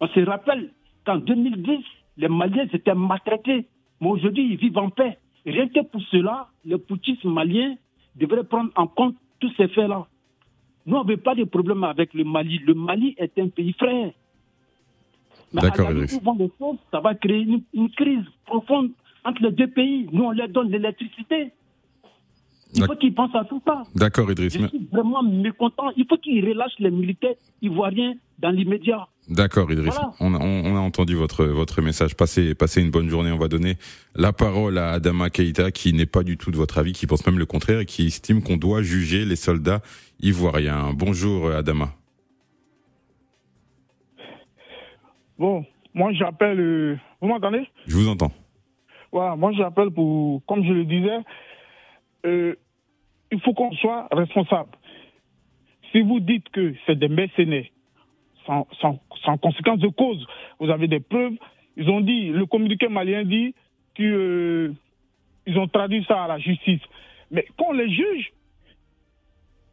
On 0.00 0.08
se 0.08 0.20
rappelle 0.20 0.70
qu'en 1.06 1.16
2010, 1.16 1.80
les 2.18 2.28
Maliens 2.28 2.66
étaient 2.72 2.94
maltraités. 2.94 3.66
Mais 4.00 4.08
aujourd'hui, 4.08 4.46
ils 4.50 4.56
vivent 4.56 4.78
en 4.78 4.90
paix. 4.90 5.18
rien 5.46 5.68
que 5.68 5.80
pour 5.80 6.02
cela, 6.10 6.48
le 6.64 6.78
putschisme 6.78 7.30
malien 7.30 7.76
devrait 8.16 8.44
prendre 8.44 8.70
en 8.76 8.86
compte 8.86 9.16
tous 9.40 9.52
ces 9.56 9.68
faits-là. 9.68 10.06
Nous 10.86 10.96
n'avons 10.96 11.16
pas 11.16 11.34
de 11.34 11.44
problème 11.44 11.84
avec 11.84 12.12
le 12.14 12.24
Mali. 12.24 12.58
Le 12.58 12.74
Mali 12.74 13.14
est 13.16 13.38
un 13.38 13.48
pays 13.48 13.72
frère. 13.72 14.12
D'accord, 15.52 15.90
Idriss. 15.92 16.20
Ça 16.90 17.00
va 17.00 17.14
créer 17.14 17.42
une, 17.42 17.62
une, 17.72 17.90
crise 17.90 18.24
profonde 18.44 18.90
entre 19.24 19.42
les 19.42 19.52
deux 19.52 19.68
pays. 19.68 20.08
Nous, 20.12 20.24
on 20.24 20.32
leur 20.32 20.48
donne 20.48 20.70
l'électricité. 20.70 21.52
Il 22.76 22.84
faut 22.84 22.96
qu'ils 22.96 23.14
pensent 23.14 23.34
à 23.34 23.44
tout 23.44 23.62
ça. 23.66 23.84
D'accord, 23.94 24.30
Idriss. 24.30 24.58
Je 24.58 24.66
suis 24.66 24.88
vraiment 24.92 25.22
mécontent. 25.22 25.90
Il 25.96 26.06
faut 26.08 26.16
qu'ils 26.18 26.44
relâchent 26.44 26.78
les 26.80 26.90
militaires 26.90 27.34
ivoiriens 27.62 28.14
dans 28.40 28.50
l'immédiat. 28.50 29.06
D'accord, 29.28 29.70
Idriss. 29.70 29.94
Voilà. 29.94 30.12
On, 30.20 30.34
a, 30.34 30.38
on, 30.38 30.76
a 30.76 30.80
entendu 30.80 31.14
votre, 31.14 31.44
votre 31.44 31.80
message. 31.82 32.16
Passez, 32.16 32.54
passez 32.54 32.82
une 32.82 32.90
bonne 32.90 33.08
journée. 33.08 33.30
On 33.30 33.38
va 33.38 33.48
donner 33.48 33.76
la 34.16 34.32
parole 34.32 34.76
à 34.78 34.90
Adama 34.90 35.30
Keïta, 35.30 35.70
qui 35.70 35.92
n'est 35.92 36.04
pas 36.06 36.24
du 36.24 36.36
tout 36.36 36.50
de 36.50 36.56
votre 36.56 36.78
avis, 36.78 36.92
qui 36.92 37.06
pense 37.06 37.24
même 37.26 37.38
le 37.38 37.46
contraire 37.46 37.80
et 37.80 37.86
qui 37.86 38.06
estime 38.06 38.42
qu'on 38.42 38.56
doit 38.56 38.82
juger 38.82 39.24
les 39.24 39.36
soldats 39.36 39.80
ivoiriens. 40.20 40.92
Bonjour, 40.94 41.50
Adama. 41.50 41.90
Bon, 45.38 45.64
moi 45.94 46.12
j'appelle. 46.12 46.60
euh, 46.60 46.96
Vous 47.20 47.28
m'entendez? 47.28 47.66
Je 47.86 47.96
vous 47.96 48.08
entends. 48.08 48.32
Voilà, 49.12 49.36
moi 49.36 49.52
j'appelle 49.52 49.90
pour, 49.90 50.42
comme 50.46 50.64
je 50.64 50.72
le 50.72 50.84
disais, 50.84 51.18
euh, 52.26 52.54
il 53.34 53.40
faut 53.40 53.52
qu'on 53.52 53.72
soit 53.72 54.08
responsable. 54.12 54.70
Si 55.90 56.00
vous 56.00 56.20
dites 56.20 56.48
que 56.50 56.74
c'est 56.86 56.98
des 56.98 57.08
mercenaires, 57.08 57.66
sans, 58.46 58.66
conséquence 59.38 59.80
de 59.80 59.88
cause, 59.88 60.24
vous 60.60 60.70
avez 60.70 60.86
des 60.86 61.00
preuves. 61.00 61.34
Ils 61.76 61.90
ont 61.90 62.00
dit, 62.00 62.28
le 62.28 62.46
communiqué 62.46 62.88
malien 62.88 63.24
dit 63.24 63.54
qu'ils 63.94 64.06
euh, 64.06 64.74
ont 65.56 65.66
traduit 65.66 66.04
ça 66.04 66.24
à 66.24 66.28
la 66.28 66.38
justice. 66.38 66.80
Mais 67.30 67.46
qu'on 67.56 67.72
les 67.72 67.90
juge, 67.90 68.32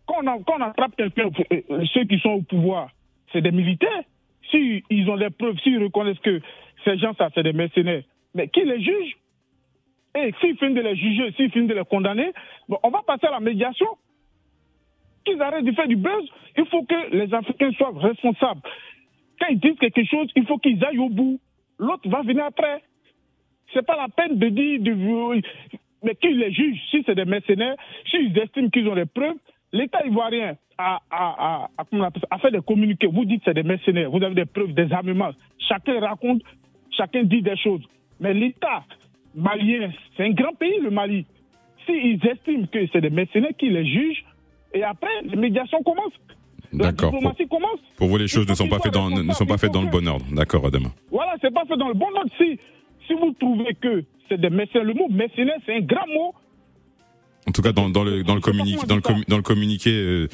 quand 0.08 0.26
on, 0.28 0.42
quand 0.44 0.62
attrape 0.62 0.96
quelqu'un, 0.96 1.30
euh, 1.52 1.86
ceux 1.94 2.06
qui 2.06 2.18
sont 2.20 2.30
au 2.30 2.42
pouvoir, 2.42 2.90
c'est 3.32 3.42
des 3.42 3.52
militaires. 3.52 4.04
Si 4.50 4.84
ils 4.90 5.10
ont 5.10 5.18
des 5.18 5.30
preuves, 5.30 5.60
s'ils 5.60 5.82
reconnaissent 5.82 6.20
que 6.20 6.42
ces 6.84 6.98
gens, 6.98 7.14
ça, 7.16 7.30
c'est 7.36 7.44
des 7.44 7.54
mercenaires, 7.54 8.04
mais 8.34 8.48
qui 8.48 8.64
les 8.64 8.82
juge? 8.82 9.18
Et 10.16 10.34
s'ils 10.40 10.58
finissent 10.58 10.76
de 10.76 10.82
les 10.82 10.96
juger, 10.96 11.32
s'ils 11.34 11.52
finissent 11.52 11.70
de 11.70 11.76
les 11.76 11.86
condamner, 11.86 12.32
on 12.84 12.90
va 12.90 13.02
passer 13.06 13.28
à 13.28 13.32
la 13.32 13.40
médiation. 13.40 13.88
Qu'ils 15.24 15.42
arrêtent 15.42 15.66
de 15.66 15.72
faire 15.72 15.88
du 15.88 15.96
buzz. 15.96 16.28
Il 16.58 16.66
faut 16.66 16.84
que 16.84 17.16
les 17.16 17.34
Africains 17.34 17.72
soient 17.74 17.94
responsables. 17.96 18.62
Quand 19.40 19.48
ils 19.50 19.60
disent 19.60 19.78
quelque 19.80 20.04
chose, 20.04 20.30
il 20.36 20.46
faut 20.46 20.58
qu'ils 20.58 20.84
aillent 20.84 21.00
au 21.00 21.10
bout. 21.10 21.40
L'autre 21.80 22.10
va 22.10 22.22
venir 22.22 22.46
après. 22.46 22.82
C'est 23.74 23.86
pas 23.86 23.96
la 23.96 24.10
peine 24.10 24.38
de 24.38 24.50
dire, 24.50 24.82
de, 24.82 25.42
mais 26.04 26.16
qu'ils 26.16 26.38
les 26.38 26.52
jugent. 26.52 26.82
Si 26.90 27.04
c'est 27.06 27.16
des 27.16 27.26
mercenaires, 27.26 27.76
s'ils 28.10 28.38
estiment 28.38 28.70
qu'ils 28.70 28.88
ont 28.88 28.96
des 28.96 29.06
preuves, 29.06 29.38
l'État 29.72 30.06
ivoirien 30.06 30.56
a, 30.78 31.00
a 31.12 32.38
fait 32.40 32.52
des 32.52 32.62
communiqués. 32.62 33.08
Vous 33.08 33.26
dites 33.26 33.40
que 33.40 33.46
c'est 33.46 33.54
des 33.54 33.64
mercenaires, 33.64 34.10
vous 34.10 34.22
avez 34.22 34.36
des 34.36 34.46
preuves, 34.46 34.74
des 34.74 34.92
armements. 34.92 35.32
Chacun 35.60 36.00
raconte, 36.00 36.42
chacun 36.92 37.24
dit 37.24 37.42
des 37.42 37.56
choses. 37.56 37.84
Mais 38.20 38.34
l'État 38.34 38.84
malien, 39.36 39.92
c'est 40.16 40.24
un 40.24 40.32
grand 40.32 40.54
pays, 40.54 40.80
le 40.82 40.92
Mali. 40.92 41.26
S'ils 41.86 42.20
estiment 42.26 42.68
que 42.68 42.80
c'est 42.92 43.02
des 43.02 43.10
mercenaires, 43.10 43.52
qu'ils 43.58 43.74
les 43.74 43.86
jugent, 43.86 44.24
et 44.74 44.84
après, 44.84 45.10
les 45.24 45.36
médiations 45.36 45.82
commencent. 45.84 46.20
La 46.74 46.92
D'accord. 46.92 47.10
Pour, 47.10 47.20
diplomatie 47.20 47.48
commence. 47.48 47.80
pour 47.98 48.08
vous, 48.08 48.18
les 48.18 48.28
choses 48.28 48.48
ne 48.48 48.54
sont 48.54 48.70
pas 48.70 48.80
faites 48.80 48.94
dans, 48.94 49.10
ne 49.10 49.34
sont 49.34 49.46
pas 49.46 49.58
faites 49.58 49.74
dans 49.74 49.82
le 49.82 49.90
bon 49.90 50.08
ordre. 50.08 50.26
D'accord, 50.32 50.66
Adama. 50.66 50.90
Voilà, 51.12 51.36
c'est 51.42 51.54
pas 51.54 51.66
fait 51.66 51.76
dans 51.76 51.90
le 51.90 51.94
bon 51.94 52.08
ordre. 52.16 52.32
Si, 52.38 52.58
si 53.08 53.14
vous 53.14 53.34
trouvez 53.40 53.74
que 53.74 54.06
c'est 54.30 54.40
des 54.40 54.50
mercenaires, 54.50 54.86
le 54.86 54.94
mot 54.94 55.10
mercenaire, 55.10 55.58
c'est 55.66 55.76
un 55.76 55.82
grand 55.82 56.08
mot. 56.08 56.34
En 57.48 57.52
tout 57.52 57.62
cas, 57.62 57.72
dans, 57.72 57.90
dans 57.90 58.04
le 58.04 58.24
dans 58.24 58.36
le 58.36 58.42
communiqué 58.42 58.86
dans 58.88 58.96
le, 58.96 59.02
dans 59.28 59.38
le 59.38 59.42
communiqué 59.44 59.92
euh, 59.92 60.28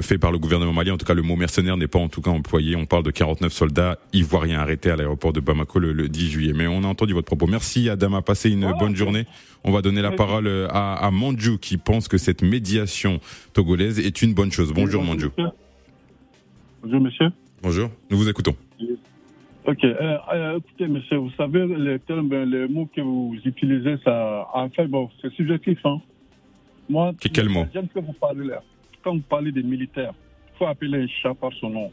fait 0.00 0.18
par 0.18 0.30
le 0.32 0.38
gouvernement 0.38 0.72
malien, 0.72 0.94
en 0.94 0.96
tout 0.96 1.06
cas, 1.06 1.14
le 1.14 1.22
mot 1.22 1.36
mercenaire 1.36 1.76
n'est 1.76 1.88
pas 1.88 1.98
en 1.98 2.08
tout 2.08 2.20
cas 2.20 2.30
employé. 2.30 2.76
On 2.76 2.86
parle 2.86 3.02
de 3.02 3.10
49 3.10 3.52
soldats 3.52 3.98
ivoiriens 4.12 4.60
arrêtés 4.60 4.90
à 4.90 4.96
l'aéroport 4.96 5.32
de 5.32 5.40
Bamako 5.40 5.78
le, 5.80 5.92
le 5.92 6.08
10 6.08 6.30
juillet. 6.30 6.52
Mais 6.54 6.66
on 6.66 6.84
a 6.84 6.86
entendu 6.86 7.12
votre 7.12 7.26
propos. 7.26 7.46
Merci, 7.46 7.88
Adama. 7.88 8.22
Passez 8.22 8.50
une 8.50 8.72
bonne 8.78 8.94
journée. 8.94 9.26
On 9.64 9.72
va 9.72 9.82
donner 9.82 10.02
la 10.02 10.12
parole 10.12 10.46
euh, 10.46 10.68
à, 10.70 10.94
à 11.04 11.10
Manju 11.10 11.58
qui 11.58 11.76
pense 11.76 12.06
que 12.08 12.18
cette 12.18 12.42
médiation 12.42 13.20
togolaise 13.52 13.98
est 13.98 14.22
une 14.22 14.34
bonne 14.34 14.52
chose. 14.52 14.72
Bonjour, 14.72 15.02
Manju. 15.02 15.28
Bonjour, 16.82 17.00
monsieur. 17.00 17.26
Bonjour. 17.62 17.90
Nous 18.10 18.18
vous 18.18 18.28
écoutons. 18.28 18.54
Ok, 19.66 19.82
euh, 19.82 20.18
euh, 20.34 20.58
écoutez, 20.58 20.86
monsieur, 20.86 21.16
vous 21.16 21.30
savez, 21.38 21.66
les 21.66 21.98
termes, 21.98 22.30
les 22.44 22.68
mots 22.68 22.86
que 22.94 23.00
vous 23.00 23.34
utilisez, 23.46 23.96
ça, 24.04 24.46
en 24.52 24.68
fait, 24.68 24.86
bon, 24.86 25.08
c'est 25.22 25.32
subjectif, 25.32 25.78
hein. 25.86 26.02
Moi, 26.88 27.12
Que- 27.20 27.28
quel 27.28 27.48
mot 27.48 27.66
J'aime 27.72 27.88
que 27.88 27.98
vous 28.00 28.12
parlez 28.12 28.44
là. 28.46 28.62
Quand 29.02 29.14
vous 29.14 29.22
parlez 29.22 29.52
des 29.52 29.62
militaires, 29.62 30.12
il 30.54 30.58
faut 30.58 30.66
appeler 30.66 31.02
un 31.02 31.06
chat 31.22 31.34
par 31.34 31.52
son 31.54 31.70
nom. 31.70 31.92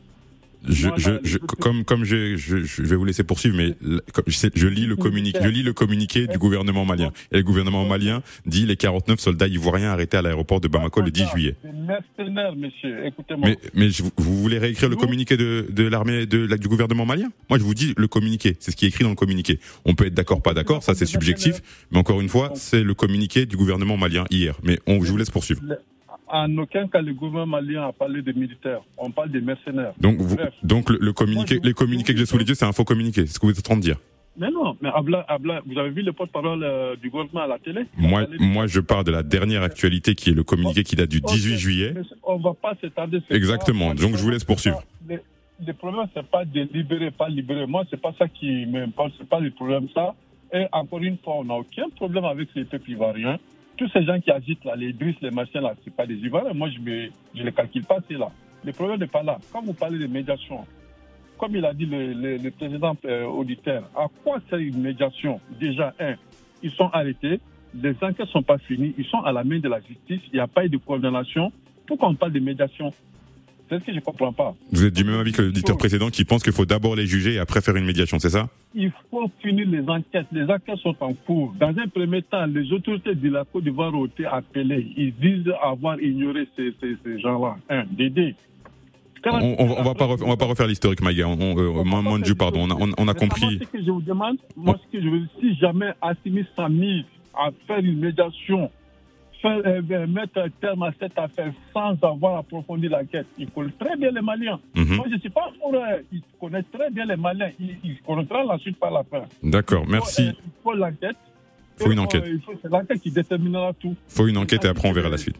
Je, 0.67 0.89
je, 0.97 1.09
là, 1.11 1.19
je- 1.23 1.37
comme 1.37 1.83
comme 1.83 2.03
je, 2.03 2.35
je, 2.35 2.57
je 2.63 2.81
vais 2.83 2.95
vous 2.95 3.05
laisser 3.05 3.23
poursuivre, 3.23 3.57
mais 3.57 3.75
je, 4.27 4.67
lis 4.67 4.85
le 4.85 4.95
communiqué, 4.95 5.39
je 5.43 5.49
lis 5.49 5.63
le 5.63 5.73
communiqué 5.73 6.27
du 6.27 6.37
gouvernement 6.37 6.85
malien. 6.85 7.11
Et 7.31 7.37
le 7.37 7.43
gouvernement 7.43 7.85
malien 7.85 8.21
dit 8.45 8.65
les 8.65 8.75
49 8.75 9.19
soldats 9.19 9.47
ivoiriens 9.47 9.89
arrêtés 9.91 10.17
à 10.17 10.21
l'aéroport 10.21 10.61
de 10.61 10.67
Bamako 10.67 11.01
le 11.01 11.11
10 11.11 11.25
juillet. 11.33 11.55
Monsieur, 12.55 13.05
écoutez-moi. 13.05 13.49
Mais, 13.73 13.89
vous 14.17 14.37
voulez 14.41 14.57
réécrire 14.59 14.89
le 14.89 14.95
communiqué 14.95 15.37
de, 15.37 15.65
de 15.69 15.83
l'armée 15.87 16.25
de 16.25 16.47
du 16.57 16.67
gouvernement 16.67 17.05
malien? 17.05 17.31
Moi, 17.49 17.57
je 17.57 17.63
vous 17.63 17.73
dis 17.73 17.93
le 17.97 18.07
communiqué. 18.07 18.55
C'est 18.59 18.71
ce 18.71 18.75
qui 18.75 18.85
est 18.85 18.89
écrit 18.89 19.03
dans 19.03 19.09
le 19.09 19.15
communiqué. 19.15 19.59
On 19.85 19.95
peut 19.95 20.05
être 20.05 20.13
d'accord, 20.13 20.41
pas 20.41 20.53
d'accord, 20.53 20.83
ça 20.83 20.93
c'est 20.95 21.05
subjectif. 21.05 21.61
Mais 21.91 21.97
encore 21.97 22.21
une 22.21 22.29
fois, 22.29 22.51
c'est 22.55 22.83
le 22.83 22.93
communiqué 22.93 23.45
du 23.45 23.57
gouvernement 23.57 23.97
malien 23.97 24.25
hier. 24.29 24.55
Mais 24.63 24.79
on, 24.87 25.03
je 25.03 25.09
vous 25.11 25.17
laisse 25.17 25.29
poursuivre. 25.31 25.61
En 26.31 26.57
aucun 26.57 26.87
cas, 26.87 27.01
le 27.01 27.13
gouvernement 27.13 27.57
malien 27.61 27.87
a 27.87 27.91
parlé 27.91 28.21
des 28.21 28.33
militaires. 28.33 28.79
On 28.97 29.11
parle 29.11 29.29
des 29.31 29.41
mercenaires. 29.41 29.91
Donc, 29.99 30.17
vous, 30.19 30.37
donc 30.63 30.89
le, 30.89 30.97
le 31.01 31.11
communiqué, 31.13 31.59
les 31.61 31.73
communiqués 31.73 32.13
que 32.13 32.19
j'ai 32.19 32.25
sous 32.25 32.37
les 32.37 32.45
yeux, 32.45 32.55
c'est 32.55 32.65
un 32.65 32.71
faux 32.71 32.85
communiqué. 32.85 33.25
C'est 33.27 33.33
ce 33.33 33.39
que 33.39 33.45
vous 33.45 33.51
êtes 33.51 33.59
en 33.59 33.61
train 33.61 33.75
de 33.75 33.81
dire. 33.81 33.97
Mais 34.37 34.49
non, 34.49 34.77
mais 34.81 34.89
Abla, 34.95 35.25
Abla, 35.27 35.61
vous 35.65 35.77
avez 35.77 35.89
vu 35.89 36.03
le 36.03 36.13
porte-parole 36.13 36.63
euh, 36.63 36.95
du 36.95 37.09
gouvernement 37.09 37.41
à 37.41 37.47
la 37.47 37.59
télé? 37.59 37.81
Moi, 37.97 38.27
moi, 38.39 38.65
je 38.65 38.79
parle 38.79 39.03
de 39.03 39.11
la 39.11 39.23
dernière 39.23 39.61
actualité 39.61 40.15
qui 40.15 40.29
est 40.29 40.33
le 40.33 40.43
communiqué 40.43 40.83
qui 40.83 40.95
date 40.95 41.09
du 41.09 41.19
18 41.19 41.53
Ok, 41.53 41.59
juillet. 41.59 41.93
On 42.23 42.37
va 42.37 42.53
pas 42.53 42.73
s'étendre. 42.79 43.17
Exactement. 43.29 43.93
Donc, 43.93 44.15
je 44.15 44.23
vous 44.23 44.29
laisse 44.29 44.45
poursuivre. 44.45 44.81
Le, 45.09 45.19
le 45.67 45.73
problème, 45.73 46.05
c'est 46.15 46.25
pas 46.25 46.45
de 46.45 46.61
libérer, 46.73 47.11
pas 47.11 47.27
libérer. 47.27 47.67
Moi, 47.67 47.83
c'est 47.89 47.99
pas 47.99 48.13
ça 48.17 48.29
qui 48.29 48.65
m'importe. 48.67 49.11
C'est 49.17 49.27
pas 49.27 49.41
le 49.41 49.51
problème, 49.51 49.87
ça. 49.93 50.15
Et 50.53 50.65
encore 50.71 50.99
une 50.99 51.17
fois, 51.17 51.35
on 51.39 51.43
n'a 51.43 51.55
aucun 51.55 51.89
problème 51.95 52.23
avec 52.23 52.47
les 52.55 52.63
peuples 52.63 52.91
ivoiriens. 52.91 53.37
Tous 53.81 53.89
ces 53.89 54.03
gens 54.03 54.19
qui 54.19 54.29
agitent 54.29 54.63
là, 54.63 54.75
les 54.75 54.93
Driss, 54.93 55.15
les 55.23 55.31
machins 55.31 55.59
là, 55.59 55.73
c'est 55.83 55.91
pas 55.91 56.05
des 56.05 56.13
Ivoiriens. 56.13 56.53
Moi, 56.53 56.69
je 56.69 56.79
ne 56.79 57.09
je 57.33 57.41
les 57.41 57.51
calcule 57.51 57.83
pas, 57.83 57.97
c'est 58.07 58.13
là. 58.13 58.29
Le 58.63 58.73
problème 58.73 58.99
n'est 58.99 59.07
pas 59.07 59.23
là. 59.23 59.39
Quand 59.51 59.63
vous 59.63 59.73
parlez 59.73 59.97
de 59.97 60.05
médiation, 60.05 60.67
comme 61.39 61.55
il 61.55 61.65
a 61.65 61.73
dit 61.73 61.87
le 61.89 62.49
président 62.51 62.95
euh, 63.05 63.23
auditeur, 63.23 63.89
à 63.95 64.05
quoi 64.23 64.37
sert 64.51 64.59
une 64.59 64.79
médiation? 64.79 65.41
Déjà, 65.59 65.95
un, 65.99 66.13
ils 66.61 66.69
sont 66.69 66.91
arrêtés, 66.93 67.39
les 67.73 67.95
enquêtes 68.03 68.19
ne 68.19 68.25
sont 68.25 68.43
pas 68.43 68.59
finies, 68.59 68.93
ils 68.99 69.05
sont 69.05 69.21
à 69.21 69.31
la 69.31 69.43
main 69.43 69.57
de 69.57 69.67
la 69.67 69.79
justice, 69.79 70.21
il 70.27 70.33
n'y 70.35 70.39
a 70.39 70.45
pas 70.45 70.63
eu 70.63 70.69
de 70.69 70.77
condamnation. 70.77 71.51
Pourquoi 71.87 72.09
on 72.09 72.13
parle 72.13 72.33
de 72.33 72.39
médiation? 72.39 72.93
C'est 73.71 73.79
ce 73.79 73.85
que 73.85 73.91
je 73.93 73.97
ne 73.97 74.01
comprends 74.01 74.33
pas. 74.33 74.53
Vous 74.73 74.83
êtes 74.85 74.93
du 74.93 75.05
même 75.05 75.17
avis 75.17 75.31
que 75.31 75.41
l'auditeur 75.41 75.77
précédent 75.77 76.09
qui 76.09 76.25
pense 76.25 76.43
qu'il 76.43 76.51
faut 76.51 76.65
d'abord 76.65 76.93
les 76.97 77.07
juger 77.07 77.35
et 77.35 77.39
après 77.39 77.61
faire 77.61 77.77
une 77.77 77.85
médiation, 77.85 78.19
c'est 78.19 78.31
ça? 78.31 78.49
Il 78.75 78.91
faut 79.09 79.31
finir 79.41 79.65
les 79.69 79.87
enquêtes. 79.87 80.27
Les 80.33 80.43
enquêtes 80.43 80.79
sont 80.79 80.95
en 80.99 81.13
cours. 81.13 81.53
Dans 81.57 81.69
un 81.69 81.87
premier 81.87 82.21
temps, 82.21 82.45
les 82.47 82.69
autorités 82.73 83.15
de 83.15 83.29
la 83.29 83.45
Côte 83.45 83.63
d'Ivoire 83.63 83.93
ont 83.93 84.05
été 84.07 84.25
appelées. 84.25 84.91
Ils 84.97 85.13
disent 85.15 85.53
avoir 85.63 85.97
ignoré 86.01 86.49
ces, 86.57 86.73
ces- 86.81 86.97
ces 87.01 87.19
gens-là. 87.21 87.55
Un, 87.69 87.85
Dédé. 87.89 88.35
on, 89.25 89.55
on, 89.57 89.79
on 89.79 89.83
va 89.83 89.93
pas 89.93 90.05
refaire, 90.05 90.27
on 90.27 90.31
va 90.31 90.37
pas 90.37 90.45
refaire 90.47 90.67
l'historique, 90.67 91.01
Maïga. 91.01 91.27
On, 91.29 91.37
on, 91.39 91.57
euh, 91.57 91.83
Manju, 91.83 92.35
pardon. 92.35 92.63
On 92.63 92.71
a, 92.71 92.75
on, 92.75 92.91
on 92.97 93.07
a 93.07 93.13
Mais 93.13 93.19
compris. 93.19 93.45
Moi, 93.57 93.67
ce 93.71 93.77
que 93.77 93.83
je 93.85 93.91
vous 93.91 94.01
demande, 94.01 94.35
moi, 94.57 94.77
ce 94.85 94.97
que 94.97 95.01
je 95.01 95.07
veux, 95.09 95.21
si 95.39 95.55
jamais 95.55 95.91
Assimi 96.01 96.43
Sami 96.57 97.05
à 97.33 97.49
faire 97.67 97.79
une 97.79 97.99
médiation, 97.99 98.69
faire, 99.41 99.57
euh, 99.65 99.81
euh, 99.91 100.07
mettre 100.07 100.39
un 100.39 100.49
terme 100.49 100.83
à 100.83 100.91
cette 100.99 101.17
affaire 101.17 101.51
sans 101.73 101.93
avoir 102.03 102.37
approfondi 102.37 102.87
l'enquête, 102.87 103.25
il 103.37 103.49
connaît 103.49 103.71
très 103.79 103.95
bien 103.97 104.11
les 104.11 104.21
Maliens. 104.21 104.59
Mhm. 104.75 104.95
Moi, 104.95 105.05
je 105.09 105.15
ne 105.15 105.19
suis 105.19 105.29
pas 105.29 105.49
pour. 105.59 105.73
euh, 105.75 105.79
il 106.11 106.21
connaît 106.39 106.63
très 106.63 106.89
bien 106.91 107.05
les 107.05 107.15
Maliens. 107.17 107.49
Il, 107.59 107.75
il 107.83 108.01
connaîtra 108.01 108.43
la 108.43 108.57
suite 108.59 108.77
par 108.77 108.91
la 108.91 109.03
fin. 109.03 109.23
D'accord, 109.43 109.83
Il 109.85 109.91
merci. 109.91 110.23
faut, 110.23 110.29
euh, 110.29 110.41
il 110.45 110.51
faut 110.63 110.73
l'enquête. 110.73 111.17
Faut 111.77 111.91
une 111.91 111.99
euh, 111.99 112.03
enquête. 112.03 112.23
il 112.27 112.41
faut- 112.41 112.53
C'est 112.61 112.69
l'enquête 112.69 113.01
qui 113.01 113.11
déterminera 113.11 113.73
tout. 113.73 113.95
Faut 114.07 114.27
une 114.27 114.37
enquête 114.37 114.63
et 114.65 114.67
après 114.67 114.87
on 114.89 114.93
verra 114.93 115.09
la 115.09 115.17
suite. 115.17 115.37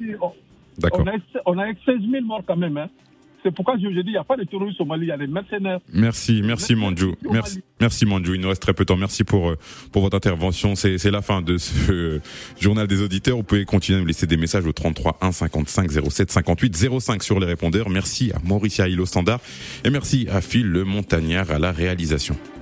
D'accord. 0.80 1.02
On 1.06 1.08
a, 1.08 1.14
on 1.46 1.58
a 1.60 1.68
16 1.86 2.02
000 2.10 2.26
morts 2.26 2.42
quand 2.46 2.56
même. 2.56 2.78
Hein. 2.78 2.90
C'est 3.44 3.52
pourquoi 3.52 3.76
je 3.78 3.88
vous 3.88 3.94
dis, 3.94 4.02
il 4.06 4.12
n'y 4.12 4.18
a 4.18 4.24
pas 4.24 4.38
de 4.38 4.44
terroristes 4.44 4.80
au 4.82 4.86
Mali, 4.86 5.06
il 5.06 5.10
y 5.10 5.12
a 5.12 5.18
des 5.18 5.28
mercenaires. 5.28 5.80
Merci, 5.94 6.42
merci 6.44 6.76
Manju. 6.76 7.14
Merci, 7.30 7.64
merci 7.80 8.06
Manju. 8.06 8.36
Il 8.36 8.42
nous 8.42 8.50
reste 8.50 8.62
très 8.62 8.74
peu 8.74 8.84
de 8.84 8.88
temps. 8.88 8.98
Merci 8.98 9.24
pour 9.24 9.50
euh, 9.50 9.58
pour 9.92 10.04
votre 10.04 10.16
intervention. 10.16 10.76
C'est 10.76 10.98
c'est 10.98 11.12
la 11.12 11.22
fin 11.22 11.42
de 11.42 11.58
ce 11.58 11.92
euh, 11.92 12.22
journal 12.60 12.88
des 12.88 13.02
auditeurs. 13.02 13.38
Vous 13.38 13.44
pouvez 13.44 13.66
continuer 13.66 13.98
à 13.98 14.02
nous 14.02 14.08
laisser 14.08 14.28
des 14.28 14.38
messages 14.38 14.66
au 14.66 14.74
33 14.74 15.18
1 15.22 15.32
55 15.32 15.92
07 15.92 16.32
58 16.32 17.00
05 17.00 17.24
sur 17.24 17.40
les 17.40 17.48
répondeurs. 17.48 17.90
Merci 17.90 18.32
à 18.32 18.40
Mauricia 18.44 18.88
Hilo 18.88 19.06
Standard 19.06 19.40
et 19.84 19.90
merci 19.90 20.28
à 20.32 20.42
Phil 20.42 20.68
le 20.68 20.84
Montagnard 20.84 21.50
à 21.52 21.60
la 21.60 21.72
réalisation. 21.72 22.38